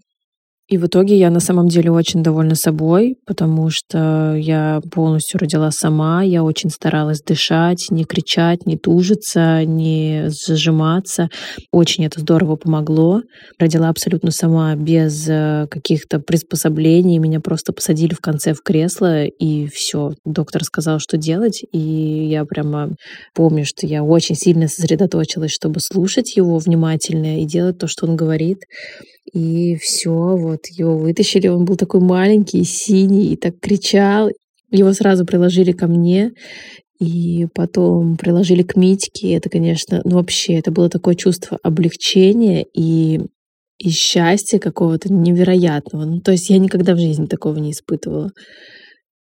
И 0.72 0.78
в 0.78 0.86
итоге 0.86 1.18
я 1.18 1.30
на 1.30 1.42
самом 1.42 1.68
деле 1.68 1.92
очень 1.92 2.24
довольна 2.24 2.56
собой, 2.56 3.18
потому 3.26 3.70
что 3.70 4.36
я 4.38 4.80
полностью 4.90 5.38
родила 5.38 5.70
сама, 5.70 6.24
я 6.24 6.46
очень 6.46 6.70
старалась 6.70 7.22
дышать, 7.22 7.88
не 7.90 8.06
кричать, 8.06 8.66
не 8.66 8.78
тужиться, 8.78 9.66
не 9.66 10.28
зажиматься. 10.30 11.28
Очень 11.74 12.06
это 12.06 12.22
здорово 12.22 12.56
помогло. 12.56 13.22
Родила 13.60 13.90
абсолютно 13.90 14.32
сама, 14.32 14.74
без 14.76 15.28
э, 15.28 15.68
каких-то 15.70 16.22
приспособлений. 16.22 17.18
Меня 17.18 17.42
просто 17.42 17.74
посадили 17.74 18.14
в 18.14 18.22
конце 18.22 18.54
в 18.54 18.62
кресло, 18.64 19.26
и 19.26 19.68
все. 19.68 20.14
Доктор 20.24 20.64
сказал, 20.64 21.00
что 21.00 21.18
делать, 21.18 21.66
и 21.74 21.80
я 22.30 22.46
прямо 22.46 22.96
помню, 23.36 23.66
что 23.66 23.86
я 23.86 24.06
очень 24.06 24.36
сильно 24.36 24.70
сосредоточилась, 24.70 25.52
чтобы 25.52 25.82
слушать 25.82 26.38
его 26.38 26.58
внимательно 26.60 27.42
и 27.42 27.46
делать 27.46 27.78
то, 27.78 27.88
что 27.88 28.06
он 28.06 28.16
говорит. 28.16 28.60
И 29.34 29.76
все, 29.76 30.12
вот 30.12 30.61
его 30.68 30.98
вытащили. 30.98 31.48
Он 31.48 31.66
был 31.66 31.76
такой 31.76 32.00
маленький, 32.02 32.64
синий, 32.64 33.34
и 33.34 33.36
так 33.38 33.60
кричал. 33.60 34.30
Его 34.70 34.94
сразу 34.94 35.26
приложили 35.26 35.72
ко 35.74 35.88
мне, 35.88 36.32
и 37.00 37.48
потом 37.54 38.16
приложили 38.16 38.64
к 38.64 38.76
Митьке. 38.76 39.34
Это, 39.34 39.50
конечно, 39.50 40.02
ну 40.06 40.18
вообще, 40.18 40.54
это 40.54 40.72
было 40.72 40.90
такое 40.90 41.16
чувство 41.16 41.58
облегчения 41.64 42.64
и, 42.74 43.22
и 43.80 43.90
счастья 43.90 44.60
какого-то 44.60 45.12
невероятного. 45.12 46.06
Ну, 46.06 46.22
то 46.22 46.32
есть 46.32 46.50
я 46.50 46.60
никогда 46.60 46.94
в 46.94 47.00
жизни 47.00 47.26
такого 47.26 47.58
не 47.58 47.72
испытывала. 47.72 48.30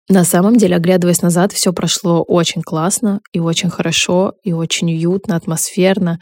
На 0.08 0.24
самом 0.24 0.56
деле, 0.56 0.76
оглядываясь 0.76 1.22
назад, 1.22 1.52
все 1.52 1.72
прошло 1.72 2.22
очень 2.22 2.60
классно 2.60 3.20
и 3.32 3.40
очень 3.40 3.70
хорошо, 3.70 4.34
и 4.42 4.52
очень 4.52 4.92
уютно, 4.92 5.36
атмосферно. 5.36 6.18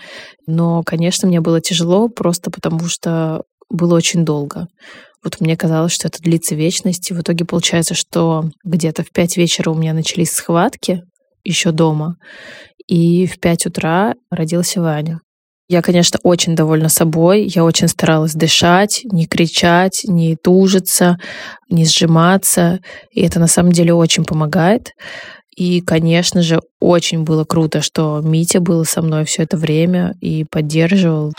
Но, 0.46 0.82
конечно, 0.84 1.26
мне 1.26 1.40
было 1.40 1.60
тяжело 1.60 2.08
просто 2.08 2.50
потому, 2.52 2.84
что 2.84 3.42
было 3.70 3.94
очень 3.94 4.24
долго. 4.24 4.66
Вот 5.22 5.40
мне 5.40 5.56
казалось, 5.56 5.92
что 5.92 6.08
это 6.08 6.20
длится 6.20 6.54
вечность. 6.54 7.10
И 7.10 7.14
в 7.14 7.20
итоге 7.20 7.44
получается, 7.44 7.94
что 7.94 8.50
где-то 8.64 9.02
в 9.02 9.10
5 9.10 9.36
вечера 9.36 9.70
у 9.70 9.74
меня 9.74 9.92
начались 9.92 10.32
схватки 10.32 11.02
еще 11.44 11.72
дома. 11.72 12.16
И 12.86 13.26
в 13.26 13.38
5 13.38 13.66
утра 13.66 14.14
родился 14.30 14.80
Ваня. 14.80 15.20
Я, 15.68 15.82
конечно, 15.82 16.18
очень 16.24 16.56
довольна 16.56 16.88
собой. 16.88 17.44
Я 17.44 17.64
очень 17.64 17.86
старалась 17.86 18.34
дышать, 18.34 19.02
не 19.04 19.26
кричать, 19.26 20.02
не 20.04 20.34
тужиться, 20.34 21.16
не 21.68 21.84
сжиматься. 21.84 22.80
И 23.12 23.20
это 23.20 23.38
на 23.38 23.46
самом 23.46 23.70
деле 23.70 23.94
очень 23.94 24.24
помогает. 24.24 24.90
И, 25.56 25.80
конечно 25.80 26.42
же, 26.42 26.60
очень 26.80 27.22
было 27.22 27.44
круто, 27.44 27.82
что 27.82 28.20
Митя 28.20 28.60
был 28.60 28.84
со 28.84 29.02
мной 29.02 29.24
все 29.26 29.44
это 29.44 29.56
время 29.56 30.14
и 30.20 30.44
поддерживал. 30.44 31.32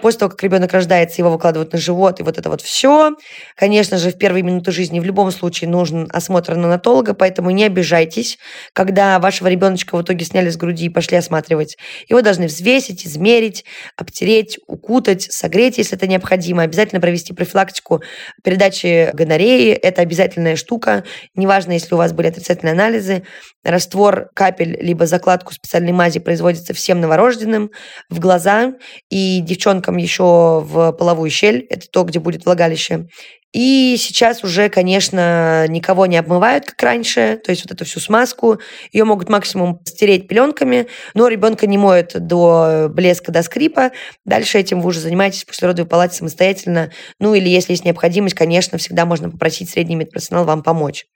После 0.00 0.20
того, 0.20 0.30
как 0.30 0.42
ребенок 0.42 0.72
рождается, 0.72 1.20
его 1.20 1.30
выкладывают 1.30 1.72
на 1.72 1.78
живот, 1.78 2.20
и 2.20 2.22
вот 2.22 2.38
это 2.38 2.48
вот 2.48 2.60
все. 2.60 3.12
Конечно 3.56 3.98
же, 3.98 4.10
в 4.10 4.18
первые 4.18 4.42
минуты 4.42 4.70
жизни 4.70 5.00
в 5.00 5.04
любом 5.04 5.30
случае 5.32 5.68
нужен 5.68 6.08
осмотр 6.12 6.52
анатолога, 6.52 7.14
поэтому 7.14 7.50
не 7.50 7.64
обижайтесь, 7.64 8.38
когда 8.72 9.18
вашего 9.18 9.48
ребеночка 9.48 9.96
в 9.96 10.02
итоге 10.02 10.24
сняли 10.24 10.50
с 10.50 10.56
груди 10.56 10.86
и 10.86 10.88
пошли 10.88 11.16
осматривать. 11.16 11.76
Его 12.08 12.22
должны 12.22 12.46
взвесить, 12.46 13.06
измерить, 13.06 13.64
обтереть, 13.96 14.58
укутать, 14.66 15.22
согреть, 15.22 15.78
если 15.78 15.96
это 15.96 16.06
необходимо. 16.06 16.62
Обязательно 16.62 17.00
провести 17.00 17.32
профилактику 17.32 18.02
передачи 18.44 19.10
гонореи. 19.12 19.72
Это 19.72 20.02
обязательная 20.02 20.54
штука. 20.54 21.04
Неважно, 21.34 21.72
если 21.72 21.94
у 21.94 21.98
вас 21.98 22.12
были 22.12 22.28
отрицательные 22.28 22.72
анализы. 22.72 23.24
Раствор 23.64 24.30
капель 24.34 24.78
либо 24.80 25.06
закладку 25.06 25.52
специальной 25.52 25.92
мази 25.92 26.20
производится 26.20 26.72
всем 26.72 27.00
новорожденным 27.00 27.70
в 28.08 28.20
глаза. 28.20 28.74
И 29.10 29.40
девчонки 29.40 29.87
девчонкам 29.88 29.96
еще 29.96 30.60
в 30.64 30.92
половую 30.92 31.30
щель, 31.30 31.66
это 31.70 31.88
то, 31.90 32.04
где 32.04 32.18
будет 32.18 32.44
влагалище. 32.44 33.06
И 33.54 33.96
сейчас 33.98 34.44
уже, 34.44 34.68
конечно, 34.68 35.66
никого 35.68 36.04
не 36.04 36.18
обмывают, 36.18 36.66
как 36.66 36.82
раньше, 36.82 37.40
то 37.42 37.50
есть 37.50 37.64
вот 37.64 37.72
эту 37.72 37.86
всю 37.86 37.98
смазку. 37.98 38.58
Ее 38.92 39.04
могут 39.04 39.30
максимум 39.30 39.80
стереть 39.86 40.28
пеленками, 40.28 40.86
но 41.14 41.28
ребенка 41.28 41.66
не 41.66 41.78
моют 41.78 42.12
до 42.14 42.88
блеска, 42.90 43.32
до 43.32 43.42
скрипа. 43.42 43.92
Дальше 44.26 44.58
этим 44.58 44.82
вы 44.82 44.88
уже 44.88 45.00
занимаетесь 45.00 45.44
в 45.44 45.46
послеродовой 45.46 45.88
палате 45.88 46.16
самостоятельно. 46.16 46.90
Ну 47.20 47.34
или 47.34 47.48
если 47.48 47.72
есть 47.72 47.86
необходимость, 47.86 48.34
конечно, 48.34 48.76
всегда 48.76 49.06
можно 49.06 49.30
попросить 49.30 49.70
средний 49.70 49.96
медперсонал 49.96 50.44
вам 50.44 50.62
помочь. 50.62 51.06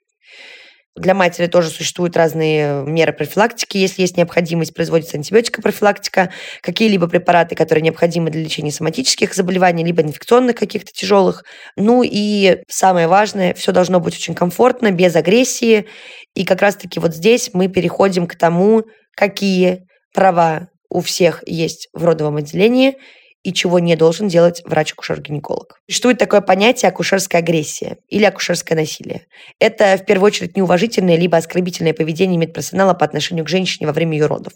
Для 0.95 1.15
матери 1.15 1.47
тоже 1.47 1.69
существуют 1.69 2.15
разные 2.15 2.83
меры 2.83 3.13
профилактики. 3.13 3.77
Если 3.77 4.03
есть 4.03 4.15
необходимость, 4.15 4.75
производится 4.75 5.17
антибиотикопрофилактика, 5.17 6.31
какие-либо 6.61 7.07
препараты, 7.07 7.55
которые 7.55 7.81
необходимы 7.81 8.29
для 8.29 8.43
лечения 8.43 8.71
соматических 8.71 9.33
заболеваний, 9.33 9.83
либо 9.83 10.03
инфекционных 10.03 10.55
каких-то 10.55 10.91
тяжелых. 10.93 11.45
Ну 11.75 12.03
и 12.05 12.61
самое 12.67 13.07
важное, 13.07 13.55
все 13.55 13.71
должно 13.71 13.99
быть 13.99 14.15
очень 14.15 14.35
комфортно, 14.35 14.91
без 14.91 15.15
агрессии. 15.15 15.87
И 16.35 16.45
как 16.45 16.61
раз-таки 16.61 16.99
вот 16.99 17.15
здесь 17.15 17.49
мы 17.53 17.69
переходим 17.69 18.27
к 18.27 18.35
тому, 18.35 18.83
какие 19.15 19.87
права 20.13 20.67
у 20.89 21.01
всех 21.01 21.41
есть 21.47 21.89
в 21.93 22.05
родовом 22.05 22.37
отделении– 22.37 22.97
и 23.43 23.53
чего 23.53 23.79
не 23.79 23.95
должен 23.95 24.29
делать 24.29 24.61
врач-акушер-гинеколог. 24.65 25.79
Существует 25.87 26.17
такое 26.17 26.41
понятие 26.41 26.89
акушерская 26.89 27.41
агрессия 27.41 27.97
или 28.07 28.23
акушерское 28.23 28.77
насилие. 28.77 29.25
Это, 29.59 29.97
в 29.97 30.05
первую 30.05 30.27
очередь, 30.27 30.55
неуважительное 30.55 31.17
либо 31.17 31.37
оскорбительное 31.37 31.93
поведение 31.93 32.37
медперсонала 32.37 32.93
по 32.93 33.05
отношению 33.05 33.43
к 33.45 33.49
женщине 33.49 33.85
во 33.85 33.93
время 33.93 34.17
ее 34.17 34.27
родов. 34.27 34.53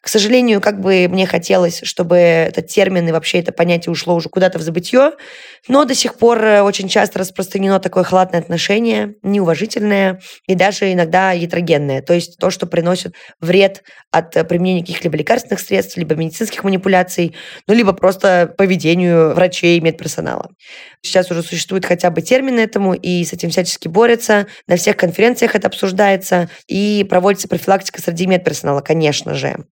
К 0.00 0.08
сожалению, 0.08 0.60
как 0.60 0.80
бы 0.80 1.08
мне 1.08 1.26
хотелось, 1.26 1.80
чтобы 1.82 2.16
этот 2.16 2.68
термин 2.68 3.08
и 3.08 3.12
вообще 3.12 3.40
это 3.40 3.52
понятие 3.52 3.90
ушло 3.90 4.14
уже 4.14 4.28
куда-то 4.28 4.58
в 4.58 4.62
забытье, 4.62 5.12
но 5.66 5.84
до 5.84 5.94
сих 5.94 6.14
пор 6.14 6.42
э, 6.42 6.62
очень 6.62 6.88
часто 6.88 7.18
распространено 7.18 7.80
такое 7.80 8.04
халатное 8.04 8.40
отношение, 8.40 9.14
неуважительное 9.22 10.20
и 10.46 10.54
даже 10.54 10.92
иногда 10.92 11.32
ятрогенное, 11.32 12.02
то 12.02 12.14
есть 12.14 12.38
то, 12.38 12.50
что 12.50 12.66
приносит 12.66 13.14
вред 13.40 13.82
от 14.12 14.30
применения 14.48 14.82
каких-либо 14.82 15.16
лекарственных 15.16 15.60
средств, 15.60 15.96
либо 15.96 16.14
медицинских 16.14 16.62
манипуляций, 16.62 17.34
ну, 17.66 17.74
либо 17.74 17.92
просто 17.92 18.27
поведению 18.56 19.34
врачей 19.34 19.78
и 19.78 19.80
медперсонала. 19.80 20.50
Сейчас 21.02 21.30
уже 21.30 21.42
существует 21.42 21.84
хотя 21.84 22.10
бы 22.10 22.22
термин 22.22 22.58
этому, 22.58 22.94
и 22.94 23.24
с 23.24 23.32
этим 23.32 23.50
всячески 23.50 23.88
борются. 23.88 24.46
На 24.66 24.76
всех 24.76 24.96
конференциях 24.96 25.54
это 25.54 25.68
обсуждается, 25.68 26.48
и 26.66 27.06
проводится 27.08 27.48
профилактика 27.48 28.00
среди 28.00 28.26
медперсонала, 28.26 28.80
конечно 28.80 29.34
же. 29.34 29.64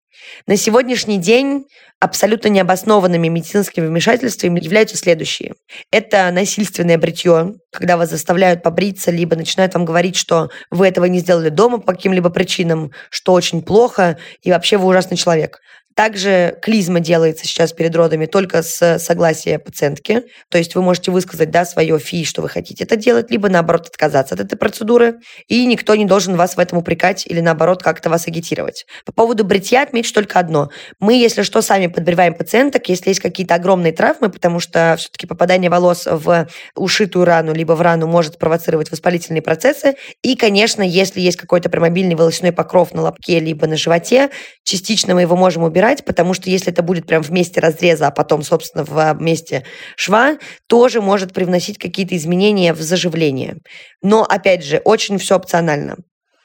На 0.46 0.56
сегодняшний 0.56 1.18
день 1.18 1.66
абсолютно 2.00 2.48
необоснованными 2.48 3.28
медицинскими 3.28 3.86
вмешательствами 3.86 4.60
являются 4.60 4.96
следующие. 4.96 5.54
Это 5.90 6.30
насильственное 6.30 6.98
бритье, 6.98 7.54
когда 7.72 7.96
вас 7.96 8.10
заставляют 8.10 8.62
побриться, 8.62 9.10
либо 9.10 9.36
начинают 9.36 9.74
вам 9.74 9.84
говорить, 9.84 10.16
что 10.16 10.50
вы 10.70 10.88
этого 10.88 11.06
не 11.06 11.20
сделали 11.20 11.48
дома 11.48 11.78
по 11.78 11.92
каким-либо 11.92 12.30
причинам, 12.30 12.92
что 13.10 13.32
очень 13.32 13.62
плохо, 13.62 14.18
и 14.42 14.50
вообще 14.50 14.76
вы 14.76 14.86
ужасный 14.86 15.16
человек. 15.16 15.60
Также 15.96 16.58
клизма 16.60 17.00
делается 17.00 17.46
сейчас 17.46 17.72
перед 17.72 17.96
родами 17.96 18.26
только 18.26 18.62
с 18.62 18.98
согласия 18.98 19.58
пациентки. 19.58 20.24
То 20.50 20.58
есть 20.58 20.74
вы 20.74 20.82
можете 20.82 21.10
высказать 21.10 21.50
да, 21.50 21.64
свое 21.64 21.98
фи, 21.98 22.26
что 22.26 22.42
вы 22.42 22.50
хотите 22.50 22.84
это 22.84 22.96
делать, 22.96 23.30
либо 23.30 23.48
наоборот 23.48 23.86
отказаться 23.86 24.34
от 24.34 24.42
этой 24.42 24.56
процедуры. 24.56 25.20
И 25.48 25.64
никто 25.64 25.94
не 25.94 26.04
должен 26.04 26.36
вас 26.36 26.56
в 26.56 26.60
этом 26.60 26.76
упрекать 26.76 27.26
или 27.26 27.40
наоборот 27.40 27.82
как-то 27.82 28.10
вас 28.10 28.26
агитировать. 28.26 28.84
По 29.06 29.12
поводу 29.12 29.42
бритья 29.42 29.84
отмечу 29.84 30.12
только 30.12 30.38
одно. 30.38 30.68
Мы, 31.00 31.14
если 31.14 31.40
что, 31.40 31.62
сами 31.62 31.86
подбриваем 31.86 32.34
пациенток, 32.34 32.90
если 32.90 33.08
есть 33.08 33.20
какие-то 33.20 33.54
огромные 33.54 33.94
травмы, 33.94 34.28
потому 34.28 34.60
что 34.60 34.96
все-таки 34.98 35.26
попадание 35.26 35.70
волос 35.70 36.06
в 36.06 36.46
ушитую 36.74 37.24
рану, 37.24 37.54
либо 37.54 37.72
в 37.72 37.80
рану 37.80 38.06
может 38.06 38.36
провоцировать 38.36 38.90
воспалительные 38.90 39.40
процессы. 39.40 39.94
И, 40.20 40.36
конечно, 40.36 40.82
если 40.82 41.22
есть 41.22 41.38
какой-то 41.38 41.70
промобильный 41.70 42.16
волосяной 42.16 42.52
покров 42.52 42.92
на 42.92 43.00
лобке, 43.00 43.40
либо 43.40 43.66
на 43.66 43.78
животе, 43.78 44.28
частично 44.62 45.14
мы 45.14 45.22
его 45.22 45.36
можем 45.36 45.62
убирать 45.62 45.85
убирать, 45.86 46.04
потому 46.04 46.34
что 46.34 46.50
если 46.50 46.72
это 46.72 46.82
будет 46.82 47.06
прям 47.06 47.22
в 47.22 47.30
месте 47.30 47.60
разреза, 47.60 48.08
а 48.08 48.10
потом, 48.10 48.42
собственно, 48.42 48.84
в 48.84 49.20
месте 49.20 49.64
шва, 49.96 50.38
тоже 50.66 51.00
может 51.00 51.32
привносить 51.32 51.78
какие-то 51.78 52.16
изменения 52.16 52.72
в 52.72 52.80
заживление. 52.80 53.58
Но, 54.02 54.24
опять 54.24 54.64
же, 54.64 54.80
очень 54.84 55.18
все 55.18 55.36
опционально. 55.36 55.96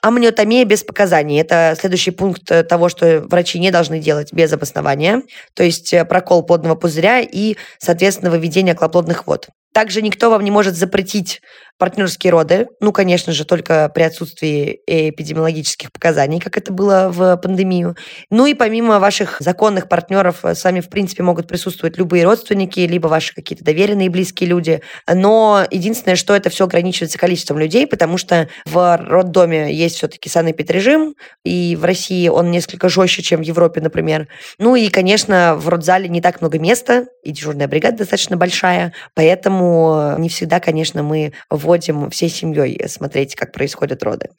Амниотомия 0.04 0.66
без 0.66 0.84
показаний. 0.84 1.39
Это 1.39 1.76
следующий 1.80 2.10
пункт 2.10 2.46
того, 2.68 2.89
что 2.89 3.22
врачи 3.30 3.60
не 3.60 3.70
должны 3.70 4.00
делать 4.00 4.34
без 4.34 4.52
обоснования. 4.52 5.22
То 5.54 5.64
есть 5.64 5.94
э, 5.94 6.06
прокол 6.06 6.42
плодного 6.42 6.74
пузыря 6.74 7.20
и, 7.20 7.56
соответственно, 7.78 8.32
выведение 8.32 8.74
околоплодных 8.74 9.28
вод. 9.28 9.50
Также 9.74 10.02
никто 10.02 10.32
вам 10.32 10.44
не 10.44 10.50
может 10.50 10.76
запретить 10.76 11.42
партнерские 11.82 12.30
роды. 12.30 12.68
Ну, 12.80 12.92
конечно 12.92 13.34
же, 13.34 13.44
только 13.44 13.90
при 13.90 14.04
отсутствии 14.04 14.82
эпидемиологических 14.86 15.92
показаний, 15.92 16.40
как 16.40 16.56
это 16.56 16.72
было 16.72 17.10
в 17.12 17.38
пандемию. 17.38 17.96
Ну 18.30 18.46
и 18.46 18.54
помимо 18.54 19.00
ваших 19.00 19.38
законных 19.40 19.90
партнеров, 19.90 20.46
э, 20.46 20.54
с 20.54 20.64
вами, 20.64 20.82
в 20.82 20.90
принципе, 20.90 21.24
могут 21.24 21.48
присутствовать 21.48 21.98
любые 21.98 22.24
родственники, 22.24 22.82
либо 22.82 23.08
ваши 23.08 23.34
какие-то 23.34 23.66
доверенные 23.66 24.12
близкие 24.12 24.48
люди. 24.48 24.82
Но 25.12 25.66
единственное, 25.72 26.16
что 26.16 26.36
это 26.36 26.52
все 26.52 26.66
ограничивается 26.66 27.18
количеством 27.18 27.58
людей, 27.58 27.88
потому 27.88 28.20
что 28.20 28.48
в 28.68 28.98
роддоме 28.98 29.74
есть 29.74 29.96
все-таки 29.96 30.30
санэпидрежим, 30.30 31.16
и 31.44 31.76
в 31.76 31.84
России 31.84 32.28
он 32.28 32.52
несколько 32.52 32.90
жестче, 32.90 33.24
чем 33.24 33.40
в 33.42 33.44
Европе, 33.44 33.82
например. 33.82 34.28
Ну 34.60 34.76
и, 34.76 34.88
конечно, 34.90 35.56
в 35.56 35.68
родзале 35.68 36.10
не 36.10 36.22
так 36.22 36.42
много 36.42 36.60
места, 36.60 37.08
и 37.24 37.32
дежурная 37.32 37.68
бригада 37.68 37.98
достаточно 37.98 38.38
большая, 38.38 38.94
поэтому 39.16 40.14
не 40.20 40.30
всегда, 40.30 40.60
конечно, 40.60 41.02
мы 41.02 41.34
вводим 41.72 42.10
всей 42.10 42.30
семьей 42.30 42.88
смотреть, 42.88 43.36
как 43.36 43.54
происходят 43.54 44.04
роды. 44.04 44.30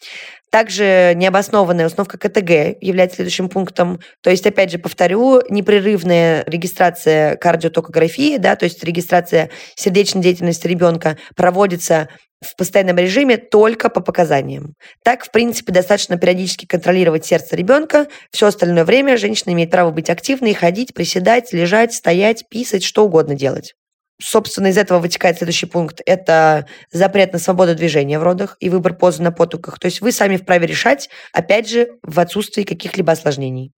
Также 0.50 1.14
необоснованная 1.16 1.86
установка 1.86 2.18
КТГ 2.18 2.76
является 2.82 3.16
следующим 3.16 3.48
пунктом. 3.48 4.00
То 4.22 4.28
есть, 4.28 4.46
опять 4.46 4.70
же, 4.70 4.78
повторю, 4.78 5.40
непрерывная 5.48 6.44
регистрация 6.46 7.36
кардиотокографии, 7.36 8.36
да, 8.36 8.54
то 8.54 8.64
есть 8.64 8.84
регистрация 8.84 9.48
сердечной 9.76 10.22
деятельности 10.22 10.66
ребенка 10.66 11.16
проводится 11.36 12.08
в 12.42 12.54
постоянном 12.56 12.98
режиме 12.98 13.38
только 13.38 13.88
по 13.88 14.00
показаниям. 14.00 14.74
Так, 15.02 15.24
в 15.24 15.30
принципе, 15.30 15.72
достаточно 15.72 16.18
периодически 16.18 16.66
контролировать 16.66 17.24
сердце 17.24 17.56
ребенка. 17.56 18.08
Все 18.30 18.48
остальное 18.48 18.84
время 18.84 19.16
женщина 19.16 19.52
имеет 19.52 19.70
право 19.70 19.90
быть 19.90 20.10
активной, 20.10 20.52
ходить, 20.52 20.92
приседать, 20.92 21.52
лежать, 21.52 21.94
стоять, 21.94 22.44
писать, 22.50 22.82
что 22.82 23.04
угодно 23.04 23.36
делать. 23.36 23.74
Собственно, 24.22 24.68
из 24.68 24.78
этого 24.78 25.00
вытекает 25.00 25.38
следующий 25.38 25.66
пункт. 25.66 26.00
Это 26.06 26.66
запрет 26.92 27.32
на 27.32 27.40
свободу 27.40 27.74
движения 27.74 28.18
в 28.18 28.22
родах 28.22 28.56
и 28.60 28.68
выбор 28.68 28.94
позы 28.94 29.22
на 29.22 29.32
потуках. 29.32 29.80
То 29.80 29.86
есть 29.86 30.00
вы 30.00 30.12
сами 30.12 30.36
вправе 30.36 30.66
решать, 30.66 31.08
опять 31.32 31.68
же, 31.68 31.88
в 32.02 32.20
отсутствии 32.20 32.62
каких-либо 32.62 33.12
осложнений. 33.12 33.72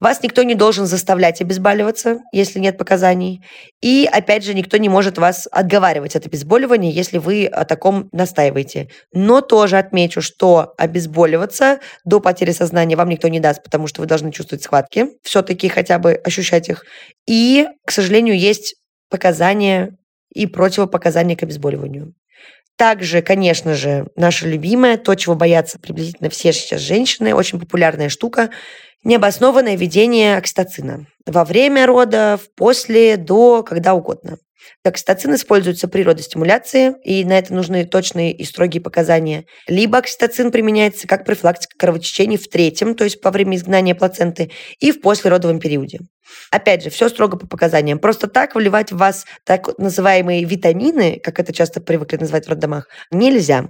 Вас 0.00 0.22
никто 0.22 0.42
не 0.42 0.54
должен 0.54 0.86
заставлять 0.86 1.40
обезболиваться, 1.40 2.18
если 2.32 2.58
нет 2.58 2.76
показаний. 2.76 3.44
И, 3.80 4.08
опять 4.10 4.44
же, 4.44 4.54
никто 4.54 4.76
не 4.76 4.88
может 4.88 5.18
вас 5.18 5.46
отговаривать 5.52 6.16
от 6.16 6.26
обезболивания, 6.26 6.90
если 6.90 7.18
вы 7.18 7.46
о 7.46 7.64
таком 7.64 8.08
настаиваете. 8.12 8.88
Но 9.12 9.42
тоже 9.42 9.78
отмечу, 9.78 10.20
что 10.20 10.74
обезболиваться 10.76 11.78
до 12.04 12.18
потери 12.18 12.50
сознания 12.50 12.96
вам 12.96 13.10
никто 13.10 13.28
не 13.28 13.38
даст, 13.38 13.62
потому 13.62 13.86
что 13.86 14.00
вы 14.00 14.06
должны 14.08 14.32
чувствовать 14.32 14.64
схватки, 14.64 15.06
все-таки 15.22 15.68
хотя 15.68 15.98
бы 15.98 16.14
ощущать 16.14 16.68
их. 16.68 16.84
И, 17.28 17.68
к 17.86 17.92
сожалению, 17.92 18.36
есть 18.36 18.74
показания 19.12 19.96
и 20.34 20.46
противопоказания 20.46 21.36
к 21.36 21.44
обезболиванию. 21.44 22.14
Также, 22.76 23.22
конечно 23.22 23.74
же, 23.74 24.08
наша 24.16 24.48
любимая, 24.48 24.96
то, 24.96 25.14
чего 25.14 25.36
боятся 25.36 25.78
приблизительно 25.78 26.30
все 26.30 26.52
сейчас 26.52 26.80
женщины, 26.80 27.34
очень 27.34 27.60
популярная 27.60 28.08
штука, 28.08 28.50
необоснованное 29.04 29.76
введение 29.76 30.36
окситоцина. 30.36 31.06
Во 31.26 31.44
время 31.44 31.86
родов, 31.86 32.40
после, 32.56 33.16
до, 33.16 33.62
когда 33.62 33.94
угодно. 33.94 34.38
Окситоцин 34.84 35.34
используется 35.34 35.86
при 35.86 36.02
родостимуляции, 36.02 36.94
и 37.04 37.24
на 37.24 37.38
это 37.38 37.54
нужны 37.54 37.84
точные 37.84 38.32
и 38.32 38.44
строгие 38.44 38.80
показания. 38.80 39.44
Либо 39.68 39.98
окситоцин 39.98 40.50
применяется 40.50 41.06
как 41.06 41.24
профилактика 41.24 41.76
кровотечений 41.78 42.36
в 42.36 42.48
третьем, 42.48 42.94
то 42.94 43.04
есть 43.04 43.22
во 43.22 43.30
время 43.30 43.56
изгнания 43.56 43.94
плаценты, 43.94 44.50
и 44.80 44.90
в 44.90 45.00
послеродовом 45.00 45.60
периоде. 45.60 46.00
Опять 46.50 46.82
же, 46.82 46.90
все 46.90 47.08
строго 47.08 47.36
по 47.36 47.46
показаниям. 47.46 47.98
Просто 47.98 48.28
так 48.28 48.54
вливать 48.54 48.92
в 48.92 48.96
вас 48.96 49.24
так 49.44 49.78
называемые 49.78 50.44
витамины, 50.44 51.20
как 51.22 51.40
это 51.40 51.52
часто 51.52 51.80
привыкли 51.80 52.16
называть 52.16 52.46
в 52.46 52.50
роддомах, 52.50 52.88
нельзя. 53.10 53.68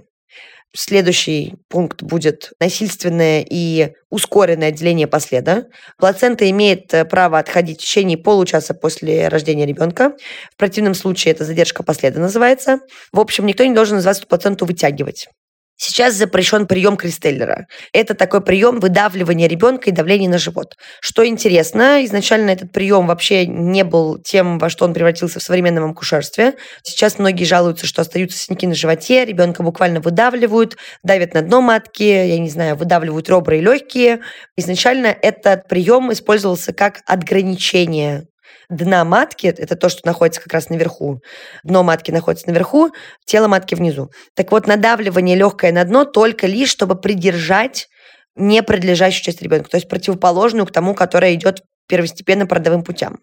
Следующий 0.75 1.53
пункт 1.69 2.01
будет 2.01 2.51
насильственное 2.59 3.45
и 3.47 3.93
ускоренное 4.09 4.69
отделение 4.69 5.05
последа. 5.05 5.67
Плацента 5.99 6.49
имеет 6.49 6.91
э, 6.95 7.05
право 7.05 7.37
отходить 7.37 7.77
в 7.77 7.83
течение 7.83 8.17
получаса 8.17 8.73
после 8.73 9.27
рождения 9.27 9.67
ребенка. 9.67 10.15
В 10.51 10.57
противном 10.57 10.95
случае 10.95 11.33
это 11.33 11.45
задержка 11.45 11.83
последа 11.83 12.19
называется. 12.19 12.79
В 13.11 13.19
общем, 13.19 13.45
никто 13.45 13.63
не 13.63 13.75
должен 13.75 13.99
вас 13.99 14.17
эту 14.17 14.25
плаценту 14.25 14.65
вытягивать. 14.65 15.27
Сейчас 15.75 16.13
запрещен 16.13 16.67
прием 16.67 16.97
Кристеллера. 16.97 17.67
Это 17.93 18.13
такой 18.13 18.41
прием 18.41 18.79
выдавливания 18.79 19.47
ребенка 19.47 19.89
и 19.89 19.93
давления 19.93 20.29
на 20.29 20.37
живот. 20.37 20.75
Что 21.01 21.25
интересно, 21.25 22.05
изначально 22.05 22.51
этот 22.51 22.71
прием 22.71 23.07
вообще 23.07 23.47
не 23.47 23.83
был 23.83 24.19
тем, 24.19 24.59
во 24.59 24.69
что 24.69 24.85
он 24.85 24.93
превратился 24.93 25.39
в 25.39 25.43
современном 25.43 25.91
акушерстве. 25.91 26.53
Сейчас 26.83 27.17
многие 27.17 27.45
жалуются, 27.45 27.87
что 27.87 28.01
остаются 28.01 28.37
синяки 28.37 28.67
на 28.67 28.75
животе, 28.75 29.25
ребенка 29.25 29.63
буквально 29.63 29.99
выдавливают, 29.99 30.77
давят 31.03 31.33
на 31.33 31.41
дно 31.41 31.61
матки, 31.61 32.03
я 32.03 32.39
не 32.39 32.49
знаю, 32.49 32.75
выдавливают 32.75 33.29
ребра 33.29 33.55
и 33.55 33.61
легкие. 33.61 34.19
Изначально 34.55 35.07
этот 35.07 35.67
прием 35.67 36.13
использовался 36.13 36.71
как 36.73 37.01
ограничение 37.07 38.27
дна 38.75 39.03
матки, 39.05 39.47
это 39.47 39.75
то, 39.75 39.89
что 39.89 40.01
находится 40.05 40.41
как 40.41 40.53
раз 40.53 40.69
наверху, 40.69 41.21
дно 41.63 41.83
матки 41.83 42.11
находится 42.11 42.47
наверху, 42.47 42.91
тело 43.25 43.47
матки 43.47 43.75
внизу. 43.75 44.09
Так 44.35 44.51
вот, 44.51 44.67
надавливание 44.67 45.35
легкое 45.35 45.71
на 45.71 45.83
дно 45.83 46.05
только 46.05 46.47
лишь, 46.47 46.69
чтобы 46.69 46.95
придержать 46.95 47.87
непродлежащую 48.35 49.23
часть 49.23 49.41
ребенка, 49.41 49.69
то 49.69 49.77
есть 49.77 49.87
противоположную 49.87 50.65
к 50.65 50.71
тому, 50.71 50.95
которая 50.95 51.33
идет 51.35 51.61
первостепенно 51.87 52.45
продовым 52.45 52.83
путям. 52.83 53.19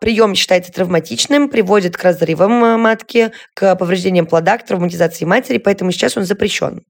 Прием 0.00 0.34
считается 0.34 0.72
травматичным, 0.72 1.48
приводит 1.48 1.96
к 1.96 2.02
разрывам 2.02 2.64
э, 2.64 2.76
матки, 2.76 3.32
к 3.54 3.76
повреждениям 3.76 4.26
плода, 4.26 4.58
к 4.58 4.66
травматизации 4.66 5.24
матери, 5.24 5.58
поэтому 5.58 5.92
сейчас 5.92 6.16
он 6.16 6.24
запрещен. 6.24 6.82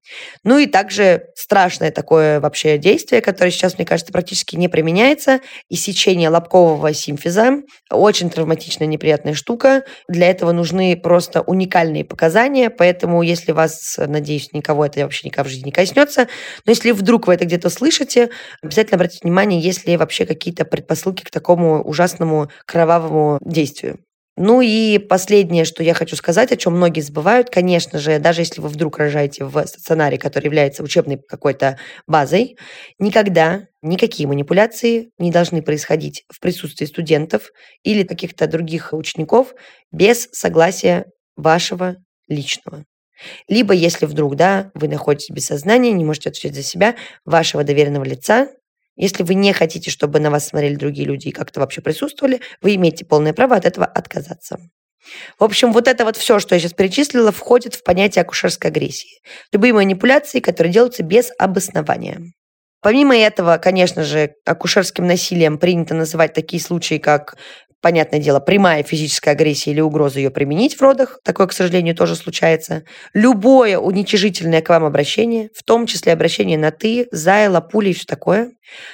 Ну 0.43 0.57
и 0.57 0.65
также 0.65 1.25
страшное 1.35 1.91
такое 1.91 2.39
вообще 2.39 2.77
действие, 2.77 3.21
которое 3.21 3.51
сейчас, 3.51 3.77
мне 3.77 3.85
кажется, 3.85 4.11
практически 4.11 4.55
не 4.55 4.67
применяется, 4.67 5.39
иссечение 5.69 6.29
лобкового 6.29 6.93
симфиза. 6.93 7.61
Очень 7.89 8.29
травматичная, 8.29 8.87
неприятная 8.87 9.33
штука. 9.33 9.83
Для 10.07 10.29
этого 10.29 10.51
нужны 10.51 10.95
просто 10.97 11.41
уникальные 11.41 12.03
показания, 12.03 12.69
поэтому 12.69 13.21
если 13.21 13.51
вас, 13.51 13.97
надеюсь, 13.97 14.53
никого 14.53 14.85
это 14.85 15.01
вообще 15.01 15.27
никак 15.27 15.45
в 15.45 15.49
жизни 15.49 15.67
не 15.67 15.71
коснется, 15.71 16.27
но 16.65 16.71
если 16.71 16.91
вдруг 16.91 17.27
вы 17.27 17.35
это 17.35 17.45
где-то 17.45 17.69
слышите, 17.69 18.29
обязательно 18.61 18.95
обратите 18.95 19.19
внимание, 19.23 19.59
если 19.59 19.95
вообще 19.95 20.25
какие-то 20.25 20.65
предпосылки 20.65 21.10
предпосылки 21.11 21.23
к 21.23 21.31
такому 21.31 21.81
ужасному 21.83 22.49
кровавому 22.65 23.39
действию. 23.41 23.99
Ну 24.37 24.61
и 24.61 24.97
последнее, 24.97 25.65
что 25.65 25.83
я 25.83 25.93
хочу 25.93 26.15
сказать, 26.15 26.51
о 26.51 26.57
чем 26.57 26.73
многие 26.77 27.01
забывают, 27.01 27.49
конечно 27.49 27.99
же, 27.99 28.17
даже 28.17 28.41
если 28.41 28.61
вы 28.61 28.69
вдруг 28.69 28.97
рожаете 28.97 29.43
в 29.43 29.67
стационаре, 29.67 30.17
который 30.17 30.45
является 30.45 30.83
учебной 30.83 31.17
какой-то 31.17 31.77
базой, 32.07 32.57
никогда 32.97 33.67
никакие 33.81 34.27
манипуляции 34.27 35.11
не 35.19 35.31
должны 35.31 35.61
происходить 35.61 36.23
в 36.29 36.39
присутствии 36.39 36.85
студентов 36.85 37.51
или 37.83 38.03
каких-то 38.03 38.47
других 38.47 38.93
учеников 38.93 39.53
без 39.91 40.29
согласия 40.31 41.05
вашего 41.35 41.97
личного. 42.29 42.85
Либо, 43.47 43.73
если 43.73 44.05
вдруг, 44.07 44.35
да, 44.35 44.71
вы 44.73 44.87
находитесь 44.87 45.29
без 45.29 45.45
сознания, 45.45 45.91
не 45.91 46.05
можете 46.05 46.29
отвечать 46.29 46.55
за 46.55 46.63
себя, 46.63 46.95
вашего 47.25 47.63
доверенного 47.63 48.05
лица, 48.05 48.47
если 48.95 49.23
вы 49.23 49.33
не 49.35 49.53
хотите, 49.53 49.89
чтобы 49.89 50.19
на 50.19 50.29
вас 50.29 50.47
смотрели 50.47 50.75
другие 50.75 51.07
люди 51.07 51.29
и 51.29 51.31
как-то 51.31 51.59
вообще 51.59 51.81
присутствовали, 51.81 52.41
вы 52.61 52.75
имеете 52.75 53.05
полное 53.05 53.33
право 53.33 53.55
от 53.55 53.65
этого 53.65 53.85
отказаться. 53.85 54.57
В 55.39 55.43
общем, 55.43 55.73
вот 55.73 55.87
это 55.87 56.05
вот 56.05 56.17
все, 56.17 56.39
что 56.39 56.55
я 56.55 56.59
сейчас 56.61 56.73
перечислила, 56.73 57.31
входит 57.31 57.75
в 57.75 57.83
понятие 57.83 58.21
акушерской 58.21 58.69
агрессии. 58.69 59.21
Любые 59.51 59.73
манипуляции, 59.73 60.39
которые 60.39 60.71
делаются 60.71 61.03
без 61.03 61.31
обоснования. 61.39 62.21
Помимо 62.81 63.15
этого, 63.15 63.57
конечно 63.57 64.03
же, 64.03 64.33
акушерским 64.45 65.05
насилием 65.05 65.57
принято 65.57 65.93
называть 65.93 66.33
такие 66.33 66.61
случаи, 66.61 66.97
как 66.97 67.35
понятное 67.81 68.19
дело, 68.19 68.39
прямая 68.39 68.83
физическая 68.83 69.33
агрессия 69.33 69.71
или 69.71 69.81
угроза 69.81 70.19
ее 70.19 70.29
применить 70.29 70.75
в 70.75 70.81
родах, 70.81 71.19
такое, 71.23 71.47
к 71.47 71.53
сожалению, 71.53 71.95
тоже 71.95 72.15
случается. 72.15 72.83
Любое 73.13 73.77
уничижительное 73.77 74.61
к 74.61 74.69
вам 74.69 74.85
обращение, 74.85 75.49
в 75.55 75.63
том 75.63 75.87
числе 75.87 76.13
обращение 76.13 76.57
на 76.57 76.71
«ты», 76.71 77.07
«зая», 77.11 77.49
«лапули» 77.49 77.89
и 77.89 77.93
все 77.93 78.05
такое. 78.05 78.51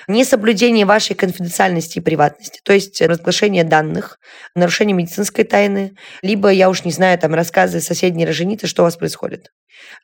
Несоблюдение 0.08 0.86
вашей 0.86 1.16
конфиденциальности 1.16 2.00
и 2.00 2.02
приватности, 2.02 2.62
то 2.64 2.74
есть 2.74 3.02
разглашение 3.02 3.64
данных, 3.64 4.18
нарушение 4.56 4.96
медицинской 4.96 5.44
тайны, 5.44 5.94
либо, 6.22 6.50
я 6.50 6.70
уж 6.70 6.84
не 6.84 6.92
знаю, 6.92 7.20
там 7.20 7.36
рассказы 7.36 7.82
соседней 7.82 8.26
роженицы, 8.26 8.68
что 8.68 8.82
у 8.82 8.86
вас 8.86 8.96
происходит. 8.96 9.52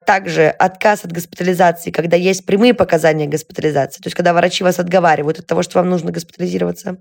Также 0.05 0.47
отказ 0.47 1.05
от 1.05 1.11
госпитализации, 1.11 1.91
когда 1.91 2.17
есть 2.17 2.45
прямые 2.45 2.73
показания 2.73 3.25
госпитализации, 3.25 4.01
то 4.01 4.07
есть 4.07 4.15
когда 4.15 4.33
врачи 4.33 4.63
вас 4.63 4.79
отговаривают 4.79 5.39
от 5.39 5.47
того, 5.47 5.63
что 5.63 5.79
вам 5.79 5.89
нужно 5.89 6.11
госпитализироваться. 6.11 6.97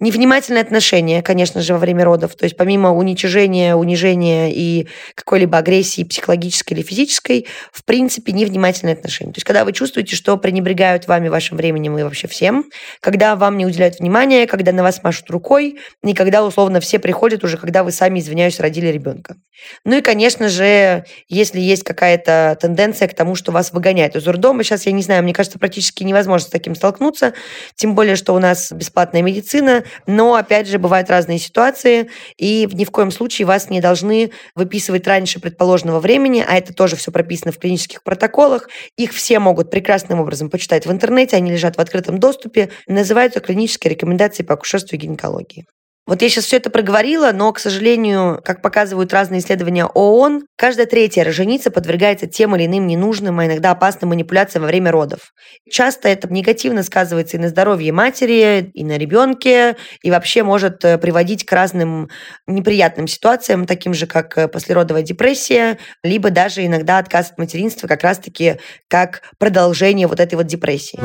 Невнимательное 0.00 0.62
отношение, 0.62 1.22
конечно 1.22 1.62
же, 1.62 1.72
во 1.72 1.78
время 1.78 2.04
родов, 2.04 2.34
то 2.34 2.44
есть 2.44 2.56
помимо 2.56 2.92
уничижения, 2.92 3.74
унижения 3.74 4.52
и 4.52 4.88
какой-либо 5.14 5.58
агрессии 5.58 6.04
психологической 6.04 6.76
или 6.76 6.84
физической, 6.84 7.46
в 7.72 7.84
принципе, 7.84 8.32
невнимательное 8.32 8.94
отношение. 8.94 9.32
То 9.32 9.38
есть 9.38 9.46
когда 9.46 9.64
вы 9.64 9.72
чувствуете, 9.72 10.14
что 10.14 10.36
пренебрегают 10.36 11.06
вами, 11.06 11.28
вашим 11.28 11.56
временем 11.56 11.98
и 11.98 12.02
вообще 12.02 12.28
всем, 12.28 12.66
когда 13.00 13.34
вам 13.36 13.56
не 13.56 13.66
уделяют 13.66 13.98
внимания, 13.98 14.46
когда 14.46 14.72
на 14.72 14.82
вас 14.82 15.02
машут 15.02 15.30
рукой, 15.30 15.78
и 16.04 16.14
когда, 16.14 16.44
условно, 16.44 16.80
все 16.80 16.98
приходят 16.98 17.44
уже, 17.44 17.56
когда 17.56 17.82
вы 17.82 17.92
сами, 17.92 18.20
извиняюсь, 18.20 18.60
родили 18.60 18.88
ребенка. 18.88 19.36
Ну 19.84 19.98
и, 19.98 20.00
конечно 20.00 20.48
же, 20.48 21.04
если 21.28 21.60
есть 21.60 21.84
какая-то 21.84 22.11
какая-то 22.12 22.58
тенденция 22.60 23.08
к 23.08 23.14
тому, 23.14 23.34
что 23.34 23.52
вас 23.52 23.72
выгоняют 23.72 24.16
из 24.16 24.26
роддома. 24.26 24.62
Сейчас, 24.62 24.86
я 24.86 24.92
не 24.92 25.02
знаю, 25.02 25.22
мне 25.22 25.32
кажется, 25.32 25.58
практически 25.58 26.02
невозможно 26.04 26.48
с 26.48 26.50
таким 26.50 26.74
столкнуться, 26.74 27.32
тем 27.74 27.94
более, 27.94 28.16
что 28.16 28.34
у 28.34 28.38
нас 28.38 28.70
бесплатная 28.72 29.22
медицина, 29.22 29.84
но, 30.06 30.34
опять 30.34 30.68
же, 30.68 30.78
бывают 30.78 31.08
разные 31.10 31.38
ситуации, 31.38 32.10
и 32.36 32.68
ни 32.72 32.84
в 32.84 32.90
коем 32.90 33.10
случае 33.10 33.46
вас 33.46 33.70
не 33.70 33.80
должны 33.80 34.30
выписывать 34.54 35.06
раньше 35.06 35.40
предположенного 35.40 36.00
времени, 36.00 36.44
а 36.46 36.56
это 36.56 36.74
тоже 36.74 36.96
все 36.96 37.10
прописано 37.10 37.52
в 37.52 37.58
клинических 37.58 38.02
протоколах. 38.02 38.68
Их 38.96 39.12
все 39.12 39.38
могут 39.38 39.70
прекрасным 39.70 40.20
образом 40.20 40.50
почитать 40.50 40.86
в 40.86 40.92
интернете, 40.92 41.36
они 41.36 41.50
лежат 41.50 41.76
в 41.76 41.80
открытом 41.80 42.18
доступе, 42.18 42.70
называются 42.86 43.40
клинические 43.40 43.92
рекомендации 43.92 44.42
по 44.42 44.54
акушерству 44.54 44.96
и 44.96 44.98
гинекологии. 44.98 45.66
Вот 46.04 46.20
я 46.20 46.28
сейчас 46.28 46.46
все 46.46 46.56
это 46.56 46.68
проговорила, 46.68 47.30
но, 47.32 47.52
к 47.52 47.60
сожалению, 47.60 48.40
как 48.44 48.60
показывают 48.60 49.12
разные 49.12 49.40
исследования 49.40 49.86
ООН, 49.86 50.46
каждая 50.56 50.86
третья 50.86 51.22
роженица 51.22 51.70
подвергается 51.70 52.26
тем 52.26 52.56
или 52.56 52.66
иным 52.66 52.88
ненужным, 52.88 53.38
а 53.38 53.46
иногда 53.46 53.70
опасным 53.70 54.10
манипуляциям 54.10 54.62
во 54.62 54.66
время 54.66 54.90
родов. 54.90 55.32
Часто 55.70 56.08
это 56.08 56.26
негативно 56.32 56.82
сказывается 56.82 57.36
и 57.36 57.40
на 57.40 57.48
здоровье 57.48 57.92
матери, 57.92 58.68
и 58.74 58.84
на 58.84 58.98
ребенке, 58.98 59.76
и 60.02 60.10
вообще 60.10 60.42
может 60.42 60.84
э, 60.84 60.98
приводить 60.98 61.46
к 61.46 61.52
разным 61.52 62.10
неприятным 62.48 63.06
ситуациям, 63.06 63.64
таким 63.64 63.94
же, 63.94 64.08
как 64.08 64.36
э, 64.36 64.48
послеродовая 64.48 65.02
депрессия, 65.02 65.78
либо 66.02 66.30
даже 66.30 66.66
иногда 66.66 66.98
отказ 66.98 67.30
от 67.30 67.38
материнства 67.38 67.86
как 67.86 68.02
раз-таки 68.02 68.56
как 68.88 69.22
продолжение 69.38 70.08
вот 70.08 70.18
этой 70.18 70.34
вот 70.34 70.46
депрессии. 70.46 70.98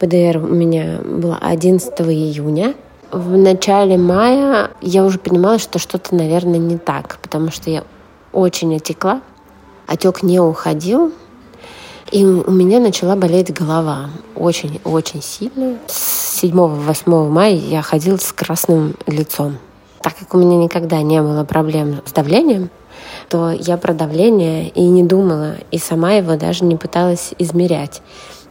ПДР 0.00 0.38
у 0.38 0.46
меня 0.46 0.98
была 1.04 1.36
11 1.42 1.92
июня. 2.00 2.74
В 3.12 3.36
начале 3.36 3.98
мая 3.98 4.70
я 4.80 5.04
уже 5.04 5.18
понимала, 5.18 5.58
что 5.58 5.78
что-то, 5.78 6.14
наверное, 6.14 6.58
не 6.58 6.78
так, 6.78 7.18
потому 7.20 7.50
что 7.50 7.68
я 7.68 7.84
очень 8.32 8.74
отекла, 8.74 9.20
отек 9.86 10.22
не 10.22 10.40
уходил, 10.40 11.12
и 12.10 12.24
у 12.24 12.50
меня 12.50 12.80
начала 12.80 13.14
болеть 13.14 13.52
голова 13.52 14.08
очень-очень 14.34 15.22
сильно. 15.22 15.76
С 15.86 16.42
7-8 16.42 17.28
мая 17.28 17.52
я 17.52 17.82
ходила 17.82 18.16
с 18.16 18.32
красным 18.32 18.96
лицом. 19.06 19.58
Так 20.00 20.16
как 20.18 20.34
у 20.34 20.38
меня 20.38 20.56
никогда 20.56 21.02
не 21.02 21.20
было 21.20 21.44
проблем 21.44 22.00
с 22.06 22.12
давлением, 22.12 22.70
то 23.28 23.50
я 23.50 23.76
про 23.76 23.92
давление 23.92 24.70
и 24.70 24.80
не 24.80 25.02
думала, 25.02 25.56
и 25.70 25.78
сама 25.78 26.12
его 26.12 26.36
даже 26.36 26.64
не 26.64 26.76
пыталась 26.76 27.34
измерять. 27.38 28.00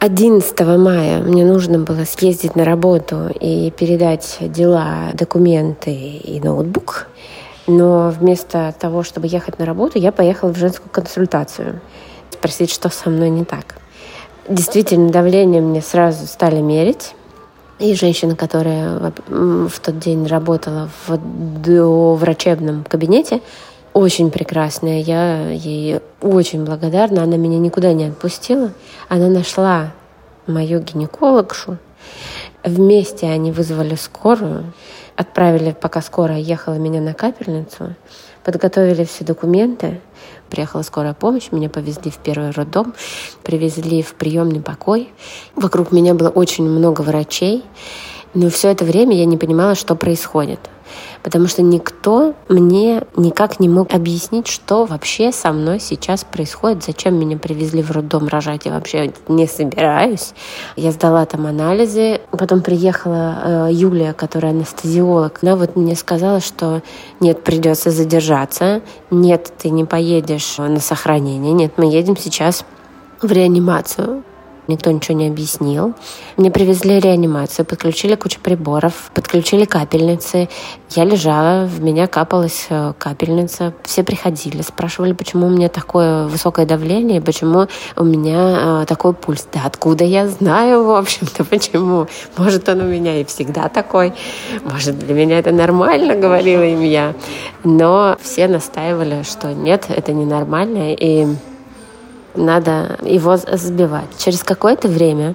11 0.02 0.58
мая 0.78 1.20
мне 1.20 1.44
нужно 1.44 1.78
было 1.78 2.06
съездить 2.06 2.56
на 2.56 2.64
работу 2.64 3.28
и 3.38 3.70
передать 3.70 4.38
дела, 4.40 5.10
документы 5.12 5.92
и 5.92 6.40
ноутбук. 6.40 7.08
Но 7.66 8.08
вместо 8.08 8.74
того, 8.80 9.02
чтобы 9.02 9.26
ехать 9.26 9.58
на 9.58 9.66
работу, 9.66 9.98
я 9.98 10.10
поехала 10.10 10.54
в 10.54 10.56
женскую 10.56 10.88
консультацию. 10.90 11.82
Спросить, 12.30 12.70
что 12.70 12.88
со 12.88 13.10
мной 13.10 13.28
не 13.28 13.44
так. 13.44 13.76
Действительно, 14.48 15.10
давление 15.10 15.60
мне 15.60 15.82
сразу 15.82 16.26
стали 16.26 16.62
мерить. 16.62 17.14
И 17.78 17.94
женщина, 17.94 18.36
которая 18.36 19.12
в 19.28 19.80
тот 19.82 19.98
день 19.98 20.26
работала 20.26 20.88
в 21.08 22.14
врачебном 22.16 22.84
кабинете, 22.84 23.42
очень 23.92 24.30
прекрасная. 24.30 25.00
Я 25.00 25.50
ей 25.50 26.00
очень 26.20 26.64
благодарна. 26.64 27.22
Она 27.22 27.36
меня 27.36 27.58
никуда 27.58 27.92
не 27.92 28.06
отпустила. 28.06 28.72
Она 29.08 29.28
нашла 29.28 29.92
мою 30.46 30.80
гинекологшу. 30.80 31.78
Вместе 32.64 33.26
они 33.26 33.52
вызвали 33.52 33.94
скорую, 33.94 34.72
отправили, 35.16 35.74
пока 35.78 36.02
скорая 36.02 36.38
ехала 36.38 36.74
меня 36.74 37.00
на 37.00 37.14
капельницу, 37.14 37.94
подготовили 38.44 39.04
все 39.04 39.24
документы. 39.24 40.00
Приехала 40.50 40.82
скорая 40.82 41.14
помощь, 41.14 41.52
меня 41.52 41.70
повезли 41.70 42.10
в 42.10 42.18
первый 42.18 42.50
роддом, 42.50 42.92
привезли 43.44 44.02
в 44.02 44.14
приемный 44.14 44.60
покой. 44.60 45.10
Вокруг 45.54 45.92
меня 45.92 46.14
было 46.14 46.28
очень 46.28 46.68
много 46.68 47.00
врачей, 47.02 47.64
но 48.34 48.50
все 48.50 48.68
это 48.70 48.84
время 48.84 49.16
я 49.16 49.24
не 49.24 49.36
понимала, 49.36 49.74
что 49.74 49.94
происходит. 49.94 50.60
Потому 51.22 51.46
что 51.46 51.62
никто 51.62 52.34
мне 52.48 53.02
никак 53.16 53.60
не 53.60 53.68
мог 53.68 53.94
объяснить, 53.94 54.46
что 54.46 54.84
вообще 54.84 55.32
со 55.32 55.52
мной 55.52 55.80
сейчас 55.80 56.24
происходит, 56.24 56.84
зачем 56.84 57.18
меня 57.18 57.36
привезли 57.36 57.82
в 57.82 57.90
роддом 57.90 58.28
рожать, 58.28 58.66
я 58.66 58.72
вообще 58.72 59.12
не 59.28 59.46
собираюсь. 59.46 60.32
Я 60.76 60.92
сдала 60.92 61.26
там 61.26 61.46
анализы, 61.46 62.20
потом 62.30 62.62
приехала 62.62 63.68
э, 63.68 63.72
Юлия, 63.72 64.12
которая 64.12 64.52
анестезиолог, 64.52 65.40
она 65.42 65.56
вот 65.56 65.76
мне 65.76 65.94
сказала, 65.94 66.40
что 66.40 66.82
нет, 67.20 67.42
придется 67.44 67.90
задержаться, 67.90 68.82
нет, 69.10 69.52
ты 69.58 69.70
не 69.70 69.84
поедешь 69.84 70.58
на 70.58 70.80
сохранение, 70.80 71.52
нет, 71.52 71.72
мы 71.76 71.86
едем 71.86 72.16
сейчас 72.16 72.64
в 73.20 73.30
реанимацию 73.30 74.22
никто 74.70 74.90
ничего 74.90 75.16
не 75.18 75.26
объяснил. 75.26 75.94
Мне 76.36 76.50
привезли 76.50 77.00
реанимацию, 77.00 77.66
подключили 77.66 78.14
кучу 78.14 78.40
приборов, 78.40 79.10
подключили 79.14 79.64
капельницы. 79.64 80.48
Я 80.90 81.04
лежала, 81.04 81.66
в 81.66 81.82
меня 81.82 82.06
капалась 82.06 82.66
э, 82.70 82.92
капельница. 82.98 83.74
Все 83.84 84.02
приходили, 84.02 84.62
спрашивали, 84.62 85.12
почему 85.12 85.46
у 85.46 85.50
меня 85.50 85.68
такое 85.68 86.26
высокое 86.26 86.66
давление, 86.66 87.20
почему 87.20 87.66
у 87.96 88.04
меня 88.04 88.82
э, 88.82 88.86
такой 88.86 89.12
пульс. 89.12 89.46
Да 89.52 89.62
откуда 89.66 90.04
я 90.04 90.28
знаю, 90.28 90.84
в 90.84 90.94
общем-то, 90.94 91.44
почему? 91.44 92.06
Может, 92.36 92.68
он 92.68 92.80
у 92.80 92.84
меня 92.84 93.20
и 93.20 93.24
всегда 93.24 93.68
такой. 93.68 94.12
Может, 94.64 94.98
для 94.98 95.14
меня 95.14 95.38
это 95.38 95.52
нормально, 95.52 96.14
говорила 96.20 96.62
им 96.62 96.80
я. 96.80 97.14
Но 97.64 98.16
все 98.20 98.48
настаивали, 98.48 99.22
что 99.22 99.52
нет, 99.52 99.86
это 99.88 100.12
ненормально. 100.12 100.94
И 100.94 101.26
надо 102.34 102.98
его 103.02 103.36
сбивать. 103.36 104.08
Через 104.18 104.42
какое-то 104.42 104.88
время 104.88 105.34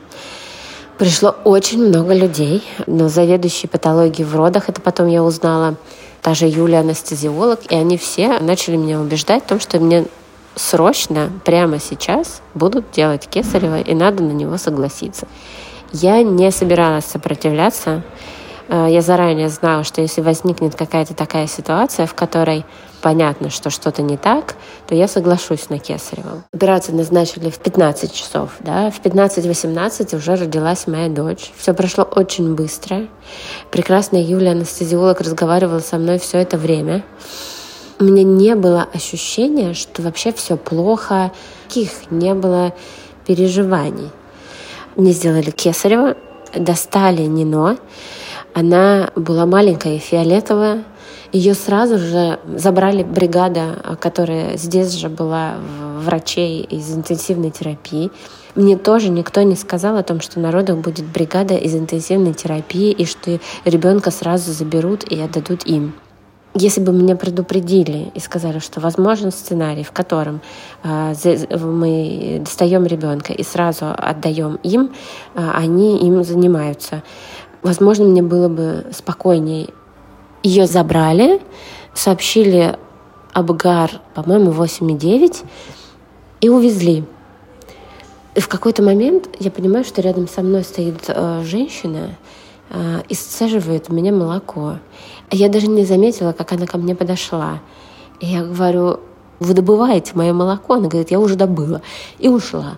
пришло 0.97 1.35
очень 1.43 1.87
много 1.87 2.13
людей, 2.13 2.63
но 2.87 3.09
заведующие 3.09 3.69
патологией 3.69 4.27
в 4.27 4.35
родах, 4.35 4.69
это 4.69 4.81
потом 4.81 5.07
я 5.07 5.23
узнала, 5.23 5.75
та 6.21 6.33
же 6.33 6.47
Юлия 6.47 6.79
анестезиолог, 6.79 7.59
и 7.69 7.75
они 7.75 7.97
все 7.97 8.39
начали 8.39 8.75
меня 8.75 8.99
убеждать 8.99 9.43
в 9.43 9.47
том, 9.47 9.59
что 9.59 9.79
мне 9.79 10.05
срочно, 10.55 11.29
прямо 11.43 11.79
сейчас 11.79 12.41
будут 12.53 12.91
делать 12.91 13.27
кесарево, 13.27 13.81
и 13.81 13.93
надо 13.93 14.23
на 14.23 14.31
него 14.31 14.57
согласиться. 14.57 15.27
Я 15.91 16.23
не 16.23 16.51
собиралась 16.51 17.05
сопротивляться. 17.05 18.03
Э, 18.67 18.87
я 18.89 19.01
заранее 19.01 19.49
знала, 19.49 19.83
что 19.83 20.01
если 20.01 20.21
возникнет 20.21 20.75
какая-то 20.75 21.13
такая 21.13 21.47
ситуация, 21.47 22.07
в 22.07 22.15
которой 22.15 22.65
понятно, 23.05 23.51
что 23.51 23.69
что-то 23.69 24.01
не 24.01 24.17
так, 24.17 24.55
то 24.87 24.95
я 24.95 25.07
соглашусь 25.07 25.69
на 25.69 25.77
Кесарева. 25.77 26.43
Операцию 26.51 26.95
назначили 26.95 27.51
в 27.51 27.59
15 27.59 28.11
часов. 28.11 28.53
Да? 28.61 28.89
В 28.89 28.99
15-18 28.99 30.17
уже 30.17 30.35
родилась 30.35 30.87
моя 30.87 31.07
дочь. 31.07 31.51
Все 31.55 31.75
прошло 31.75 32.03
очень 32.03 32.55
быстро. 32.55 33.05
Прекрасная 33.69 34.23
Юлия, 34.23 34.53
анестезиолог, 34.53 35.21
разговаривала 35.21 35.81
со 35.81 35.99
мной 35.99 36.17
все 36.17 36.39
это 36.39 36.57
время. 36.57 37.03
У 37.99 38.05
меня 38.05 38.23
не 38.23 38.55
было 38.55 38.87
ощущения, 38.91 39.75
что 39.75 40.01
вообще 40.01 40.33
все 40.33 40.57
плохо, 40.57 41.31
каких 41.67 42.09
не 42.09 42.33
было 42.33 42.73
переживаний. 43.27 44.09
Мне 44.95 45.11
сделали 45.11 45.51
Кесарева, 45.51 46.17
достали 46.55 47.21
Нино. 47.21 47.77
Она 48.55 49.11
была 49.15 49.45
маленькая, 49.45 49.99
фиолетовая, 49.99 50.83
ее 51.35 51.53
сразу 51.53 51.97
же 51.97 52.39
забрали 52.55 53.03
бригада, 53.03 53.97
которая 53.99 54.55
здесь 54.55 54.93
же 54.93 55.09
была 55.09 55.55
врачей 55.99 56.61
из 56.61 56.95
интенсивной 56.95 57.51
терапии. 57.51 58.09
Мне 58.55 58.77
тоже 58.77 59.09
никто 59.09 59.41
не 59.41 59.55
сказал 59.55 59.97
о 59.97 60.03
том, 60.03 60.21
что 60.21 60.39
на 60.39 60.51
родах 60.51 60.77
будет 60.77 61.05
бригада 61.05 61.55
из 61.55 61.75
интенсивной 61.75 62.33
терапии 62.33 62.91
и 62.91 63.05
что 63.05 63.39
ребенка 63.65 64.11
сразу 64.11 64.53
заберут 64.53 65.03
и 65.03 65.19
отдадут 65.19 65.65
им. 65.65 65.93
Если 66.53 66.79
бы 66.79 66.93
меня 66.93 67.17
предупредили 67.17 68.13
и 68.15 68.19
сказали, 68.21 68.59
что 68.59 68.79
возможен 68.79 69.33
сценарий, 69.33 69.83
в 69.83 69.91
котором 69.91 70.39
э, 70.83 71.13
мы 71.59 72.41
достаем 72.45 72.85
ребенка 72.85 73.33
и 73.33 73.43
сразу 73.43 73.87
отдаем 73.87 74.55
им, 74.63 74.93
э, 75.33 75.51
они 75.53 75.99
им 75.99 76.23
занимаются, 76.23 77.03
возможно, 77.61 78.05
мне 78.05 78.21
было 78.21 78.47
бы 78.47 78.85
спокойнее 78.93 79.67
ее 80.45 80.67
забрали, 80.67 81.41
сообщили 81.93 82.77
об 83.33 83.51
ГАР, 83.51 84.01
по-моему, 84.13 84.51
8,9 84.51 85.43
и 86.41 86.49
увезли. 86.49 87.03
И 88.35 88.39
в 88.39 88.47
какой-то 88.47 88.83
момент 88.83 89.29
я 89.39 89.49
понимаю, 89.49 89.83
что 89.83 90.01
рядом 90.01 90.27
со 90.27 90.41
мной 90.41 90.63
стоит 90.63 91.05
э, 91.07 91.41
женщина 91.43 92.15
э, 92.69 93.01
и 93.09 93.13
сцеживает 93.15 93.89
у 93.89 93.93
меня 93.93 94.11
молоко. 94.11 94.77
Я 95.31 95.49
даже 95.49 95.67
не 95.67 95.83
заметила, 95.83 96.31
как 96.31 96.51
она 96.51 96.67
ко 96.67 96.77
мне 96.77 96.95
подошла. 96.95 97.61
И 98.19 98.27
я 98.27 98.43
говорю, 98.43 98.99
вы 99.39 99.53
добываете 99.53 100.11
мое 100.15 100.33
молоко? 100.33 100.75
Она 100.75 100.87
говорит, 100.87 101.11
я 101.11 101.19
уже 101.19 101.35
добыла. 101.35 101.81
И 102.19 102.27
ушла. 102.27 102.77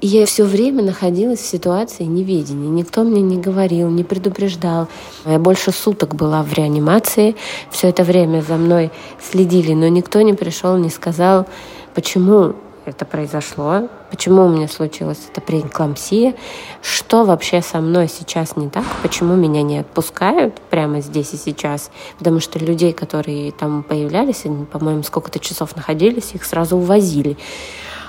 И 0.00 0.08
я 0.08 0.26
все 0.26 0.44
время 0.44 0.82
находилась 0.82 1.40
в 1.40 1.46
ситуации 1.46 2.04
неведения. 2.04 2.68
Никто 2.68 3.02
мне 3.02 3.22
не 3.22 3.38
говорил, 3.38 3.88
не 3.88 4.04
предупреждал. 4.04 4.88
Я 5.24 5.38
больше 5.38 5.72
суток 5.72 6.14
была 6.14 6.42
в 6.42 6.52
реанимации. 6.52 7.34
Все 7.70 7.88
это 7.88 8.04
время 8.04 8.42
за 8.42 8.56
мной 8.56 8.90
следили, 9.20 9.72
но 9.72 9.88
никто 9.88 10.20
не 10.20 10.34
пришел, 10.34 10.76
не 10.76 10.90
сказал, 10.90 11.46
почему 11.94 12.54
это 12.86 13.04
произошло, 13.04 13.88
почему 14.10 14.44
у 14.44 14.48
меня 14.48 14.68
случилась 14.68 15.18
эта 15.30 15.40
преэклампсия, 15.40 16.34
что 16.82 17.24
вообще 17.24 17.60
со 17.60 17.80
мной 17.80 18.08
сейчас 18.08 18.56
не 18.56 18.68
так, 18.68 18.84
почему 19.02 19.34
меня 19.34 19.62
не 19.62 19.78
отпускают 19.78 20.60
прямо 20.70 21.00
здесь 21.00 21.32
и 21.32 21.36
сейчас, 21.36 21.90
потому 22.18 22.38
что 22.38 22.60
людей, 22.60 22.92
которые 22.92 23.50
там 23.50 23.82
появлялись, 23.82 24.44
они, 24.44 24.64
по-моему, 24.66 25.02
сколько-то 25.02 25.40
часов 25.40 25.74
находились, 25.74 26.32
их 26.34 26.44
сразу 26.44 26.76
увозили. 26.76 27.36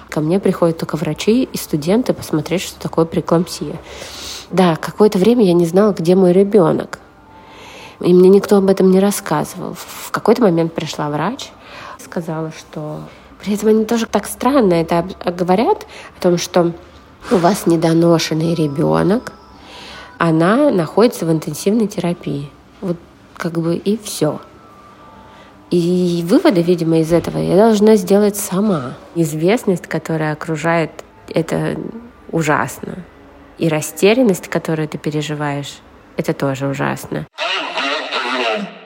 Ко 0.10 0.22
мне 0.22 0.39
приходят 0.39 0.78
только 0.78 0.95
врачи 0.95 1.43
и 1.43 1.58
студенты 1.58 2.14
посмотреть, 2.14 2.62
что 2.62 2.80
такое 2.80 3.05
преэклампсия. 3.05 3.80
Да, 4.51 4.76
какое-то 4.78 5.18
время 5.18 5.45
я 5.45 5.53
не 5.53 5.66
знала, 5.66 5.91
где 5.91 6.16
мой 6.16 6.32
ребенок. 6.32 6.99
И 7.99 8.14
мне 8.14 8.30
никто 8.30 8.58
об 8.58 8.70
этом 8.70 8.91
не 8.91 8.99
рассказывал. 8.99 9.74
В 9.74 10.12
какой-то 10.12 10.41
момент 10.43 10.74
пришла 10.74 11.10
врач, 11.10 11.49
сказала, 11.99 12.51
что... 12.58 13.01
При 13.43 13.53
этом 13.53 13.70
они 13.70 13.86
тоже 13.86 14.08
так 14.08 14.26
странно 14.26 14.74
это 14.74 15.05
говорят, 15.26 15.86
о 16.18 16.22
том, 16.22 16.38
что 16.38 16.74
у 17.32 17.36
вас 17.36 17.68
недоношенный 17.68 18.55
ребенок, 18.55 19.34
она 20.18 20.72
находится 20.72 21.26
в 21.26 21.32
интенсивной 21.32 21.88
терапии. 21.88 22.49
Вот 22.82 22.97
как 23.36 23.60
бы 23.60 23.76
и 23.76 23.97
все. 23.97 24.39
И 25.70 26.24
выводы, 26.26 26.61
видимо, 26.61 26.99
из 26.99 27.11
этого 27.11 27.38
я 27.39 27.55
должна 27.55 27.95
сделать 27.97 28.38
сама. 28.38 28.97
Известность, 29.15 29.88
которая 29.88 30.34
окружает, 30.34 30.91
это 31.34 31.78
ужасно. 32.32 33.03
И 33.57 33.68
растерянность, 33.68 34.47
которую 34.47 34.88
ты 34.88 34.97
переживаешь, 34.97 35.80
это 36.15 36.34
тоже 36.34 36.68
ужасно. 36.68 37.28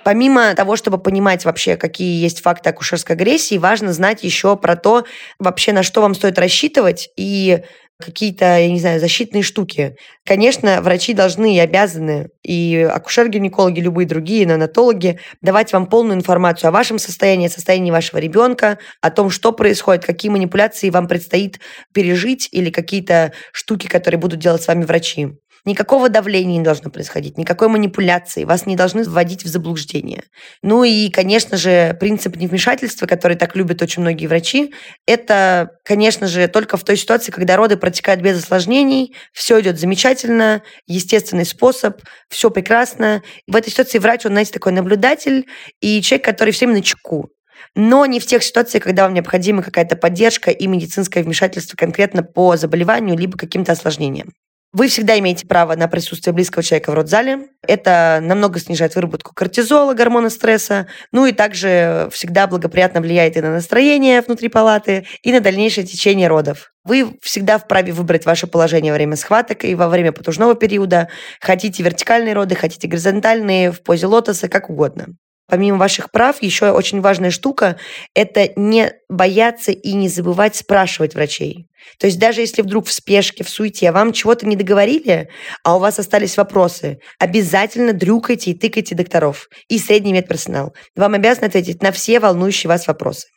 Помимо 0.04 0.56
того, 0.56 0.76
чтобы 0.76 0.98
понимать 0.98 1.46
вообще, 1.46 1.78
какие 1.78 2.20
есть 2.20 2.42
факты 2.42 2.70
акушерской 2.70 3.16
агрессии, 3.16 3.60
важно 3.60 3.94
знать 3.94 4.24
еще 4.24 4.58
про 4.58 4.76
то, 4.76 5.06
вообще 5.38 5.74
на 5.74 5.84
что 5.84 6.02
вам 6.02 6.16
стоит 6.16 6.40
рассчитывать 6.40 7.12
и 7.16 7.60
какие-то, 8.02 8.46
я 8.58 8.70
не 8.70 8.80
знаю, 8.80 9.00
защитные 9.00 9.44
штуки. 9.44 9.96
Конечно, 10.26 10.82
врачи 10.82 11.14
должны 11.14 11.56
и 11.56 11.60
обязаны, 11.60 12.30
и 12.44 12.88
акушер-гинекологи, 12.92 13.80
любые 13.80 14.08
другие, 14.08 14.46
неонатологи, 14.46 15.20
давать 15.42 15.72
вам 15.74 15.88
полную 15.88 16.18
информацию 16.18 16.70
о 16.70 16.72
вашем 16.72 17.00
состоянии, 17.00 17.48
о 17.48 17.52
состоянии 17.52 17.92
вашего 17.92 18.20
ребенка, 18.20 18.80
о 19.02 19.12
том, 19.12 19.30
что 19.30 19.52
происходит, 19.52 20.06
какие 20.06 20.32
манипуляции 20.32 20.90
вам 20.90 21.08
предстоит 21.08 21.60
пережить 21.94 22.50
или 22.52 22.70
какие-то 22.70 23.34
штуки, 23.54 23.88
которые 23.88 24.20
будут 24.20 24.40
делать 24.40 24.64
с 24.64 24.68
вами 24.68 24.84
врачи. 24.84 25.30
Никакого 25.66 26.10
давления 26.10 26.58
не 26.58 26.64
должно 26.64 26.90
происходить, 26.90 27.38
никакой 27.38 27.68
манипуляции, 27.68 28.46
вас 28.46 28.66
не 28.66 28.76
должны 28.76 29.04
вводить 29.04 29.44
в 29.44 29.48
заблуждение. 29.48 30.24
Ну 30.64 30.84
и, 30.84 31.10
конечно 31.10 31.56
же, 31.58 31.96
принцип 32.00 32.36
невмешательства, 32.36 33.06
который 33.06 33.38
так 33.38 33.56
любят 33.56 33.82
очень 33.82 34.02
многие 34.02 34.26
врачи, 34.28 34.74
это, 35.06 35.72
конечно 35.86 36.28
же, 36.28 36.48
только 36.48 36.78
в 36.78 36.84
той 36.84 36.98
ситуации, 36.98 37.32
когда 37.32 37.58
роды 37.58 37.78
протекают 37.78 38.22
без 38.22 38.44
осложнений, 38.44 39.16
все 39.34 39.62
идет 39.62 39.80
замечательно, 39.80 40.64
естественный 40.88 41.46
способ, 41.46 42.02
все 42.30 42.50
прекрасно. 42.50 43.22
В 43.48 43.56
этой 43.56 43.70
ситуации 43.70 44.00
врач, 44.00 44.26
он, 44.26 44.32
знаете, 44.32 44.54
такой 44.54 44.72
наблюдатель 44.72 45.46
и 45.80 46.02
человек, 46.02 46.26
который 46.26 46.52
все 46.52 46.66
время 46.66 46.80
на 46.80 46.84
чеку 46.84 47.30
но 47.76 48.06
не 48.06 48.20
в 48.20 48.26
тех 48.26 48.44
ситуациях, 48.44 48.84
когда 48.84 49.04
вам 49.04 49.14
необходима 49.14 49.64
какая-то 49.64 49.96
поддержка 49.96 50.52
и 50.52 50.68
медицинское 50.68 51.24
вмешательство 51.24 51.78
конкретно 51.78 52.24
по 52.24 52.58
заболеванию 52.58 53.18
либо 53.18 53.38
каким-то 53.38 53.72
осложнениям. 53.72 54.34
Вы 54.74 54.88
всегда 54.88 55.20
имеете 55.20 55.46
право 55.46 55.76
на 55.76 55.90
присутствие 55.90 56.34
близкого 56.34 56.64
человека 56.64 56.92
в 56.92 56.94
родзале. 56.94 57.50
Это 57.68 58.20
намного 58.22 58.58
снижает 58.58 58.96
выработку 58.96 59.34
кортизола, 59.34 59.94
гормона 59.94 60.30
стресса. 60.30 60.88
Ну 61.12 61.26
и 61.26 61.34
также 61.34 62.08
всегда 62.14 62.48
благоприятно 62.48 63.02
влияет 63.02 63.36
и 63.36 63.42
на 63.42 63.52
настроение 63.52 64.22
внутри 64.22 64.48
палаты, 64.48 65.06
и 65.24 65.34
на 65.34 65.42
дальнейшее 65.42 65.86
течение 65.86 66.30
родов. 66.30 66.72
Вы 66.86 67.18
всегда 67.22 67.58
вправе 67.58 67.92
выбрать 67.92 68.26
ваше 68.26 68.48
положение 68.48 68.94
во 68.94 68.96
время 68.96 69.18
схваток 69.18 69.66
и 69.66 69.76
во 69.76 69.90
время 69.90 70.14
потужного 70.14 70.56
периода. 70.56 71.10
Хотите 71.42 71.84
вертикальные 71.84 72.34
роды, 72.34 72.56
хотите 72.56 72.88
горизонтальные, 72.88 73.74
в 73.74 73.84
позе 73.84 74.08
лотоса, 74.08 74.48
как 74.48 74.70
угодно. 74.70 75.08
Помимо 75.52 75.78
ваших 75.78 76.12
прав, 76.12 76.42
еще 76.42 76.72
очень 76.72 77.02
важная 77.02 77.30
штука– 77.30 77.78
это 78.16 78.52
не 78.56 78.94
бояться 79.10 79.74
и 79.74 79.92
не 79.92 80.08
забывать 80.08 80.56
спрашивать 80.56 81.14
врачей. 81.14 81.68
То 82.00 82.08
есть 82.08 82.18
даже 82.18 82.40
если 82.40 82.62
вдруг 82.62 82.88
в 82.88 82.92
спешке, 82.92 83.44
в 83.44 83.50
суете 83.50 83.92
вам 83.92 84.14
чего-то 84.14 84.48
не 84.48 84.56
договорили, 84.56 85.28
а 85.66 85.76
у 85.76 85.80
вас 85.80 86.00
остались 86.00 86.38
вопросы, 86.38 87.00
обязательно 87.20 87.92
дрюкайте 87.92 88.52
и 88.52 88.58
тыкайте 88.58 88.96
докторов 88.96 89.50
и 89.68 89.78
средний 89.78 90.14
медперсонал. 90.14 90.74
Вам 90.96 91.16
обязаны 91.16 91.48
ответить 91.48 91.84
на 91.84 91.92
все 91.92 92.22
волнующие 92.22 92.70
вас 92.70 92.88
вопросы. 92.88 93.28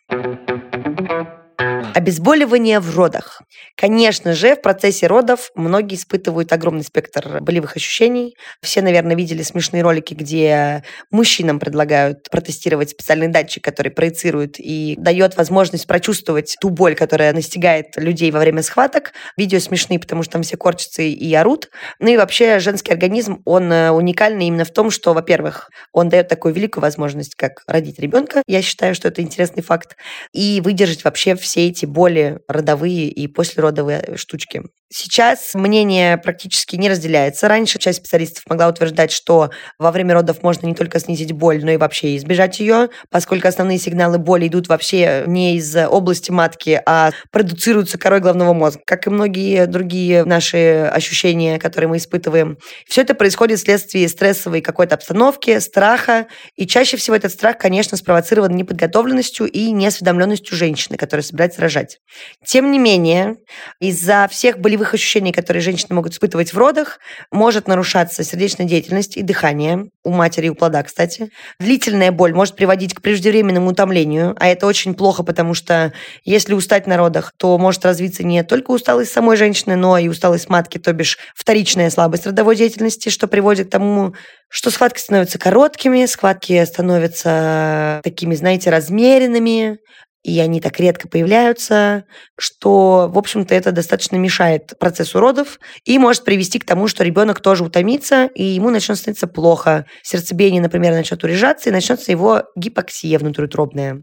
Обезболивание 1.95 2.81
в 2.81 2.97
родах. 2.97 3.41
Конечно 3.77 4.33
же, 4.33 4.57
в 4.57 4.63
процессе 4.63 5.07
родов 5.07 5.53
многие 5.55 5.95
испытывают 5.95 6.53
огромный 6.53 6.83
спектр 6.83 7.39
болевых 7.41 7.77
ощущений. 7.77 8.37
Все, 8.61 8.83
наверное, 8.83 9.15
видели 9.15 9.43
смешные 9.43 9.85
ролики, 9.85 10.13
где 10.13 10.83
мужчинам 11.13 11.61
предлагают 11.61 12.29
протестировать 12.31 12.91
специальный 12.91 13.29
датчик, 13.29 13.63
который 13.63 13.93
проецирует 13.93 14.57
и 14.59 14.97
дает 14.99 15.37
возможность 15.37 15.87
прочувствовать 15.87 16.57
ту 16.61 16.71
боль, 16.71 16.97
которая 16.97 17.33
настигает 17.33 17.97
людей 17.97 18.33
во 18.33 18.41
время 18.41 18.65
схваток. 18.65 19.13
Видео 19.37 19.61
смешные, 19.61 20.01
потому 20.01 20.25
что 20.25 20.33
там 20.33 20.43
все 20.43 20.57
корчатся 20.57 21.03
и 21.03 21.35
орут. 21.35 21.71
Ну 22.01 22.09
и 22.09 22.17
вообще 22.17 22.59
женский 22.59 22.93
организм, 22.93 23.41
он 23.45 23.73
э, 23.73 23.91
уникальный 23.93 24.49
именно 24.49 24.65
в 24.65 24.73
том, 24.73 24.91
что, 24.91 25.15
во-первых, 25.15 25.71
он 25.93 26.09
дает 26.09 26.27
такую 26.27 26.55
великую 26.55 26.83
возможность, 26.83 27.37
как 27.37 27.63
родить 27.69 28.01
ребенка. 28.01 28.43
Я 28.49 28.63
считаю, 28.63 28.97
что 28.97 29.07
это 29.07 29.23
интересный 29.23 29.63
факт. 29.63 29.97
И 30.33 30.61
выдержать 30.61 31.05
вообще 31.05 31.37
все 31.37 31.69
эти 31.69 31.84
эти 31.85 31.91
боли 31.91 32.41
родовые 32.49 33.09
и 33.09 33.27
послеродовые 33.29 34.17
штучки. 34.17 34.63
Сейчас 34.97 35.55
мнение 35.55 36.19
практически 36.19 36.77
не 36.77 36.89
разделяется. 36.89 37.49
Раньше 37.49 37.81
часть 37.81 37.99
специалистов 37.99 38.45
могла 38.49 38.69
утверждать, 38.69 39.11
что 39.11 39.51
во 39.77 39.91
время 39.91 40.15
родов 40.15 40.45
можно 40.45 40.69
не 40.69 40.75
только 40.77 41.01
снизить 41.01 41.33
боль, 41.33 41.65
но 41.65 41.73
и 41.73 41.77
вообще 41.77 42.17
избежать 42.17 42.61
ее, 42.61 42.91
поскольку 43.11 43.49
основные 43.49 43.79
сигналы 43.79 44.19
боли 44.19 44.47
идут 44.47 44.69
вообще 44.69 45.25
не 45.27 45.57
из 45.57 45.75
области 45.75 46.31
матки, 46.31 46.81
а 46.87 47.11
продуцируются 47.33 47.99
корой 47.99 48.21
головного 48.21 48.53
мозга, 48.53 48.83
как 48.87 49.09
и 49.09 49.11
многие 49.11 49.67
другие 49.67 50.25
наши 50.25 50.89
ощущения, 50.93 51.59
которые 51.59 51.89
мы 51.89 51.97
испытываем. 51.97 52.57
Все 52.87 53.01
это 53.01 53.15
происходит 53.15 53.59
вследствие 53.59 54.09
стрессовой 54.09 54.61
какой-то 54.61 54.95
обстановки, 54.95 55.59
страха, 55.59 56.29
и 56.55 56.69
чаще 56.69 56.97
всего 56.97 57.17
этот 57.17 57.33
страх, 57.33 57.59
конечно, 57.59 57.97
спровоцирован 57.97 58.55
неподготовленностью 58.55 59.49
и 59.49 59.73
неосведомленностью 59.73 60.57
женщины, 60.57 60.97
которая 60.97 61.25
собирается 61.25 61.63
рожать. 61.63 61.99
Тем 62.47 62.71
не 62.71 62.79
менее, 62.79 63.39
из-за 63.81 64.29
всех 64.31 64.61
болевых 64.61 64.84
болевых 64.85 64.95
ощущений, 64.95 65.33
которые 65.33 65.63
женщины 65.63 65.95
могут 65.95 66.13
испытывать 66.13 66.53
в 66.53 66.59
родах, 66.59 66.99
может 67.31 67.69
нарушаться 67.69 68.23
сердечная 68.23 68.67
деятельность 68.67 69.17
и 69.17 69.23
дыхание 69.23 69.89
у 70.05 70.11
матери 70.11 70.47
и 70.47 70.51
у 70.51 70.55
плода, 70.55 70.83
кстати. 70.83 71.31
Длительная 71.59 72.13
боль 72.13 72.35
может 72.35 72.55
приводить 72.55 72.95
к 72.95 73.01
преждевременному 73.01 73.71
утомлению, 73.71 74.35
а 74.39 74.49
это 74.49 74.67
очень 74.67 74.95
плохо, 74.95 75.23
потому 75.23 75.55
что 75.55 75.93
если 76.25 76.55
устать 76.55 76.87
на 76.87 76.97
родах, 76.97 77.33
то 77.39 77.57
может 77.59 77.85
развиться 77.85 78.25
не 78.25 78.43
только 78.45 78.73
усталость 78.73 79.13
самой 79.13 79.37
женщины, 79.37 79.77
но 79.77 79.99
и 79.99 80.09
усталость 80.09 80.51
матки, 80.51 80.79
то 80.79 80.93
бишь 80.93 81.19
вторичная 81.35 81.91
слабость 81.91 82.27
родовой 82.27 82.57
деятельности, 82.57 83.09
что 83.09 83.27
приводит 83.27 83.69
к 83.69 83.71
тому, 83.71 84.15
что 84.49 84.71
схватки 84.71 85.01
становятся 85.01 85.39
короткими, 85.39 86.07
схватки 86.07 86.65
становятся 86.65 88.01
такими, 88.05 88.35
знаете, 88.35 88.71
размеренными, 88.71 89.79
и 90.25 90.41
они 90.41 90.61
так 90.61 90.81
редко 90.81 91.07
появляются, 91.07 92.05
что, 92.39 93.09
в 93.13 93.19
общем-то, 93.19 93.55
это 93.55 93.73
достаточно 93.73 94.17
мешает 94.17 94.73
процессу 94.81 95.21
родов 95.21 95.61
и 95.85 95.99
может 95.99 96.25
привести 96.25 96.59
к 96.59 96.65
тому, 96.65 96.89
что 96.89 97.05
ребенок 97.05 97.41
тоже 97.41 97.63
утомится, 97.63 98.27
и 98.35 98.43
ему 98.43 98.71
начнет 98.71 98.97
становиться 98.97 99.27
плохо. 99.27 99.85
Сердцебиение, 100.03 100.63
например, 100.63 100.95
начнет 100.95 101.23
урежаться, 101.23 101.69
и 101.69 101.73
начнется 101.73 102.11
его 102.11 102.45
гипоксия 102.57 103.19
внутриутробная. 103.19 104.03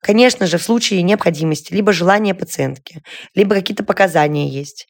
Конечно 0.00 0.46
же, 0.46 0.58
в 0.58 0.62
случае 0.62 1.02
необходимости, 1.02 1.72
либо 1.72 1.92
желания 1.92 2.34
пациентки, 2.34 3.02
либо 3.34 3.54
какие-то 3.54 3.82
показания 3.82 4.48
есть, 4.48 4.86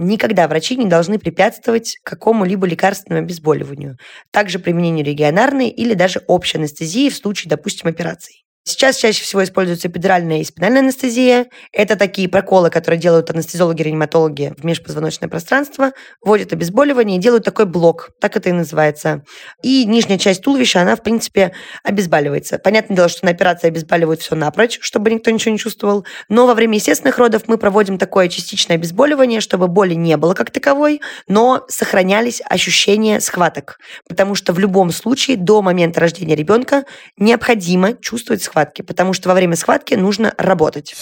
Никогда 0.00 0.46
врачи 0.46 0.76
не 0.76 0.86
должны 0.86 1.18
препятствовать 1.18 1.98
какому-либо 2.04 2.68
лекарственному 2.68 3.24
обезболиванию, 3.24 3.96
также 4.30 4.60
применению 4.60 5.04
регионарной 5.04 5.70
или 5.70 5.94
даже 5.94 6.22
общей 6.28 6.58
анестезии 6.58 7.10
в 7.10 7.16
случае, 7.16 7.50
допустим, 7.50 7.88
операций. 7.88 8.44
Сейчас 8.68 8.98
чаще 8.98 9.22
всего 9.22 9.42
используется 9.42 9.88
эпидуральная 9.88 10.42
и 10.42 10.44
спинальная 10.44 10.82
анестезия. 10.82 11.46
Это 11.72 11.96
такие 11.96 12.28
проколы, 12.28 12.68
которые 12.68 13.00
делают 13.00 13.30
анестезиологи-реаниматологи 13.30 14.52
в 14.58 14.62
межпозвоночное 14.62 15.30
пространство, 15.30 15.92
вводят 16.22 16.52
обезболивание 16.52 17.16
и 17.16 17.20
делают 17.20 17.44
такой 17.44 17.64
блок, 17.64 18.10
так 18.20 18.36
это 18.36 18.50
и 18.50 18.52
называется. 18.52 19.24
И 19.62 19.86
нижняя 19.86 20.18
часть 20.18 20.42
туловища, 20.42 20.82
она, 20.82 20.96
в 20.96 21.02
принципе, 21.02 21.52
обезболивается. 21.82 22.58
Понятное 22.58 22.94
дело, 22.94 23.08
что 23.08 23.24
на 23.24 23.30
операции 23.30 23.68
обезболивают 23.68 24.20
все 24.20 24.34
напрочь, 24.34 24.78
чтобы 24.82 25.10
никто 25.10 25.30
ничего 25.30 25.52
не 25.52 25.58
чувствовал. 25.58 26.04
Но 26.28 26.46
во 26.46 26.52
время 26.52 26.74
естественных 26.74 27.16
родов 27.16 27.44
мы 27.46 27.56
проводим 27.56 27.96
такое 27.96 28.28
частичное 28.28 28.76
обезболивание, 28.76 29.40
чтобы 29.40 29.68
боли 29.68 29.94
не 29.94 30.18
было 30.18 30.34
как 30.34 30.50
таковой, 30.50 31.00
но 31.26 31.64
сохранялись 31.68 32.42
ощущения 32.44 33.20
схваток. 33.20 33.78
Потому 34.06 34.34
что 34.34 34.52
в 34.52 34.58
любом 34.58 34.90
случае 34.90 35.38
до 35.38 35.62
момента 35.62 36.00
рождения 36.00 36.34
ребенка 36.36 36.84
необходимо 37.16 37.94
чувствовать 37.94 38.42
схватку 38.42 38.57
схватки, 38.58 38.82
потому 38.82 39.12
что 39.12 39.28
во 39.28 39.34
время 39.34 39.54
схватки 39.54 39.94
нужно 39.94 40.34
работать. 40.36 40.94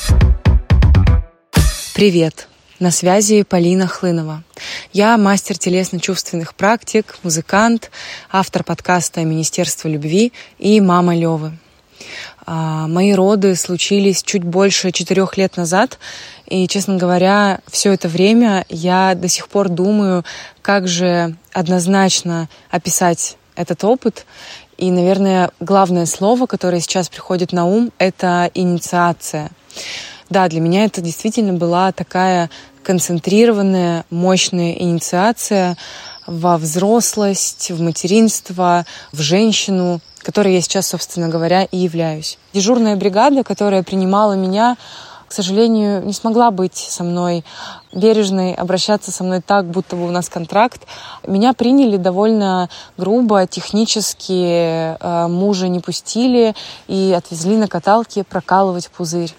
Привет! 1.94 2.48
На 2.78 2.90
связи 2.90 3.42
Полина 3.42 3.86
Хлынова. 3.86 4.42
Я 4.92 5.16
мастер 5.16 5.56
телесно-чувственных 5.56 6.54
практик, 6.54 7.16
музыкант, 7.22 7.90
автор 8.30 8.62
подкаста 8.62 9.24
«Министерство 9.24 9.88
любви» 9.88 10.34
и 10.58 10.82
мама 10.82 11.16
Левы. 11.16 11.52
А, 12.44 12.86
мои 12.88 13.14
роды 13.14 13.56
случились 13.56 14.22
чуть 14.22 14.44
больше 14.44 14.92
четырех 14.92 15.38
лет 15.38 15.56
назад, 15.56 15.98
и, 16.44 16.68
честно 16.68 16.98
говоря, 16.98 17.60
все 17.70 17.94
это 17.94 18.08
время 18.08 18.66
я 18.68 19.14
до 19.14 19.28
сих 19.28 19.48
пор 19.48 19.70
думаю, 19.70 20.22
как 20.60 20.86
же 20.86 21.34
однозначно 21.54 22.50
описать 22.70 23.38
этот 23.54 23.82
опыт 23.84 24.26
и, 24.76 24.90
наверное, 24.90 25.50
главное 25.60 26.06
слово, 26.06 26.46
которое 26.46 26.80
сейчас 26.80 27.08
приходит 27.08 27.52
на 27.52 27.66
ум, 27.66 27.92
это 27.98 28.50
инициация. 28.54 29.50
Да, 30.28 30.48
для 30.48 30.60
меня 30.60 30.84
это 30.84 31.00
действительно 31.00 31.52
была 31.52 31.92
такая 31.92 32.50
концентрированная, 32.82 34.04
мощная 34.10 34.72
инициация 34.72 35.76
во 36.26 36.58
взрослость, 36.58 37.70
в 37.70 37.80
материнство, 37.80 38.84
в 39.12 39.20
женщину, 39.20 40.00
которой 40.18 40.54
я 40.54 40.60
сейчас, 40.60 40.88
собственно 40.88 41.28
говоря, 41.28 41.64
и 41.64 41.78
являюсь. 41.78 42.38
Дежурная 42.52 42.96
бригада, 42.96 43.44
которая 43.44 43.82
принимала 43.82 44.32
меня, 44.32 44.76
к 45.28 45.32
сожалению, 45.32 46.04
не 46.04 46.12
смогла 46.12 46.50
быть 46.50 46.76
со 46.76 47.02
мной 47.04 47.44
бережной, 47.92 48.54
обращаться 48.54 49.10
со 49.10 49.24
мной 49.24 49.40
так, 49.40 49.66
будто 49.66 49.96
бы 49.96 50.06
у 50.06 50.10
нас 50.10 50.28
контракт. 50.28 50.86
Меня 51.26 51.52
приняли 51.52 51.96
довольно 51.96 52.68
грубо, 52.96 53.46
технически, 53.46 54.96
э, 54.98 55.26
мужа 55.28 55.68
не 55.68 55.80
пустили 55.80 56.54
и 56.86 57.14
отвезли 57.16 57.56
на 57.56 57.68
каталке 57.68 58.22
прокалывать 58.22 58.88
пузырь. 58.88 59.34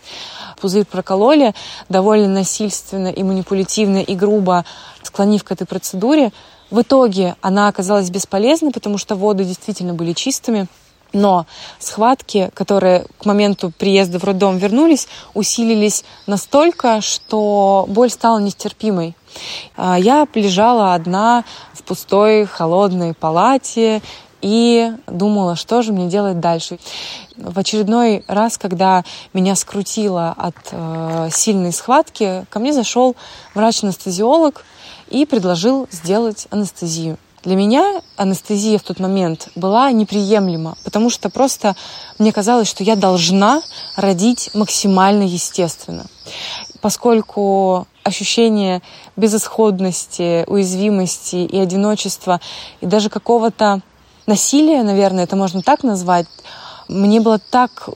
Пузырь 0.60 0.86
прокололи 0.86 1.54
довольно 1.88 2.28
насильственно 2.28 3.10
и 3.10 3.24
манипулятивно 3.24 4.00
и 4.00 4.16
грубо, 4.16 4.66
склонив 5.04 5.44
к 5.44 5.52
этой 5.52 5.68
процедуре. 5.68 6.32
В 6.70 6.82
итоге 6.82 7.36
она 7.42 7.68
оказалась 7.70 8.10
бесполезной, 8.10 8.72
потому 8.72 8.98
что 8.98 9.16
воды 9.16 9.46
действительно 9.46 9.94
были 9.94 10.14
чистыми. 10.14 10.68
Но 11.14 11.46
схватки, 11.80 12.52
которые 12.54 13.06
к 13.20 13.26
моменту 13.26 13.72
приезда 13.78 14.20
в 14.20 14.24
роддом 14.24 14.58
вернулись, 14.58 15.08
усилились 15.34 16.04
настолько, 16.26 17.02
что 17.02 17.86
боль 17.88 18.10
стала 18.10 18.40
нестерпимой. 18.40 19.16
А, 19.76 19.98
я 19.98 20.28
лежала 20.34 20.94
одна 20.94 21.44
в 21.74 21.84
пустой 21.84 22.46
холодной 22.46 23.14
палате 23.14 24.02
и 24.42 24.92
думала, 25.08 25.56
что 25.56 25.82
же 25.82 25.94
мне 25.94 26.08
делать 26.08 26.40
дальше. 26.40 26.78
В 27.38 27.58
очередной 27.58 28.24
раз, 28.28 28.58
когда 28.58 29.04
меня 29.34 29.56
скрутило 29.56 30.34
от 30.38 30.56
э, 30.72 31.30
сильной 31.32 31.72
схватки, 31.72 32.46
ко 32.50 32.60
мне 32.60 32.74
зашел 32.74 33.16
врач-анестезиолог 33.56 34.64
и 35.10 35.26
предложил 35.26 35.88
сделать 35.92 36.48
анестезию. 36.52 37.18
Для 37.48 37.56
меня 37.56 38.02
анестезия 38.18 38.78
в 38.78 38.84
тот 38.84 39.00
момент 39.00 39.48
была 39.56 39.90
неприемлема, 39.94 40.76
потому 40.84 41.10
что 41.10 41.30
просто 41.30 41.78
мне 42.20 42.34
казалось, 42.34 42.68
что 42.68 42.84
я 42.84 42.98
должна 42.98 43.62
родить 43.96 44.50
максимально 44.54 45.24
естественно. 45.24 46.08
Поскольку 46.82 47.88
ощущение 48.04 48.82
безысходности, 49.16 50.44
уязвимости 50.48 51.38
и 51.38 51.58
одиночества, 51.58 52.42
и 52.82 52.86
даже 52.86 53.10
какого-то 53.10 53.80
насилия, 54.26 54.84
наверное, 54.84 55.24
это 55.24 55.38
можно 55.38 55.62
так 55.62 55.84
назвать, 55.84 56.28
мне 56.90 57.22
было 57.22 57.40
так 57.40 57.88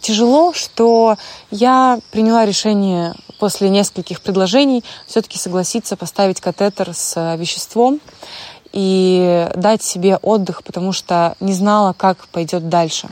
тяжело, 0.00 0.52
что 0.52 1.16
я 1.50 1.98
приняла 2.12 2.46
решение 2.46 3.16
после 3.40 3.70
нескольких 3.70 4.20
предложений 4.20 4.84
все-таки 5.08 5.36
согласиться 5.36 5.96
поставить 5.96 6.40
катетер 6.40 6.94
с 6.94 7.36
веществом 7.36 8.00
и 8.72 9.48
дать 9.54 9.82
себе 9.82 10.16
отдых, 10.16 10.62
потому 10.62 10.92
что 10.92 11.34
не 11.40 11.52
знала, 11.52 11.92
как 11.92 12.28
пойдет 12.28 12.68
дальше. 12.68 13.08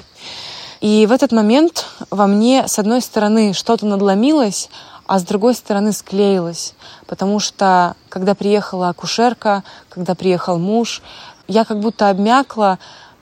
И 0.80 1.06
в 1.06 1.12
этот 1.12 1.32
момент 1.32 1.86
во 2.10 2.26
мне, 2.26 2.68
с 2.68 2.78
одной 2.78 3.00
стороны, 3.00 3.52
что-то 3.52 3.86
надломилось, 3.86 4.70
а 5.06 5.18
с 5.18 5.24
другой 5.24 5.54
стороны 5.54 5.92
склеилось. 5.92 6.74
Потому 7.06 7.40
что, 7.40 7.96
когда 8.08 8.34
приехала 8.34 8.90
акушерка, 8.90 9.64
когда 9.88 10.14
приехал 10.14 10.58
муж, 10.58 11.02
я 11.48 11.64
как 11.64 11.80
будто 11.80 12.10
обмякла, 12.10 12.78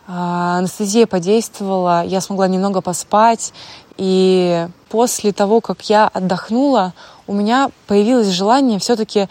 а, 0.09 0.59
анестезия 0.59 1.07
подействовала, 1.07 2.05
я 2.05 2.21
смогла 2.21 2.49
немного 2.49 2.81
поспать. 2.81 3.53
И 3.97 4.69
после 4.89 5.33
того, 5.33 5.61
как 5.61 5.83
я 5.89 6.09
отдохнула, 6.09 6.93
у 7.27 7.33
меня 7.33 7.71
появилось 7.87 8.29
желание 8.29 8.79
все-таки 8.79 9.29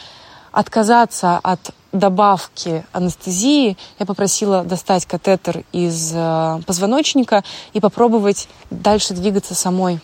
отказаться 0.52 1.40
от 1.44 1.60
добавки 1.96 2.86
анестезии. 2.92 3.78
Я 4.00 4.06
попросила 4.06 4.64
достать 4.64 5.06
катетер 5.06 5.64
из 5.72 6.12
э, 6.14 6.60
позвоночника 6.66 7.44
и 7.74 7.80
попробовать 7.80 8.48
дальше 8.70 9.14
двигаться 9.14 9.56
самой. 9.56 10.00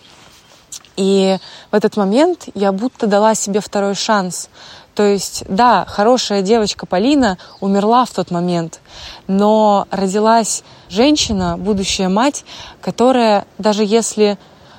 И 0.98 1.38
в 1.72 1.76
этот 1.76 1.98
момент 1.98 2.48
я 2.54 2.72
будто 2.72 3.08
дала 3.08 3.36
себе 3.36 3.60
второй 3.60 3.96
шанс. 3.96 4.50
То 4.96 5.04
есть, 5.04 5.44
да, 5.48 5.86
хорошая 5.88 6.42
девочка 6.42 6.86
Полина 6.86 7.38
умерла 7.62 8.06
в 8.06 8.12
тот 8.12 8.30
момент, 8.30 8.82
но 9.28 9.88
родилась 9.90 10.64
женщина, 10.90 11.58
будущая 11.58 12.10
мать, 12.10 12.44
которая 12.82 13.46
даже 13.58 13.86
если 13.86 14.38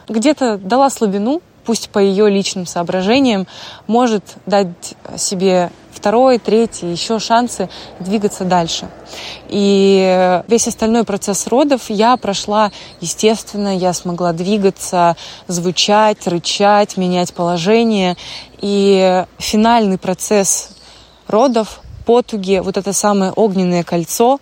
где-то 0.08 0.58
дала 0.58 0.90
слабину, 0.90 1.40
пусть 1.64 1.90
по 1.90 1.98
ее 1.98 2.28
личным 2.28 2.66
соображениям, 2.66 3.46
может 3.86 4.24
дать 4.46 4.94
себе 5.16 5.70
второй, 5.92 6.38
третий, 6.38 6.90
еще 6.90 7.18
шансы 7.18 7.68
двигаться 8.00 8.44
дальше. 8.44 8.88
И 9.48 10.42
весь 10.48 10.66
остальной 10.66 11.04
процесс 11.04 11.46
родов 11.46 11.90
я 11.90 12.16
прошла 12.16 12.72
естественно, 13.00 13.76
я 13.76 13.92
смогла 13.92 14.32
двигаться, 14.32 15.16
звучать, 15.46 16.26
рычать, 16.26 16.96
менять 16.96 17.32
положение. 17.34 18.16
И 18.60 19.24
финальный 19.38 19.98
процесс 19.98 20.70
родов, 21.28 21.80
потуги, 22.04 22.60
вот 22.62 22.76
это 22.76 22.92
самое 22.92 23.30
огненное 23.32 23.84
кольцо, 23.84 24.40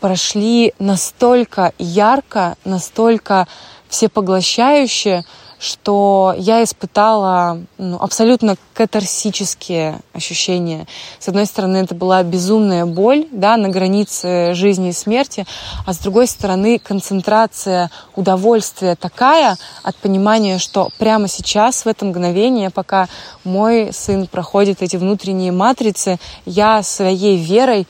прошли 0.00 0.74
настолько 0.78 1.72
ярко, 1.78 2.56
настолько 2.64 3.46
всепоглощающе, 3.88 5.24
что 5.58 6.34
я 6.38 6.62
испытала 6.62 7.60
ну, 7.78 7.96
абсолютно 8.00 8.56
катарсические 8.74 10.00
ощущения. 10.12 10.86
С 11.18 11.28
одной 11.28 11.46
стороны, 11.46 11.78
это 11.78 11.94
была 11.94 12.22
безумная 12.22 12.86
боль 12.86 13.26
да, 13.32 13.56
на 13.56 13.68
границе 13.68 14.54
жизни 14.54 14.90
и 14.90 14.92
смерти, 14.92 15.46
а 15.84 15.92
с 15.92 15.98
другой 15.98 16.28
стороны, 16.28 16.78
концентрация 16.78 17.90
удовольствия 18.14 18.94
такая 18.94 19.56
от 19.82 19.96
понимания, 19.96 20.58
что 20.58 20.90
прямо 20.98 21.28
сейчас, 21.28 21.84
в 21.84 21.88
это 21.88 22.04
мгновение, 22.04 22.70
пока 22.70 23.08
мой 23.42 23.92
сын 23.92 24.26
проходит 24.26 24.82
эти 24.82 24.96
внутренние 24.96 25.52
матрицы, 25.52 26.18
я 26.44 26.82
своей 26.82 27.36
верой 27.36 27.86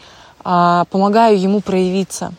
помогаю 0.90 1.38
ему 1.38 1.60
проявиться. 1.60 2.32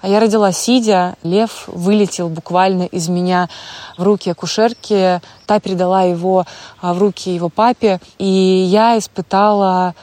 А 0.00 0.08
я 0.08 0.18
родила 0.18 0.50
сидя, 0.50 1.16
лев 1.22 1.64
вылетел 1.68 2.28
буквально 2.28 2.84
из 2.84 3.08
меня 3.08 3.48
в 3.96 4.02
руки 4.02 4.30
акушерки, 4.30 5.20
та 5.46 5.60
передала 5.60 6.02
его 6.02 6.44
а, 6.80 6.92
в 6.92 6.98
руки 6.98 7.30
его 7.30 7.48
папе, 7.48 8.00
и 8.18 8.26
я 8.26 8.98
испытала 8.98 9.94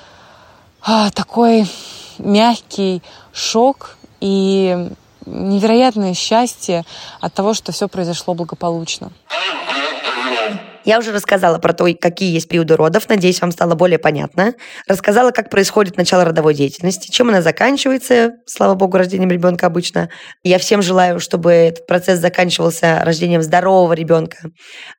такой 1.13 1.67
мягкий 2.17 3.01
шок 3.33 3.97
и 4.21 4.89
невероятное 5.25 6.13
счастье 6.13 6.85
от 7.19 7.33
того, 7.33 7.53
что 7.53 7.71
все 7.71 7.87
произошло 7.87 8.33
благополучно. 8.33 9.11
Я 10.85 10.99
уже 10.99 11.11
рассказала 11.11 11.59
про 11.59 11.73
то, 11.73 11.87
какие 11.99 12.33
есть 12.33 12.47
периоды 12.47 12.75
родов. 12.75 13.09
Надеюсь, 13.09 13.41
вам 13.41 13.51
стало 13.51 13.75
более 13.75 13.99
понятно. 13.99 14.53
Рассказала, 14.87 15.31
как 15.31 15.49
происходит 15.49 15.97
начало 15.97 16.25
родовой 16.25 16.53
деятельности, 16.53 17.11
чем 17.11 17.29
она 17.29 17.41
заканчивается, 17.41 18.33
слава 18.45 18.75
богу, 18.75 18.97
рождением 18.97 19.29
ребенка 19.29 19.67
обычно. 19.67 20.09
Я 20.43 20.57
всем 20.57 20.81
желаю, 20.81 21.19
чтобы 21.19 21.51
этот 21.51 21.85
процесс 21.85 22.19
заканчивался 22.19 23.01
рождением 23.03 23.41
здорового 23.41 23.93
ребенка. 23.93 24.37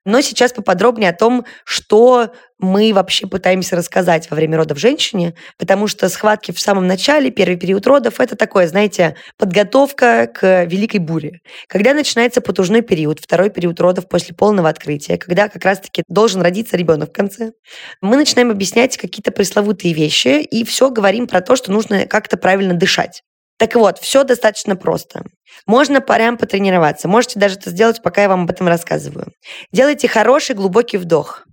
Но 0.04 0.20
сейчас 0.20 0.52
поподробнее 0.52 1.10
о 1.10 1.14
том, 1.14 1.44
что 1.64 2.30
мы 2.60 2.92
вообще 2.92 3.26
пытаемся 3.26 3.74
рассказать 3.74 4.30
во 4.30 4.34
время 4.34 4.58
родов 4.58 4.78
женщине, 4.78 5.34
потому 5.58 5.86
что 5.86 6.08
схватки 6.08 6.52
в 6.52 6.60
самом 6.60 6.86
начале, 6.86 7.30
первый 7.30 7.56
период 7.56 7.86
родов, 7.86 8.20
это 8.20 8.36
такое, 8.36 8.66
знаете, 8.66 9.16
подготовка 9.38 10.26
к 10.26 10.64
великой 10.64 11.00
буре. 11.00 11.40
Когда 11.68 11.94
начинается 11.94 12.40
потужной 12.40 12.82
период, 12.82 13.18
второй 13.18 13.48
период 13.50 13.80
родов 13.80 14.08
после 14.08 14.34
полного 14.34 14.68
открытия, 14.68 15.16
когда 15.16 15.48
как 15.48 15.64
раз-таки 15.70 16.04
должен 16.08 16.42
родиться 16.42 16.76
ребенок 16.76 17.10
в 17.10 17.12
конце, 17.12 17.52
мы 18.00 18.16
начинаем 18.16 18.50
объяснять 18.50 18.96
какие-то 18.96 19.30
пресловутые 19.32 19.94
вещи 19.94 20.42
и 20.42 20.64
все 20.64 20.90
говорим 20.90 21.26
про 21.26 21.40
то, 21.40 21.56
что 21.56 21.72
нужно 21.72 22.06
как-то 22.06 22.36
правильно 22.36 22.74
дышать. 22.74 23.22
Так 23.58 23.74
вот, 23.74 23.98
все 23.98 24.24
достаточно 24.24 24.74
просто. 24.74 25.22
Можно 25.66 26.00
прям 26.00 26.38
потренироваться. 26.38 27.08
Можете 27.08 27.38
даже 27.38 27.56
это 27.56 27.68
сделать, 27.68 28.02
пока 28.02 28.22
я 28.22 28.28
вам 28.28 28.44
об 28.44 28.50
этом 28.50 28.68
рассказываю. 28.68 29.32
Делайте 29.70 30.08
хороший 30.08 30.54
глубокий 30.54 30.96
вдох. 30.96 31.44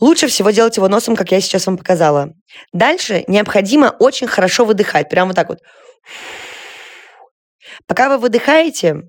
Лучше 0.00 0.26
всего 0.26 0.50
делать 0.50 0.76
его 0.76 0.88
носом, 0.88 1.14
как 1.14 1.30
я 1.30 1.40
сейчас 1.40 1.66
вам 1.66 1.78
показала. 1.78 2.32
Дальше 2.72 3.24
необходимо 3.28 3.94
очень 3.98 4.26
хорошо 4.26 4.64
выдыхать. 4.64 5.08
Прямо 5.08 5.28
вот 5.28 5.36
так 5.36 5.48
вот. 5.48 5.60
Пока 7.86 8.08
вы 8.08 8.18
выдыхаете, 8.18 9.02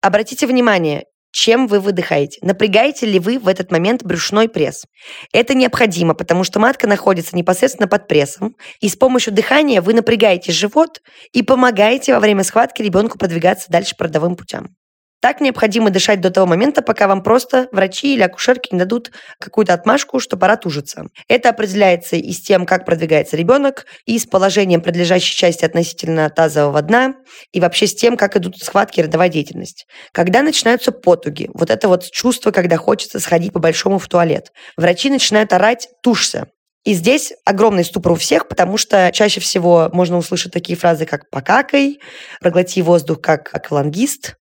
обратите 0.00 0.46
внимание, 0.46 1.04
чем 1.34 1.66
вы 1.66 1.80
выдыхаете. 1.80 2.38
Напрягаете 2.42 3.06
ли 3.06 3.18
вы 3.18 3.40
в 3.40 3.48
этот 3.48 3.72
момент 3.72 4.04
брюшной 4.04 4.48
пресс? 4.48 4.84
Это 5.32 5.54
необходимо, 5.54 6.14
потому 6.14 6.44
что 6.44 6.60
матка 6.60 6.86
находится 6.86 7.36
непосредственно 7.36 7.88
под 7.88 8.06
прессом, 8.06 8.54
и 8.80 8.88
с 8.88 8.94
помощью 8.94 9.32
дыхания 9.34 9.82
вы 9.82 9.94
напрягаете 9.94 10.52
живот 10.52 11.02
и 11.32 11.42
помогаете 11.42 12.14
во 12.14 12.20
время 12.20 12.44
схватки 12.44 12.82
ребенку 12.82 13.18
продвигаться 13.18 13.68
дальше 13.68 13.96
по 13.96 14.04
родовым 14.04 14.36
путям. 14.36 14.76
Так 15.24 15.40
необходимо 15.40 15.88
дышать 15.88 16.20
до 16.20 16.30
того 16.30 16.46
момента, 16.46 16.82
пока 16.82 17.08
вам 17.08 17.22
просто 17.22 17.66
врачи 17.72 18.12
или 18.12 18.20
акушерки 18.20 18.74
не 18.74 18.78
дадут 18.78 19.10
какую-то 19.40 19.72
отмашку, 19.72 20.20
что 20.20 20.36
пора 20.36 20.58
тужиться. 20.58 21.06
Это 21.28 21.48
определяется 21.48 22.16
и 22.16 22.30
с 22.30 22.42
тем, 22.42 22.66
как 22.66 22.84
продвигается 22.84 23.34
ребенок, 23.38 23.86
и 24.04 24.18
с 24.18 24.26
положением 24.26 24.82
предлежащей 24.82 25.34
части 25.34 25.64
относительно 25.64 26.28
тазового 26.28 26.82
дна, 26.82 27.14
и 27.54 27.60
вообще 27.60 27.86
с 27.86 27.94
тем, 27.94 28.18
как 28.18 28.36
идут 28.36 28.58
схватки 28.58 29.00
и 29.00 29.02
родовая 29.04 29.30
деятельность. 29.30 29.86
Когда 30.12 30.42
начинаются 30.42 30.92
потуги, 30.92 31.48
вот 31.54 31.70
это 31.70 31.88
вот 31.88 32.04
чувство, 32.10 32.50
когда 32.50 32.76
хочется 32.76 33.18
сходить 33.18 33.54
по-большому 33.54 33.98
в 33.98 34.06
туалет, 34.06 34.52
врачи 34.76 35.08
начинают 35.08 35.54
орать 35.54 35.88
«тушься». 36.02 36.48
И 36.84 36.92
здесь 36.92 37.32
огромный 37.46 37.82
ступор 37.82 38.12
у 38.12 38.14
всех, 38.14 38.46
потому 38.46 38.76
что 38.76 39.10
чаще 39.10 39.40
всего 39.40 39.88
можно 39.94 40.18
услышать 40.18 40.52
такие 40.52 40.76
фразы, 40.76 41.06
как 41.06 41.30
«покакай», 41.30 41.98
«проглоти 42.42 42.82
воздух, 42.82 43.22
как 43.22 43.48
аквалангист», 43.54 44.36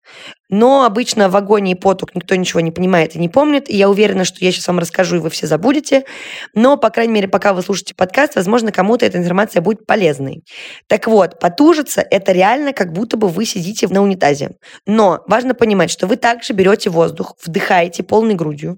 но 0.53 0.85
обычно 0.85 1.29
в 1.29 1.35
агонии 1.35 1.71
и 1.71 1.75
потуг 1.75 2.13
никто 2.13 2.35
ничего 2.35 2.59
не 2.59 2.69
понимает 2.69 3.15
и 3.15 3.19
не 3.19 3.27
помнит. 3.27 3.67
И 3.71 3.75
я 3.75 3.89
уверена, 3.89 4.23
что 4.23 4.37
я 4.45 4.51
сейчас 4.51 4.67
вам 4.67 4.77
расскажу, 4.77 5.15
и 5.15 5.19
вы 5.19 5.31
все 5.31 5.47
забудете. 5.47 6.05
Но, 6.53 6.77
по 6.77 6.91
крайней 6.91 7.13
мере, 7.13 7.27
пока 7.27 7.53
вы 7.53 7.63
слушаете 7.63 7.95
подкаст, 7.95 8.35
возможно, 8.35 8.71
кому-то 8.71 9.03
эта 9.03 9.17
информация 9.17 9.63
будет 9.63 9.87
полезной. 9.87 10.43
Так 10.87 11.07
вот, 11.07 11.39
потужиться– 11.39 12.05
это 12.11 12.33
реально 12.33 12.71
как 12.71 12.93
будто 12.93 13.17
бы 13.17 13.29
вы 13.29 13.45
сидите 13.45 13.87
на 13.87 14.03
унитазе. 14.03 14.51
Но 14.85 15.23
важно 15.27 15.55
понимать, 15.55 15.89
что 15.89 16.05
вы 16.05 16.17
также 16.17 16.53
берете 16.53 16.91
воздух, 16.91 17.35
вдыхаете 17.43 18.03
полной 18.03 18.35
грудью. 18.35 18.77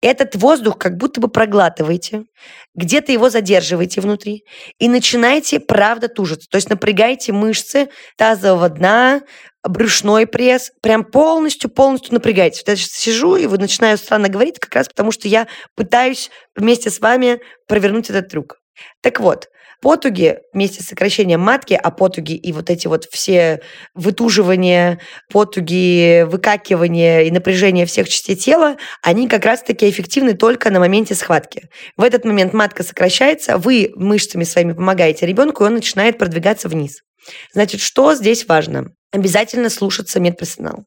Этот 0.00 0.36
воздух 0.36 0.78
как 0.78 0.96
будто 0.96 1.20
бы 1.20 1.28
проглатываете, 1.28 2.22
где-то 2.74 3.12
его 3.12 3.28
задерживаете 3.28 4.00
внутри 4.00 4.44
и 4.78 4.88
начинаете, 4.88 5.60
правда, 5.60 6.08
тужиться. 6.08 6.48
То 6.48 6.56
есть 6.56 6.70
напрягаете 6.70 7.32
мышцы 7.32 7.90
тазового 8.16 8.70
дна, 8.70 9.20
брюшной 9.64 10.26
пресс, 10.26 10.72
прям 10.82 11.04
полностью-полностью 11.04 12.14
напрягайтесь. 12.14 12.60
Вот 12.60 12.68
я 12.68 12.76
сейчас 12.76 12.92
сижу 12.92 13.36
и 13.36 13.46
вот 13.46 13.60
начинаю 13.60 13.98
странно 13.98 14.28
говорить, 14.28 14.58
как 14.58 14.74
раз 14.74 14.88
потому 14.88 15.12
что 15.12 15.28
я 15.28 15.46
пытаюсь 15.76 16.30
вместе 16.56 16.90
с 16.90 17.00
вами 17.00 17.40
провернуть 17.66 18.10
этот 18.10 18.28
трюк. 18.28 18.60
Так 19.02 19.20
вот, 19.20 19.48
потуги 19.80 20.38
вместе 20.52 20.82
с 20.82 20.86
сокращением 20.86 21.40
матки, 21.40 21.74
а 21.74 21.90
потуги 21.90 22.34
и 22.34 22.52
вот 22.52 22.70
эти 22.70 22.86
вот 22.86 23.06
все 23.10 23.60
вытуживания, 23.94 25.00
потуги, 25.32 26.22
выкакивания 26.22 27.22
и 27.22 27.30
напряжение 27.30 27.86
всех 27.86 28.08
частей 28.08 28.36
тела, 28.36 28.76
они 29.02 29.28
как 29.28 29.44
раз-таки 29.44 29.88
эффективны 29.88 30.34
только 30.34 30.70
на 30.70 30.80
моменте 30.80 31.14
схватки. 31.14 31.68
В 31.96 32.02
этот 32.02 32.24
момент 32.24 32.52
матка 32.52 32.82
сокращается, 32.82 33.58
вы 33.58 33.92
мышцами 33.96 34.44
своими 34.44 34.72
помогаете 34.72 35.26
ребенку, 35.26 35.64
и 35.64 35.66
он 35.66 35.74
начинает 35.74 36.18
продвигаться 36.18 36.68
вниз. 36.68 37.00
Значит, 37.52 37.80
что 37.80 38.14
здесь 38.14 38.46
важно? 38.46 38.92
Обязательно 39.12 39.70
слушаться 39.70 40.20
медперсонал. 40.20 40.84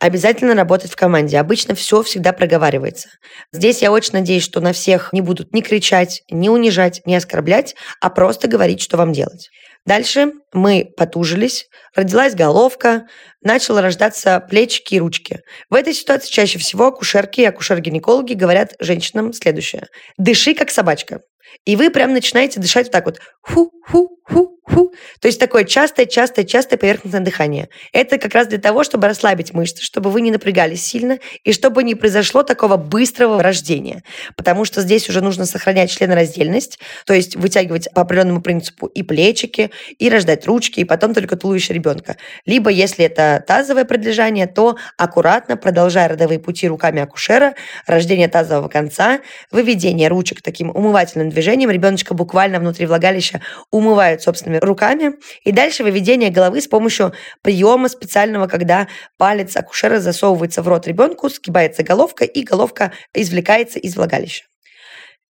Обязательно 0.00 0.54
работать 0.54 0.92
в 0.92 0.96
команде. 0.96 1.38
Обычно 1.38 1.74
все 1.74 2.02
всегда 2.02 2.32
проговаривается. 2.32 3.08
Здесь 3.52 3.82
я 3.82 3.92
очень 3.92 4.12
надеюсь, 4.12 4.44
что 4.44 4.60
на 4.60 4.72
всех 4.72 5.12
не 5.12 5.20
будут 5.20 5.52
ни 5.54 5.60
кричать, 5.60 6.22
ни 6.30 6.48
унижать, 6.48 7.00
ни 7.04 7.14
оскорблять, 7.14 7.74
а 8.00 8.10
просто 8.10 8.48
говорить, 8.48 8.80
что 8.80 8.96
вам 8.96 9.12
делать. 9.12 9.48
Дальше 9.86 10.32
мы 10.52 10.88
потужились, 10.96 11.68
родилась 11.94 12.34
головка, 12.34 13.06
начало 13.40 13.80
рождаться 13.80 14.40
плечики 14.40 14.94
и 14.94 14.98
ручки. 14.98 15.40
В 15.70 15.74
этой 15.74 15.94
ситуации 15.94 16.28
чаще 16.28 16.58
всего 16.58 16.88
акушерки 16.88 17.40
и 17.40 17.44
акушер-гинекологи 17.44 18.34
говорят 18.34 18.74
женщинам 18.80 19.32
следующее. 19.32 19.86
Дыши, 20.18 20.54
как 20.54 20.70
собачка. 20.72 21.20
И 21.64 21.76
вы 21.76 21.90
прям 21.90 22.12
начинаете 22.12 22.58
дышать 22.58 22.86
вот 22.86 22.92
так 22.92 23.06
вот. 23.06 24.55
Ху-ху-ху-ху. 24.66 24.92
То 25.20 25.28
есть 25.28 25.40
такое 25.40 25.64
частое-частое-частое 25.64 26.78
поверхностное 26.78 27.20
дыхание. 27.20 27.68
Это 27.92 28.18
как 28.18 28.34
раз 28.34 28.48
для 28.48 28.58
того, 28.58 28.84
чтобы 28.84 29.08
расслабить 29.08 29.52
мышцы, 29.52 29.82
чтобы 29.82 30.10
вы 30.10 30.20
не 30.20 30.30
напрягались 30.30 30.84
сильно 30.84 31.18
и 31.44 31.52
чтобы 31.52 31.82
не 31.82 31.94
произошло 31.94 32.42
такого 32.42 32.76
быстрого 32.76 33.42
рождения. 33.42 34.02
Потому 34.36 34.64
что 34.64 34.80
здесь 34.82 35.08
уже 35.08 35.20
нужно 35.20 35.46
сохранять 35.46 35.90
членораздельность, 35.90 36.78
то 37.04 37.14
есть 37.14 37.36
вытягивать 37.36 37.88
по 37.94 38.02
определенному 38.02 38.42
принципу 38.42 38.86
и 38.86 39.02
плечики, 39.02 39.70
и 39.98 40.08
рождать 40.08 40.46
ручки, 40.46 40.80
и 40.80 40.84
потом 40.84 41.14
только 41.14 41.36
туловище 41.36 41.72
ребенка. 41.72 42.16
Либо, 42.44 42.70
если 42.70 43.04
это 43.04 43.42
тазовое 43.46 43.84
продлежание, 43.84 44.46
то 44.46 44.76
аккуратно, 44.96 45.56
продолжая 45.56 46.08
родовые 46.08 46.38
пути 46.38 46.68
руками 46.68 47.02
акушера, 47.02 47.54
рождение 47.86 48.28
тазового 48.28 48.68
конца, 48.68 49.20
выведение 49.50 50.08
ручек 50.08 50.42
таким 50.42 50.70
умывательным 50.70 51.30
движением 51.30 51.70
ребеночка 51.70 52.14
буквально 52.14 52.58
внутри 52.58 52.86
влагалища 52.86 53.40
умывают 53.70 54.22
собственными 54.22 54.55
руками. 54.60 55.14
И 55.44 55.52
дальше 55.52 55.82
выведение 55.82 56.30
головы 56.30 56.60
с 56.60 56.68
помощью 56.68 57.12
приема 57.42 57.88
специального, 57.88 58.46
когда 58.46 58.88
палец 59.16 59.56
акушера 59.56 60.00
засовывается 60.00 60.62
в 60.62 60.68
рот 60.68 60.86
ребенку, 60.86 61.28
сгибается 61.28 61.82
головка, 61.82 62.24
и 62.24 62.42
головка 62.42 62.92
извлекается 63.14 63.78
из 63.78 63.96
влагалища. 63.96 64.44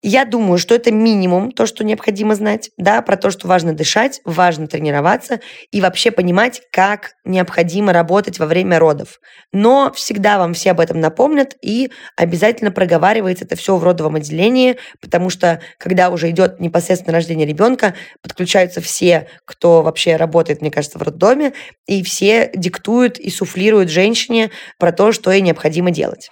Я 0.06 0.26
думаю, 0.26 0.58
что 0.58 0.74
это 0.74 0.92
минимум, 0.92 1.50
то, 1.50 1.64
что 1.64 1.82
необходимо 1.82 2.34
знать, 2.34 2.70
да, 2.76 3.00
про 3.00 3.16
то, 3.16 3.30
что 3.30 3.48
важно 3.48 3.72
дышать, 3.72 4.20
важно 4.26 4.66
тренироваться 4.66 5.40
и 5.70 5.80
вообще 5.80 6.10
понимать, 6.10 6.60
как 6.70 7.14
необходимо 7.24 7.94
работать 7.94 8.38
во 8.38 8.44
время 8.44 8.78
родов. 8.78 9.18
Но 9.50 9.90
всегда 9.94 10.36
вам 10.36 10.52
все 10.52 10.72
об 10.72 10.80
этом 10.80 11.00
напомнят 11.00 11.56
и 11.62 11.90
обязательно 12.16 12.70
проговаривается 12.70 13.46
это 13.46 13.56
все 13.56 13.78
в 13.78 13.82
родовом 13.82 14.16
отделении, 14.16 14.76
потому 15.00 15.30
что 15.30 15.62
когда 15.78 16.10
уже 16.10 16.28
идет 16.28 16.60
непосредственно 16.60 17.14
рождение 17.14 17.46
ребенка, 17.46 17.94
подключаются 18.20 18.82
все, 18.82 19.26
кто 19.46 19.80
вообще 19.80 20.16
работает, 20.16 20.60
мне 20.60 20.70
кажется, 20.70 20.98
в 20.98 21.02
роддоме, 21.02 21.54
и 21.86 22.02
все 22.02 22.50
диктуют 22.54 23.18
и 23.18 23.30
суфлируют 23.30 23.88
женщине 23.88 24.50
про 24.78 24.92
то, 24.92 25.12
что 25.12 25.30
ей 25.30 25.40
необходимо 25.40 25.90
делать. 25.90 26.28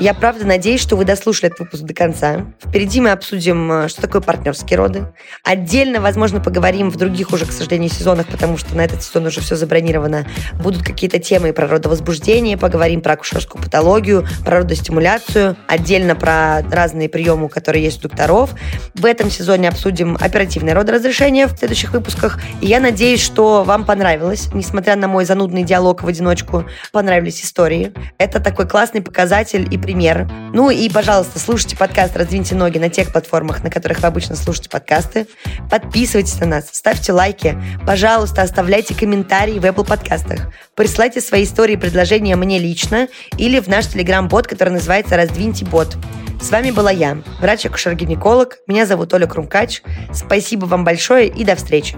Я 0.00 0.14
правда 0.14 0.46
надеюсь, 0.46 0.80
что 0.80 0.94
вы 0.94 1.04
дослушали 1.04 1.48
этот 1.48 1.60
выпуск 1.60 1.82
до 1.82 1.92
конца. 1.92 2.46
Впереди 2.64 3.00
мы 3.00 3.10
обсудим, 3.10 3.72
э, 3.72 3.88
что 3.88 4.00
такое 4.00 4.20
партнерские 4.20 4.76
роды. 4.76 5.12
Отдельно, 5.42 6.00
возможно, 6.00 6.38
поговорим 6.40 6.88
в 6.90 6.96
других 6.96 7.32
уже, 7.32 7.46
к 7.46 7.52
сожалению, 7.52 7.90
сезонах, 7.90 8.28
потому 8.28 8.58
что 8.58 8.76
на 8.76 8.84
этот 8.84 9.02
сезон 9.02 9.26
уже 9.26 9.40
все 9.40 9.56
забронировано. 9.56 10.24
Будут 10.62 10.84
какие-то 10.84 11.18
темы 11.18 11.52
про 11.52 11.66
родовозбуждение, 11.66 12.56
поговорим 12.56 13.00
про 13.00 13.14
акушерскую 13.14 13.60
патологию, 13.60 14.24
про 14.44 14.58
родостимуляцию, 14.58 15.56
отдельно 15.66 16.14
про 16.14 16.62
разные 16.70 17.08
приемы, 17.08 17.48
которые 17.48 17.82
есть 17.82 17.98
у 17.98 18.02
докторов. 18.02 18.50
В 18.94 19.04
этом 19.04 19.32
сезоне 19.32 19.68
обсудим 19.68 20.16
оперативное 20.20 20.74
родоразрешение 20.74 21.48
в 21.48 21.58
следующих 21.58 21.92
выпусках. 21.92 22.38
И 22.60 22.66
я 22.66 22.78
надеюсь, 22.78 23.20
что 23.20 23.64
вам 23.64 23.84
понравилось, 23.84 24.48
несмотря 24.54 24.94
на 24.94 25.08
мой 25.08 25.24
занудный 25.24 25.64
диалог 25.64 26.04
в 26.04 26.06
одиночку, 26.06 26.66
понравились 26.92 27.44
истории. 27.44 27.92
Это 28.18 28.38
такой 28.38 28.68
классный 28.68 29.02
показатель 29.02 29.66
и 29.68 29.87
пример. 29.88 30.28
Ну 30.52 30.68
и, 30.68 30.90
пожалуйста, 30.90 31.38
слушайте 31.38 31.74
подкаст 31.74 32.14
«Раздвиньте 32.14 32.54
ноги» 32.54 32.76
на 32.76 32.90
тех 32.90 33.10
платформах, 33.10 33.64
на 33.64 33.70
которых 33.70 34.00
вы 34.00 34.08
обычно 34.08 34.36
слушаете 34.36 34.68
подкасты. 34.68 35.26
Подписывайтесь 35.70 36.38
на 36.40 36.46
нас, 36.46 36.68
ставьте 36.70 37.10
лайки. 37.14 37.56
Пожалуйста, 37.86 38.42
оставляйте 38.42 38.94
комментарии 38.94 39.58
в 39.58 39.64
Apple 39.64 39.86
подкастах. 39.86 40.52
Присылайте 40.74 41.22
свои 41.22 41.44
истории 41.44 41.72
и 41.72 41.78
предложения 41.78 42.36
мне 42.36 42.58
лично 42.58 43.08
или 43.38 43.60
в 43.60 43.68
наш 43.68 43.86
телеграм-бот, 43.86 44.46
который 44.46 44.74
называется 44.74 45.16
«Раздвиньте 45.16 45.64
бот». 45.64 45.96
С 46.38 46.50
вами 46.50 46.70
была 46.70 46.90
я, 46.90 47.16
врач-акушер-гинеколог. 47.40 48.58
Меня 48.66 48.84
зовут 48.84 49.14
Оля 49.14 49.26
Крумкач. 49.26 49.80
Спасибо 50.12 50.66
вам 50.66 50.84
большое 50.84 51.28
и 51.28 51.44
до 51.44 51.56
встречи. 51.56 51.96